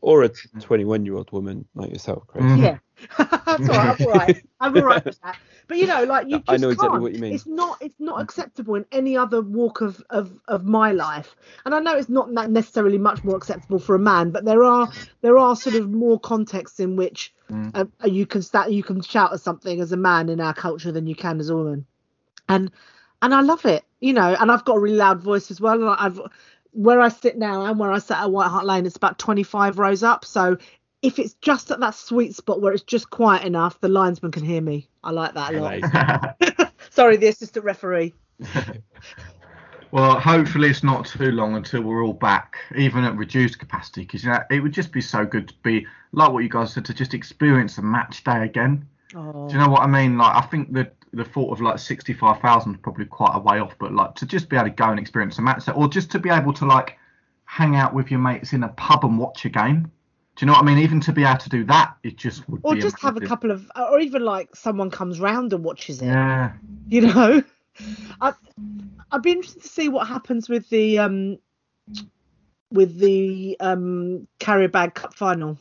Or 0.00 0.24
a 0.24 0.30
21 0.60 1.06
year 1.06 1.14
old 1.14 1.30
woman 1.30 1.64
like 1.76 1.92
yourself, 1.92 2.26
Chris. 2.26 2.44
Mm. 2.44 2.60
Yeah, 2.60 2.78
that's 3.18 3.68
all 3.68 3.76
right. 3.76 3.96
I'm 4.00 4.06
all 4.06 4.12
right. 4.12 4.42
I'm 4.60 4.76
all 4.76 4.82
right 4.84 5.04
with 5.04 5.20
that. 5.22 5.36
But 5.66 5.78
you 5.78 5.86
know, 5.86 6.04
like 6.04 6.28
you 6.28 6.38
just 6.38 6.50
I 6.50 6.56
know 6.56 6.70
exactly 6.70 6.88
can't. 6.90 7.02
what 7.02 7.12
you 7.12 7.18
mean. 7.20 7.34
It's 7.34 7.46
not. 7.46 7.78
It's 7.80 7.98
not 7.98 8.20
acceptable 8.20 8.74
in 8.76 8.84
any 8.92 9.16
other 9.16 9.42
walk 9.42 9.80
of 9.80 10.02
of 10.10 10.32
of 10.48 10.64
my 10.64 10.92
life. 10.92 11.34
And 11.64 11.74
I 11.74 11.80
know 11.80 11.96
it's 11.96 12.08
not 12.08 12.30
necessarily 12.30 12.98
much 12.98 13.24
more 13.24 13.36
acceptable 13.36 13.78
for 13.78 13.94
a 13.94 13.98
man, 13.98 14.30
but 14.30 14.44
there 14.44 14.64
are 14.64 14.90
there 15.22 15.38
are 15.38 15.56
sort 15.56 15.76
of 15.76 15.90
more 15.90 16.18
contexts 16.20 16.80
in 16.80 16.96
which 16.96 17.32
Mm. 17.50 17.74
uh, 17.74 18.06
you 18.06 18.24
can 18.24 18.40
start 18.40 18.70
you 18.70 18.82
can 18.82 19.02
shout 19.02 19.34
at 19.34 19.40
something 19.40 19.78
as 19.78 19.92
a 19.92 19.98
man 19.98 20.30
in 20.30 20.40
our 20.40 20.54
culture 20.54 20.90
than 20.90 21.06
you 21.06 21.14
can 21.14 21.38
as 21.40 21.50
a 21.50 21.54
woman. 21.56 21.84
And 22.48 22.70
and 23.20 23.34
I 23.34 23.42
love 23.42 23.66
it, 23.66 23.84
you 24.00 24.14
know. 24.14 24.34
And 24.40 24.50
I've 24.50 24.64
got 24.64 24.76
a 24.76 24.80
really 24.80 24.96
loud 24.96 25.20
voice 25.22 25.50
as 25.50 25.60
well. 25.60 25.74
And 25.74 25.90
I've 25.90 26.20
where 26.72 27.00
I 27.02 27.08
sit 27.08 27.36
now 27.38 27.66
and 27.66 27.78
where 27.78 27.92
I 27.92 27.98
sat 27.98 28.22
at 28.22 28.30
White 28.30 28.48
Hart 28.48 28.64
Lane, 28.64 28.86
it's 28.86 28.96
about 28.96 29.18
25 29.18 29.78
rows 29.78 30.02
up. 30.02 30.24
So 30.24 30.56
if 31.04 31.18
it's 31.18 31.34
just 31.34 31.70
at 31.70 31.80
that 31.80 31.94
sweet 31.94 32.34
spot 32.34 32.62
where 32.62 32.72
it's 32.72 32.82
just 32.82 33.10
quiet 33.10 33.44
enough, 33.44 33.78
the 33.80 33.88
linesman 33.88 34.32
can 34.32 34.42
hear 34.42 34.62
me. 34.62 34.88
I 35.04 35.10
like 35.10 35.34
that 35.34 35.54
a 35.54 35.60
lot. 35.60 36.72
Sorry, 36.90 37.18
the 37.18 37.26
assistant 37.26 37.62
referee. 37.62 38.14
well, 39.90 40.18
hopefully 40.18 40.70
it's 40.70 40.82
not 40.82 41.04
too 41.04 41.30
long 41.30 41.56
until 41.56 41.82
we're 41.82 42.02
all 42.02 42.14
back, 42.14 42.56
even 42.74 43.04
at 43.04 43.14
reduced 43.16 43.58
capacity, 43.58 44.00
because 44.00 44.24
you 44.24 44.30
know 44.30 44.40
it 44.50 44.60
would 44.60 44.72
just 44.72 44.92
be 44.92 45.02
so 45.02 45.26
good 45.26 45.48
to 45.48 45.54
be 45.62 45.86
like 46.12 46.32
what 46.32 46.42
you 46.42 46.48
guys 46.48 46.72
said 46.72 46.86
to 46.86 46.94
just 46.94 47.12
experience 47.12 47.76
a 47.76 47.82
match 47.82 48.24
day 48.24 48.42
again. 48.42 48.88
Oh, 49.14 49.46
Do 49.46 49.54
you 49.54 49.60
know 49.60 49.68
what 49.68 49.82
I 49.82 49.86
mean? 49.86 50.16
Like 50.16 50.34
I 50.34 50.46
think 50.46 50.72
that 50.72 50.94
the 51.12 51.24
thought 51.24 51.52
of 51.52 51.60
like 51.60 51.78
sixty-five 51.78 52.40
thousand 52.40 52.76
is 52.76 52.80
probably 52.82 53.04
quite 53.04 53.32
a 53.34 53.40
way 53.40 53.58
off, 53.58 53.76
but 53.78 53.92
like 53.92 54.14
to 54.14 54.26
just 54.26 54.48
be 54.48 54.56
able 54.56 54.70
to 54.70 54.74
go 54.74 54.86
and 54.86 54.98
experience 54.98 55.36
a 55.36 55.42
match 55.42 55.66
day, 55.66 55.72
or 55.72 55.86
just 55.86 56.10
to 56.12 56.18
be 56.18 56.30
able 56.30 56.54
to 56.54 56.64
like 56.64 56.96
hang 57.44 57.76
out 57.76 57.92
with 57.92 58.10
your 58.10 58.20
mates 58.20 58.54
in 58.54 58.62
a 58.62 58.68
pub 58.68 59.04
and 59.04 59.18
watch 59.18 59.44
a 59.44 59.50
game. 59.50 59.92
Do 60.36 60.44
you 60.44 60.46
know 60.46 60.54
what 60.54 60.62
I 60.62 60.66
mean? 60.66 60.78
Even 60.78 61.00
to 61.00 61.12
be 61.12 61.22
able 61.24 61.38
to 61.38 61.48
do 61.48 61.64
that, 61.64 61.94
it 62.02 62.16
just 62.16 62.48
would 62.48 62.60
be. 62.62 62.68
or 62.68 62.74
just 62.74 63.00
have 63.00 63.16
a 63.16 63.20
couple 63.20 63.50
of, 63.52 63.70
or 63.76 64.00
even 64.00 64.24
like 64.24 64.54
someone 64.56 64.90
comes 64.90 65.20
round 65.20 65.52
and 65.52 65.62
watches 65.64 66.02
it. 66.02 66.06
Yeah. 66.06 66.52
you 66.88 67.02
know 67.02 67.42
I, 68.20 68.32
i'd 69.10 69.22
be 69.22 69.32
interested 69.32 69.62
to 69.62 69.68
see 69.68 69.88
what 69.88 70.06
happens 70.06 70.48
with 70.48 70.68
the 70.70 70.98
um 70.98 71.38
with 72.70 72.98
the 72.98 73.56
um 73.60 74.26
Carabao 74.38 74.88
cup 74.90 75.14
final 75.14 75.58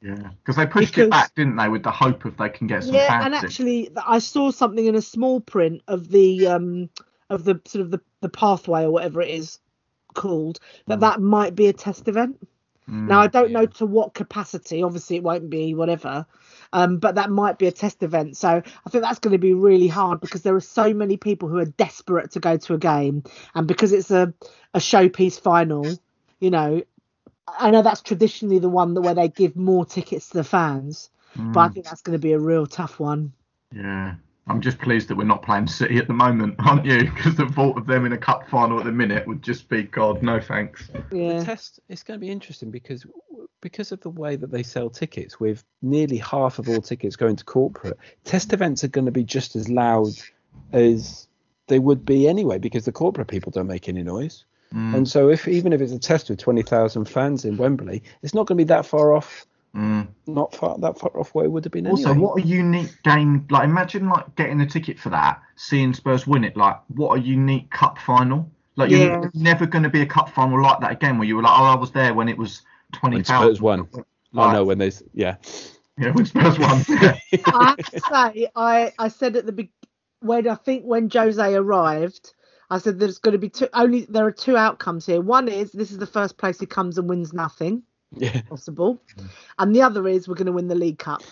Yeah, 0.00 0.30
because 0.40 0.56
they 0.56 0.66
pushed 0.66 0.92
Because- 0.94 1.06
it 1.06 1.10
back, 1.10 1.34
didn't 1.34 1.56
they, 1.56 1.68
with 1.68 1.82
the 1.82 1.90
hope 1.90 2.24
of 2.24 2.36
they 2.36 2.48
can 2.48 2.66
get 2.66 2.84
some 2.84 2.94
yeah 2.94 3.08
fans 3.08 3.26
and 3.26 3.34
actually 3.34 3.90
i 4.06 4.18
saw 4.18 4.50
something 4.50 4.84
in 4.86 4.94
a 4.94 5.02
small 5.02 5.40
print 5.40 5.82
of 5.88 6.08
the 6.08 6.46
um 6.46 6.88
of 7.30 7.44
the 7.44 7.60
sort 7.66 7.82
of 7.82 7.90
the, 7.90 8.00
the 8.20 8.28
pathway 8.28 8.82
or 8.84 8.90
whatever 8.90 9.22
it 9.22 9.30
is 9.30 9.58
called 10.14 10.58
that 10.86 11.00
that 11.00 11.20
might 11.20 11.54
be 11.54 11.66
a 11.68 11.72
test 11.72 12.06
event 12.08 12.38
Mm. 12.92 13.08
now 13.08 13.20
i 13.20 13.26
don't 13.26 13.52
know 13.52 13.66
to 13.66 13.86
what 13.86 14.14
capacity. 14.14 14.82
Obviously 14.82 15.16
it 15.16 15.22
won't 15.22 15.50
be 15.50 15.74
whatever. 15.74 16.26
Um, 16.74 16.98
but 16.98 17.16
that 17.16 17.30
might 17.30 17.58
be 17.58 17.66
a 17.66 17.72
test 17.72 18.02
event. 18.02 18.36
So 18.36 18.48
i 18.48 18.90
think 18.90 19.02
that's 19.04 19.18
going 19.18 19.32
to 19.32 19.38
be 19.38 19.54
really 19.54 19.88
hard 19.88 20.20
because 20.20 20.42
there 20.42 20.54
are 20.54 20.60
so 20.60 20.92
many 20.94 21.16
people 21.16 21.48
who 21.48 21.58
are 21.58 21.64
desperate 21.66 22.32
to 22.32 22.40
go 22.40 22.56
to 22.58 22.74
a 22.74 22.78
game. 22.78 23.22
And 23.54 23.66
because 23.66 23.92
it's 23.92 24.10
a, 24.10 24.32
a 24.74 24.78
showpiece 24.78 25.40
final 25.40 25.98
you 26.40 26.50
know 26.50 26.82
i 27.46 27.70
know 27.70 27.82
that's 27.82 28.02
traditionally 28.02 28.58
the 28.58 28.68
one 28.68 28.94
that 28.94 29.02
where 29.02 29.14
they 29.14 29.28
give 29.28 29.56
more 29.56 29.84
tickets 29.84 30.28
to 30.30 30.38
the 30.38 30.44
fans 30.44 31.10
but 31.52 31.60
i 31.60 31.68
Mm. 31.68 31.72
think 31.72 31.86
that's 31.86 32.02
going 32.02 32.18
to 32.18 32.22
be 32.22 32.32
a 32.32 32.38
real 32.38 32.66
tough 32.66 32.98
one. 33.00 33.32
Yeah, 33.72 34.14
I'm 34.48 34.60
just 34.60 34.78
pleased 34.78 35.08
that 35.08 35.16
we're 35.16 35.24
not 35.24 35.42
playing 35.42 35.68
City 35.68 35.98
at 35.98 36.08
the 36.08 36.14
moment, 36.14 36.56
aren't 36.58 36.84
you? 36.84 37.04
Because 37.04 37.36
the 37.36 37.46
thought 37.46 37.78
of 37.78 37.86
them 37.86 38.04
in 38.04 38.12
a 38.12 38.18
cup 38.18 38.48
final 38.48 38.78
at 38.78 38.84
the 38.84 38.92
minute 38.92 39.26
would 39.26 39.42
just 39.42 39.68
be 39.68 39.84
God, 39.84 40.22
no 40.22 40.40
thanks. 40.40 40.88
The 41.10 41.16
yeah 41.16 41.44
test 41.44 41.80
it's 41.88 42.02
going 42.02 42.18
to 42.18 42.24
be 42.24 42.30
interesting 42.30 42.70
because 42.70 43.06
because 43.60 43.92
of 43.92 44.00
the 44.00 44.10
way 44.10 44.34
that 44.36 44.50
they 44.50 44.64
sell 44.64 44.90
tickets, 44.90 45.38
with 45.38 45.64
nearly 45.82 46.18
half 46.18 46.58
of 46.58 46.68
all 46.68 46.80
tickets 46.80 47.14
going 47.14 47.36
to 47.36 47.44
corporate, 47.44 47.96
test 48.24 48.52
events 48.52 48.82
are 48.82 48.88
going 48.88 49.04
to 49.06 49.12
be 49.12 49.24
just 49.24 49.54
as 49.54 49.68
loud 49.68 50.10
as 50.72 51.28
they 51.68 51.78
would 51.78 52.04
be 52.04 52.28
anyway 52.28 52.58
because 52.58 52.84
the 52.84 52.92
corporate 52.92 53.28
people 53.28 53.52
don't 53.52 53.68
make 53.68 53.88
any 53.88 54.02
noise. 54.02 54.44
Mm, 54.74 54.94
And 54.94 55.08
so 55.08 55.28
if 55.28 55.46
even 55.46 55.72
if 55.72 55.80
it's 55.80 55.92
a 55.92 55.98
test 55.98 56.28
with 56.28 56.38
20,000 56.40 57.04
fans 57.04 57.44
in 57.44 57.56
Wembley, 57.56 58.02
it's 58.22 58.34
not 58.34 58.46
going 58.46 58.58
to 58.58 58.64
be 58.64 58.68
that 58.68 58.84
far 58.86 59.12
off, 59.14 59.46
mm. 59.74 60.06
not 60.26 60.54
far 60.54 60.78
that 60.78 60.98
far 60.98 61.10
off 61.18 61.34
where 61.34 61.44
it 61.44 61.48
would 61.48 61.64
have 61.64 61.72
been 61.72 61.86
Also, 61.86 62.10
anyway. 62.10 62.24
what 62.26 62.38
a 62.42 62.46
unique 62.46 63.02
game! 63.02 63.46
Like, 63.50 63.64
imagine 63.64 64.08
like 64.08 64.34
getting 64.36 64.60
a 64.60 64.66
ticket 64.66 64.98
for 64.98 65.10
that, 65.10 65.40
seeing 65.56 65.94
Spurs 65.94 66.26
win 66.26 66.44
it. 66.44 66.56
Like, 66.56 66.76
what 66.88 67.18
a 67.18 67.20
unique 67.20 67.70
cup 67.70 67.98
final! 67.98 68.50
Like, 68.76 68.90
Yeah. 68.90 68.98
you're 68.98 69.30
never 69.34 69.66
going 69.66 69.82
to 69.84 69.90
be 69.90 70.00
a 70.02 70.06
cup 70.06 70.30
final 70.30 70.62
like 70.62 70.80
that 70.80 70.92
again, 70.92 71.18
where 71.18 71.26
you 71.28 71.36
were 71.36 71.42
like, 71.42 71.52
"Oh, 71.58 71.64
I 71.64 71.74
was 71.74 71.90
there 71.90 72.14
when 72.14 72.28
it 72.28 72.38
was 72.38 72.62
twenty 72.92 73.16
When 73.16 73.24
thousand. 73.24 73.48
Spurs 73.56 73.60
won. 73.62 73.88
Oh 74.34 74.52
no, 74.52 74.64
when 74.64 74.78
there's 74.78 75.02
yeah. 75.12 75.36
Yeah, 75.98 76.10
when 76.12 76.24
Spurs 76.24 76.58
won. 76.58 76.82
I 76.88 77.74
have 77.76 77.76
to 77.76 78.00
say, 78.00 78.48
I, 78.56 78.92
I 78.98 79.08
said 79.08 79.36
at 79.36 79.44
the 79.44 79.52
be- 79.52 79.72
when 80.20 80.48
I 80.48 80.54
think 80.54 80.84
when 80.84 81.10
Jose 81.10 81.54
arrived, 81.54 82.32
I 82.70 82.78
said 82.78 82.98
there's 82.98 83.18
going 83.18 83.32
to 83.32 83.38
be 83.38 83.50
two. 83.50 83.68
Only 83.74 84.06
there 84.08 84.24
are 84.24 84.32
two 84.32 84.56
outcomes 84.56 85.04
here. 85.04 85.20
One 85.20 85.48
is 85.48 85.70
this 85.72 85.90
is 85.90 85.98
the 85.98 86.06
first 86.06 86.38
place 86.38 86.58
he 86.58 86.64
comes 86.66 86.96
and 86.96 87.08
wins 87.10 87.34
nothing 87.34 87.82
Yeah. 88.14 88.42
possible, 88.42 89.00
and 89.58 89.74
the 89.74 89.82
other 89.82 90.06
is 90.06 90.28
we're 90.28 90.34
going 90.34 90.46
to 90.46 90.52
win 90.52 90.68
the 90.68 90.74
League 90.74 90.98
Cup. 90.98 91.22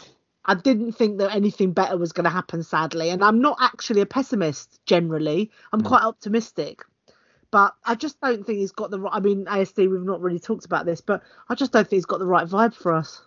I 0.46 0.54
didn't 0.54 0.92
think 0.92 1.18
that 1.18 1.34
anything 1.34 1.72
better 1.72 1.98
was 1.98 2.12
going 2.12 2.24
to 2.24 2.30
happen, 2.30 2.62
sadly, 2.62 3.10
and 3.10 3.22
I'm 3.22 3.40
not 3.40 3.58
actually 3.60 4.00
a 4.00 4.06
pessimist 4.06 4.80
generally. 4.86 5.50
I'm 5.72 5.82
mm. 5.82 5.86
quite 5.86 6.02
optimistic. 6.02 6.82
But 7.50 7.74
I 7.84 7.96
just 7.96 8.20
don't 8.20 8.46
think 8.46 8.58
he's 8.58 8.72
got 8.72 8.90
the 8.90 9.00
right. 9.00 9.12
I 9.12 9.20
mean, 9.20 9.44
ASD, 9.46 9.90
we've 9.90 10.02
not 10.02 10.20
really 10.20 10.38
talked 10.38 10.64
about 10.64 10.86
this, 10.86 11.00
but 11.00 11.22
I 11.48 11.54
just 11.54 11.72
don't 11.72 11.82
think 11.82 11.98
he's 11.98 12.06
got 12.06 12.20
the 12.20 12.26
right 12.26 12.46
vibe 12.46 12.74
for 12.74 12.92
us. 12.92 13.22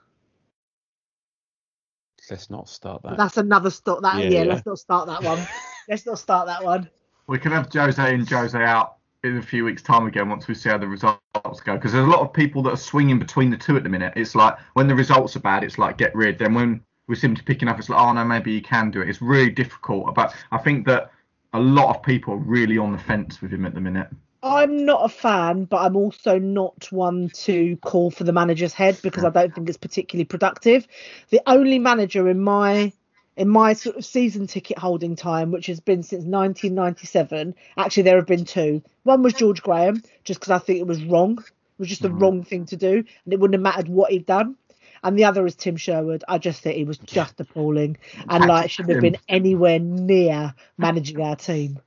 Let's 2.30 2.50
not 2.50 2.70
start 2.70 3.04
that. 3.04 3.18
That's 3.18 3.36
another 3.38 3.70
stop. 3.70 4.02
That 4.02 4.16
Yeah, 4.16 4.30
yeah, 4.30 4.44
yeah. 4.44 4.54
let's 4.54 4.66
not 4.66 4.80
start 4.80 5.08
that 5.08 5.24
one. 5.24 5.46
let's 5.90 6.06
not 6.06 6.20
start 6.20 6.48
that 6.48 6.64
one. 6.64 6.90
we 7.28 7.38
can 7.38 7.52
have 7.52 7.68
Jose 7.74 8.14
and 8.14 8.30
Jose 8.30 8.58
out 8.58 8.96
in 9.24 9.38
a 9.38 9.42
few 9.42 9.66
weeks' 9.66 9.82
time 9.82 10.06
again 10.06 10.30
once 10.30 10.48
we 10.48 10.54
see 10.54 10.70
how 10.70 10.78
the 10.78 10.88
results 10.88 11.20
go. 11.64 11.76
Because 11.76 11.94
there's 11.94 12.08
a 12.08 12.12
lot 12.12 12.22
of 12.22 12.34
people 12.34 12.62
that 12.64 12.72
are 12.72 12.78
swinging 12.78 13.20
between 13.20 13.50
the 13.50 13.58
two 13.58 13.78
at 13.78 13.84
the 13.84 13.90
minute. 13.90 14.14
It's 14.16 14.36
like 14.36 14.56
when 14.74 14.88
the 14.88 14.96
results 14.96 15.36
are 15.36 15.42
bad, 15.42 15.64
it's 15.64 15.78
like 15.78 15.98
get 15.98 16.14
rid. 16.16 16.40
Then 16.40 16.54
when 16.54 16.82
we 17.08 17.16
seem 17.16 17.36
to 17.36 17.44
picking 17.44 17.68
up. 17.68 17.80
It's 17.80 17.90
like, 17.90 18.00
oh 18.00 18.14
no, 18.14 18.24
maybe 18.24 18.52
you 18.52 18.62
can 18.62 18.92
do 18.92 19.02
it. 19.02 19.10
It's 19.10 19.22
really 19.22 19.50
difficult. 19.50 20.14
But 20.16 20.34
I 20.52 20.58
think 20.58 20.88
that 20.88 21.12
a 21.54 21.60
lot 21.60 21.96
of 21.96 22.04
people 22.04 22.34
are 22.34 22.38
really 22.38 22.78
on 22.78 22.92
the 22.92 22.98
fence 22.98 23.42
with 23.42 23.52
him 23.52 23.66
at 23.66 23.74
the 23.74 23.82
minute. 23.82 24.08
I'm 24.42 24.86
not 24.86 25.06
a 25.06 25.10
fan, 25.10 25.66
but 25.66 25.78
I'm 25.78 25.96
also 25.96 26.38
not 26.38 26.92
one 26.92 27.30
to 27.30 27.78
call 27.78 28.12
for 28.12 28.26
the 28.26 28.34
manager's 28.34 28.74
head 28.74 29.00
because 29.02 29.24
I 29.24 29.30
don't 29.30 29.56
think 29.56 29.70
it's 29.70 29.78
particularly 29.78 30.26
productive. 30.26 30.86
The 31.30 31.42
only 31.48 31.80
manager 31.80 32.28
in 32.28 32.42
my 32.42 32.92
in 33.38 33.50
my 33.50 33.74
sort 33.74 33.96
of 33.96 34.06
season 34.06 34.48
ticket 34.48 34.78
holding 34.78 35.16
time, 35.16 35.52
which 35.52 35.68
has 35.68 35.80
been 35.80 36.04
since 36.04 36.26
1997, 36.26 37.56
actually 37.78 38.04
there 38.04 38.18
have 38.18 38.28
been 38.28 38.46
two. 38.46 38.82
One 39.04 39.24
was 39.24 39.34
George 39.34 39.62
Graham, 39.62 40.02
just 40.24 40.40
because 40.40 40.52
I 40.52 40.60
think 40.60 40.80
it 40.80 40.88
was 40.88 41.04
wrong. 41.04 41.40
It 41.40 41.80
was 41.80 41.90
just 41.90 42.02
the 42.02 42.10
mm. 42.10 42.22
wrong 42.22 42.44
thing 42.44 42.66
to 42.68 42.78
do, 42.78 43.04
and 43.26 43.34
it 43.34 43.40
wouldn't 43.40 43.56
have 43.56 43.62
mattered 43.62 43.90
what 43.90 44.12
he'd 44.12 44.26
done. 44.26 44.56
And 45.04 45.20
the 45.20 45.26
other 45.26 45.46
is 45.46 45.56
Tim 45.56 45.76
Sherwood. 45.76 46.24
I 46.30 46.38
just 46.38 46.62
think 46.62 46.78
he 46.78 46.86
was 46.86 46.98
just 47.00 47.40
appalling, 47.40 47.98
and 48.30 48.46
like 48.46 48.70
shouldn't 48.70 48.94
have 48.94 49.02
been 49.02 49.18
anywhere 49.28 49.80
near 49.80 50.54
managing 50.78 51.20
our 51.20 51.36
team 51.36 51.80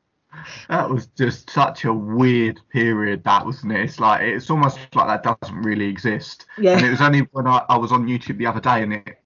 that 0.69 0.89
was 0.89 1.07
just 1.19 1.51
such 1.51 1.85
a 1.85 1.93
weird 1.93 2.61
period 2.71 3.23
that 3.25 3.45
wasn't 3.45 3.73
it 3.73 3.81
it's 3.81 4.01
like 4.01 4.21
it's 4.21 4.51
almost 4.51 4.79
like 4.95 5.23
that 5.23 5.39
doesn't 5.41 5.63
really 5.63 5.87
exist 5.87 6.47
yeah 6.59 6.77
and 6.77 6.85
it 6.85 6.91
was 6.91 7.01
only 7.01 7.21
when 7.33 7.47
I, 7.47 7.65
I 7.69 7.77
was 7.77 7.93
on 7.93 8.07
youtube 8.07 8.39
the 8.39 8.47
other 8.47 8.61
day 8.61 8.83
and 8.83 8.93
it 8.95 9.19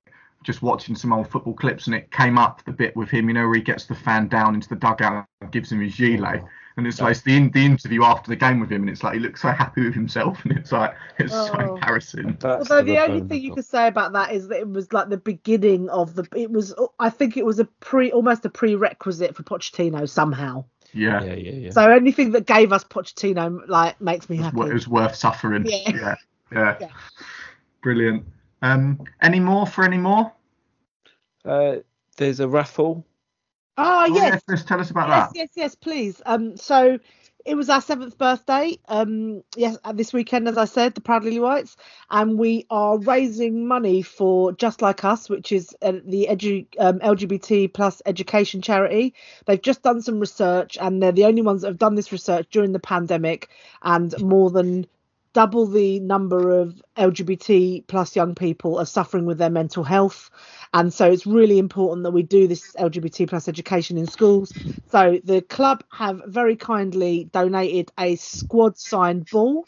just 0.43 0.62
watching 0.62 0.95
some 0.95 1.12
old 1.12 1.28
football 1.28 1.55
clips 1.55 1.86
and 1.86 1.95
it 1.95 2.11
came 2.11 2.38
up 2.38 2.64
the 2.64 2.72
bit 2.72 2.97
with 2.97 3.11
him 3.11 3.28
you 3.28 3.34
know 3.34 3.47
where 3.47 3.57
he 3.57 3.61
gets 3.61 3.84
the 3.84 3.95
fan 3.95 4.26
down 4.28 4.55
into 4.55 4.68
the 4.68 4.76
dugout 4.76 5.26
and 5.41 5.53
gives 5.53 5.70
him 5.70 5.80
his 5.80 5.95
gilet 5.95 6.43
and 6.76 6.86
it's 6.86 7.01
like 7.01 7.12
it's 7.12 7.22
the 7.22 7.49
the 7.51 7.64
interview 7.64 8.03
after 8.05 8.30
the 8.30 8.36
game 8.36 8.59
with 8.61 8.70
him, 8.70 8.82
and 8.82 8.91
it's 8.91 9.03
like 9.03 9.14
he 9.14 9.20
looks 9.20 9.43
so 9.43 9.51
happy 9.51 9.84
with 9.84 9.95
himself, 9.95 10.43
and 10.45 10.57
it's 10.57 10.72
like 10.72 10.95
it's 11.18 11.32
oh. 11.34 11.47
so 11.47 11.74
embarrassing. 11.74 12.38
Although 12.43 12.82
the 12.82 12.99
only 12.99 13.20
thing 13.20 13.43
you 13.43 13.55
could 13.55 13.66
say 13.66 13.86
about 13.86 14.12
that 14.12 14.32
is 14.32 14.49
that 14.49 14.61
it 14.61 14.68
was 14.68 14.93
like 14.93 15.09
the 15.09 15.18
beginning 15.18 15.88
of 15.91 16.14
the. 16.14 16.26
It 16.34 16.51
was 16.51 16.74
I 16.99 17.11
think 17.11 17.36
it 17.36 17.45
was 17.45 17.59
a 17.59 17.64
pre 17.64 18.11
almost 18.12 18.45
a 18.45 18.51
prerequisite 18.51 19.36
for 19.36 19.43
Pochettino 19.43 20.09
somehow. 20.09 20.64
Yeah. 20.93 21.22
yeah, 21.22 21.34
yeah, 21.34 21.53
yeah. 21.53 21.70
So 21.70 21.88
anything 21.88 22.32
that 22.32 22.47
gave 22.47 22.72
us 22.72 22.82
Pochettino 22.82 23.68
like 23.68 24.01
makes 24.01 24.28
me 24.28 24.36
happy. 24.38 24.61
It 24.61 24.72
was 24.72 24.88
worth 24.88 25.14
suffering. 25.14 25.66
Yeah. 25.66 25.91
Yeah. 25.91 26.14
yeah. 26.51 26.76
yeah. 26.80 26.88
Brilliant. 27.82 28.24
Um, 28.63 29.05
any 29.23 29.41
more 29.41 29.67
for 29.67 29.85
any 29.85 29.99
more? 29.99 30.33
Uh, 31.45 31.77
there's 32.17 32.41
a 32.41 32.49
raffle. 32.49 33.07
Oh, 33.77 34.05
oh 34.09 34.15
yes. 34.15 34.43
Chris, 34.47 34.65
tell 34.65 34.81
us 34.81 34.91
about 34.91 35.09
yes, 35.09 35.29
that. 35.29 35.37
Yes, 35.37 35.49
yes, 35.57 35.75
please. 35.75 36.21
Um, 36.27 36.57
so 36.57 36.99
it 37.47 37.55
was 37.55 37.71
our 37.71 37.81
seventh 37.81 38.19
birthday. 38.19 38.79
Um, 38.89 39.43
yes, 39.57 39.79
uh, 39.85 39.93
this 39.93 40.13
weekend, 40.13 40.49
as 40.49 40.59
I 40.59 40.67
said, 40.67 40.95
the 40.95 41.01
Proud 41.01 41.25
Lily 41.25 41.41
Whites, 41.41 41.77
and 42.11 42.39
we 42.39 42.67
are 42.71 42.99
raising 42.99 43.67
money 43.67 44.03
for 44.03 44.53
Just 44.53 44.83
Like 44.83 45.05
Us, 45.05 45.31
which 45.31 45.51
is 45.51 45.75
uh, 45.81 45.93
the 46.05 46.29
edu- 46.31 46.67
um, 46.79 46.99
LGBT 47.01 47.73
plus 47.73 48.03
education 48.05 48.61
charity. 48.61 49.15
They've 49.47 49.61
just 49.61 49.83
done 49.83 50.03
some 50.03 50.21
research, 50.21 50.77
and 50.79 51.03
they're 51.03 51.13
the 51.13 51.25
only 51.25 51.43
ones 51.43 51.63
that 51.63 51.69
have 51.69 51.79
done 51.79 51.95
this 51.95 52.13
research 52.13 52.49
during 52.51 52.73
the 52.73 52.81
pandemic, 52.81 53.49
and 53.83 54.15
more 54.21 54.51
than 54.51 54.87
double 55.33 55.66
the 55.66 56.01
number 56.01 56.51
of 56.51 56.83
LGBT 56.97 57.87
plus 57.87 58.16
young 58.16 58.35
people 58.35 58.78
are 58.78 58.87
suffering 58.87 59.26
with 59.26 59.39
their 59.39 59.51
mental 59.51 59.85
health. 59.85 60.31
And 60.72 60.93
so 60.93 61.11
it's 61.11 61.26
really 61.26 61.59
important 61.59 62.05
that 62.05 62.11
we 62.11 62.22
do 62.22 62.47
this 62.49 62.72
LGBT 62.74 63.28
plus 63.28 63.49
education 63.49 63.99
in 63.99 64.07
schools. 64.07 64.53
So 64.91 65.20
the 65.24 65.43
club 65.43 65.85
have 65.93 66.20
very 66.26 66.57
kindly 66.57 67.24
donated 67.33 67.93
a 67.99 68.16
squad 68.16 68.78
signed 68.78 69.28
ball. 69.31 69.66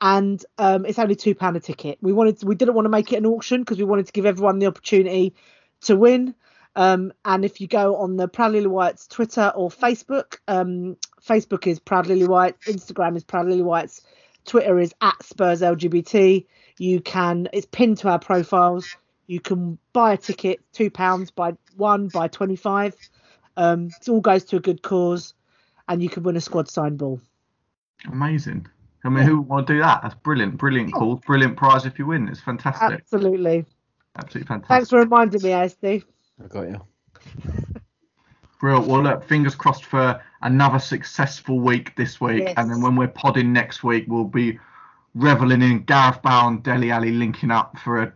And 0.00 0.44
um, 0.58 0.84
it's 0.84 0.98
only 0.98 1.14
two 1.14 1.34
pound 1.34 1.56
a 1.56 1.60
ticket. 1.60 1.98
We 2.00 2.12
wanted 2.12 2.40
to, 2.40 2.46
we 2.46 2.56
didn't 2.56 2.74
want 2.74 2.86
to 2.86 2.90
make 2.90 3.12
it 3.12 3.16
an 3.16 3.26
auction 3.26 3.60
because 3.60 3.78
we 3.78 3.84
wanted 3.84 4.06
to 4.06 4.12
give 4.12 4.26
everyone 4.26 4.58
the 4.58 4.66
opportunity 4.66 5.34
to 5.82 5.96
win. 5.96 6.34
Um, 6.74 7.12
and 7.24 7.44
if 7.44 7.60
you 7.60 7.68
go 7.68 7.96
on 7.96 8.16
the 8.16 8.28
Proud 8.28 8.52
Lily 8.52 8.66
Whites 8.66 9.06
Twitter 9.06 9.52
or 9.54 9.68
Facebook, 9.70 10.38
um, 10.48 10.96
Facebook 11.24 11.66
is 11.66 11.78
Proud 11.78 12.06
Lily 12.06 12.26
Whites, 12.26 12.66
Instagram 12.66 13.16
is 13.16 13.24
Proud 13.24 13.46
Lily 13.46 13.62
Whites, 13.62 14.02
Twitter 14.44 14.78
is 14.78 14.94
at 15.00 15.22
Spurs 15.22 15.60
LGBT. 15.60 16.44
You 16.78 17.00
can 17.00 17.48
it's 17.52 17.66
pinned 17.66 17.98
to 17.98 18.08
our 18.08 18.18
profiles. 18.18 18.96
You 19.26 19.40
can 19.40 19.78
buy 19.92 20.14
a 20.14 20.16
ticket, 20.16 20.60
two 20.72 20.90
pounds, 20.90 21.30
by 21.30 21.56
one, 21.76 22.08
by 22.08 22.28
twenty 22.28 22.56
five. 22.56 22.94
Um, 23.56 23.90
it 24.00 24.08
all 24.08 24.20
goes 24.20 24.44
to 24.44 24.56
a 24.56 24.60
good 24.60 24.82
cause, 24.82 25.34
and 25.88 26.02
you 26.02 26.08
can 26.08 26.22
win 26.22 26.36
a 26.36 26.40
squad 26.40 26.68
signed 26.68 26.98
ball. 26.98 27.20
Amazing. 28.10 28.66
I 29.04 29.08
mean, 29.08 29.18
yeah. 29.18 29.24
who 29.24 29.40
want 29.40 29.66
to 29.66 29.74
do 29.74 29.80
that? 29.80 30.02
That's 30.02 30.14
brilliant, 30.14 30.56
brilliant 30.56 30.92
call, 30.92 31.16
brilliant 31.26 31.56
prize 31.56 31.86
if 31.86 31.98
you 31.98 32.06
win. 32.06 32.28
It's 32.28 32.40
fantastic. 32.40 33.00
Absolutely. 33.00 33.64
Absolutely 34.16 34.46
fantastic. 34.46 34.68
Thanks 34.68 34.90
for 34.90 34.98
reminding 34.98 35.42
me, 35.42 35.50
ASD. 35.50 36.04
I 36.42 36.46
got 36.48 36.68
you. 36.68 36.80
Brilliant. 38.62 38.86
Well, 38.86 39.02
look, 39.02 39.24
fingers 39.24 39.56
crossed 39.56 39.86
for 39.86 40.22
another 40.42 40.78
successful 40.78 41.58
week 41.58 41.96
this 41.96 42.20
week, 42.20 42.44
yes. 42.44 42.54
and 42.56 42.70
then 42.70 42.80
when 42.80 42.94
we're 42.94 43.08
podding 43.08 43.52
next 43.52 43.82
week, 43.82 44.04
we'll 44.06 44.22
be 44.22 44.56
reveling 45.16 45.62
in 45.62 45.82
Gareth 45.82 46.22
Bale 46.22 46.46
and 46.46 46.62
Dele 46.62 46.92
Alli 46.92 47.10
linking 47.10 47.50
up 47.50 47.76
for 47.80 48.04
a 48.04 48.12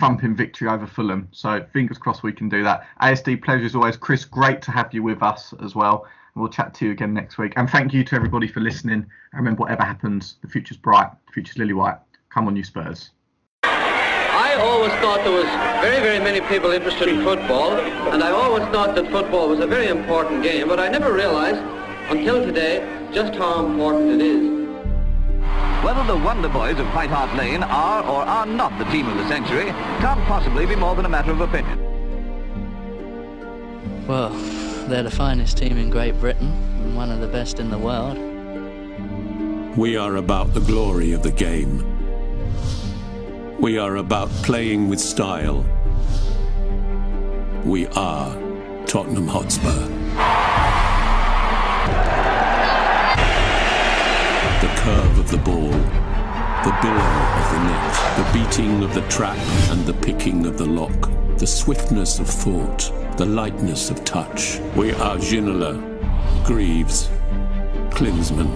thumping 0.00 0.34
victory 0.34 0.66
over 0.66 0.88
Fulham. 0.88 1.28
So 1.30 1.64
fingers 1.72 1.98
crossed 1.98 2.24
we 2.24 2.32
can 2.32 2.48
do 2.48 2.64
that. 2.64 2.84
ASD 3.00 3.44
pleasure 3.44 3.64
as 3.64 3.76
always. 3.76 3.96
Chris, 3.96 4.24
great 4.24 4.60
to 4.62 4.72
have 4.72 4.92
you 4.92 5.04
with 5.04 5.22
us 5.22 5.54
as 5.62 5.76
well. 5.76 6.04
We'll 6.34 6.48
chat 6.48 6.74
to 6.74 6.86
you 6.86 6.90
again 6.90 7.14
next 7.14 7.38
week. 7.38 7.52
And 7.54 7.70
thank 7.70 7.94
you 7.94 8.02
to 8.02 8.16
everybody 8.16 8.48
for 8.48 8.58
listening. 8.58 8.94
And 8.94 9.06
remember, 9.34 9.60
whatever 9.60 9.84
happens, 9.84 10.34
the 10.42 10.48
future's 10.48 10.78
bright. 10.78 11.12
The 11.28 11.32
future's 11.32 11.58
lily 11.58 11.74
white. 11.74 11.98
Come 12.30 12.48
on, 12.48 12.56
you 12.56 12.64
Spurs. 12.64 13.10
I 14.56 14.60
always 14.60 14.92
thought 15.02 15.22
there 15.22 15.32
was 15.32 15.44
very, 15.84 16.00
very 16.00 16.18
many 16.18 16.40
people 16.40 16.70
interested 16.70 17.10
in 17.10 17.22
football, 17.22 17.72
and 17.72 18.24
I 18.24 18.30
always 18.30 18.64
thought 18.72 18.94
that 18.94 19.10
football 19.10 19.50
was 19.50 19.60
a 19.60 19.66
very 19.66 19.88
important 19.88 20.42
game, 20.42 20.68
but 20.68 20.80
I 20.80 20.88
never 20.88 21.12
realized 21.12 21.60
until 22.08 22.42
today 22.42 22.80
just 23.12 23.34
how 23.34 23.66
important 23.66 24.18
it 24.18 24.26
is. 24.26 24.56
Whether 25.84 26.04
the 26.04 26.16
Wonder 26.16 26.48
Boys 26.48 26.78
of 26.78 26.86
White 26.94 27.10
Hart 27.10 27.36
Lane 27.36 27.64
are 27.64 28.02
or 28.02 28.22
are 28.22 28.46
not 28.46 28.78
the 28.78 28.86
team 28.86 29.06
of 29.08 29.18
the 29.18 29.28
century 29.28 29.66
can't 30.00 30.24
possibly 30.24 30.64
be 30.64 30.74
more 30.74 30.94
than 30.96 31.04
a 31.04 31.10
matter 31.10 31.32
of 31.32 31.42
opinion. 31.42 31.78
Well, 34.06 34.30
they're 34.88 35.02
the 35.02 35.10
finest 35.10 35.58
team 35.58 35.76
in 35.76 35.90
Great 35.90 36.18
Britain 36.18 36.50
and 36.80 36.96
one 36.96 37.10
of 37.10 37.20
the 37.20 37.28
best 37.28 37.60
in 37.60 37.68
the 37.68 37.78
world. 37.78 38.16
We 39.76 39.98
are 39.98 40.16
about 40.16 40.54
the 40.54 40.60
glory 40.60 41.12
of 41.12 41.22
the 41.22 41.30
game. 41.30 41.95
We 43.58 43.78
are 43.78 43.96
about 43.96 44.28
playing 44.42 44.90
with 44.90 45.00
style. 45.00 45.64
We 47.64 47.86
are 47.86 48.34
Tottenham 48.86 49.26
Hotspur. 49.26 49.88
The 54.60 54.74
curve 54.76 55.18
of 55.18 55.30
the 55.30 55.38
ball, 55.38 55.70
the 55.70 56.78
billow 56.82 57.00
of 57.00 57.50
the 57.50 57.60
net, 57.64 57.94
the 58.18 58.30
beating 58.34 58.82
of 58.82 58.92
the 58.92 59.08
trap 59.08 59.38
and 59.70 59.86
the 59.86 59.94
picking 59.94 60.44
of 60.44 60.58
the 60.58 60.66
lock, 60.66 61.10
the 61.38 61.46
swiftness 61.46 62.18
of 62.18 62.28
thought, 62.28 62.92
the 63.16 63.24
lightness 63.24 63.88
of 63.88 64.04
touch. 64.04 64.60
We 64.76 64.92
are 64.92 65.16
Ginola, 65.16 65.80
Greaves, 66.44 67.08
Klinsmann. 67.88 68.52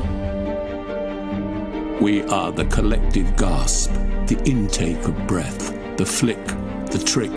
We 2.03 2.23
are 2.25 2.53
the 2.53 2.67
collective 2.67 3.35
gasp 3.39 3.91
the 4.31 4.49
intake 4.49 5.05
of 5.07 5.27
breath, 5.27 5.75
the 5.97 6.07
flick, 6.07 6.47
the 6.93 7.03
trick, 7.05 7.37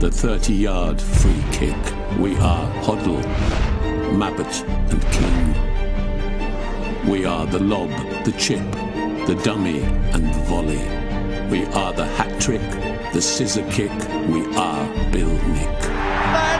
the 0.00 0.10
30 0.10 0.52
yard 0.52 1.00
free 1.00 1.44
kick. 1.52 1.76
We 2.18 2.34
are 2.38 2.68
Hoddle, 2.82 3.22
Mabbutt, 4.18 4.64
and 4.90 5.02
King. 5.12 5.54
We 7.08 7.24
are 7.26 7.46
the 7.46 7.60
lob, 7.60 7.90
the 8.24 8.32
chip, 8.32 8.72
the 9.28 9.40
dummy, 9.44 9.82
and 10.12 10.34
the 10.34 10.40
volley. 10.48 10.82
We 11.48 11.64
are 11.66 11.92
the 11.92 12.06
hat 12.06 12.40
trick, 12.40 12.68
the 13.12 13.22
scissor 13.22 13.64
kick. 13.70 13.92
We 14.28 14.52
are 14.56 15.12
Bill 15.12 15.30
Nick. 15.52 16.59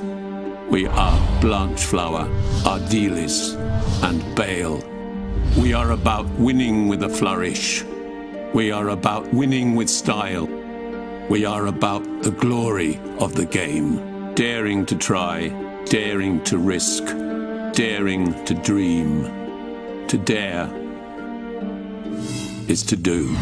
We 0.71 0.87
are 0.87 1.41
Blanchflower, 1.41 2.29
Ardiles, 2.63 3.55
and 4.03 4.23
Bale. 4.37 4.81
We 5.57 5.73
are 5.73 5.91
about 5.91 6.25
winning 6.39 6.87
with 6.87 7.03
a 7.03 7.09
flourish. 7.09 7.83
We 8.53 8.71
are 8.71 8.87
about 8.87 9.33
winning 9.33 9.75
with 9.75 9.89
style. 9.89 10.47
We 11.29 11.43
are 11.43 11.65
about 11.65 12.23
the 12.23 12.31
glory 12.31 13.01
of 13.19 13.35
the 13.35 13.45
game, 13.45 14.33
daring 14.33 14.85
to 14.85 14.95
try, 14.95 15.49
daring 15.87 16.41
to 16.45 16.57
risk, 16.57 17.03
daring 17.73 18.33
to 18.45 18.53
dream. 18.53 19.25
To 20.07 20.17
dare 20.17 20.69
is 22.69 22.81
to 22.83 22.95
do. 22.95 23.35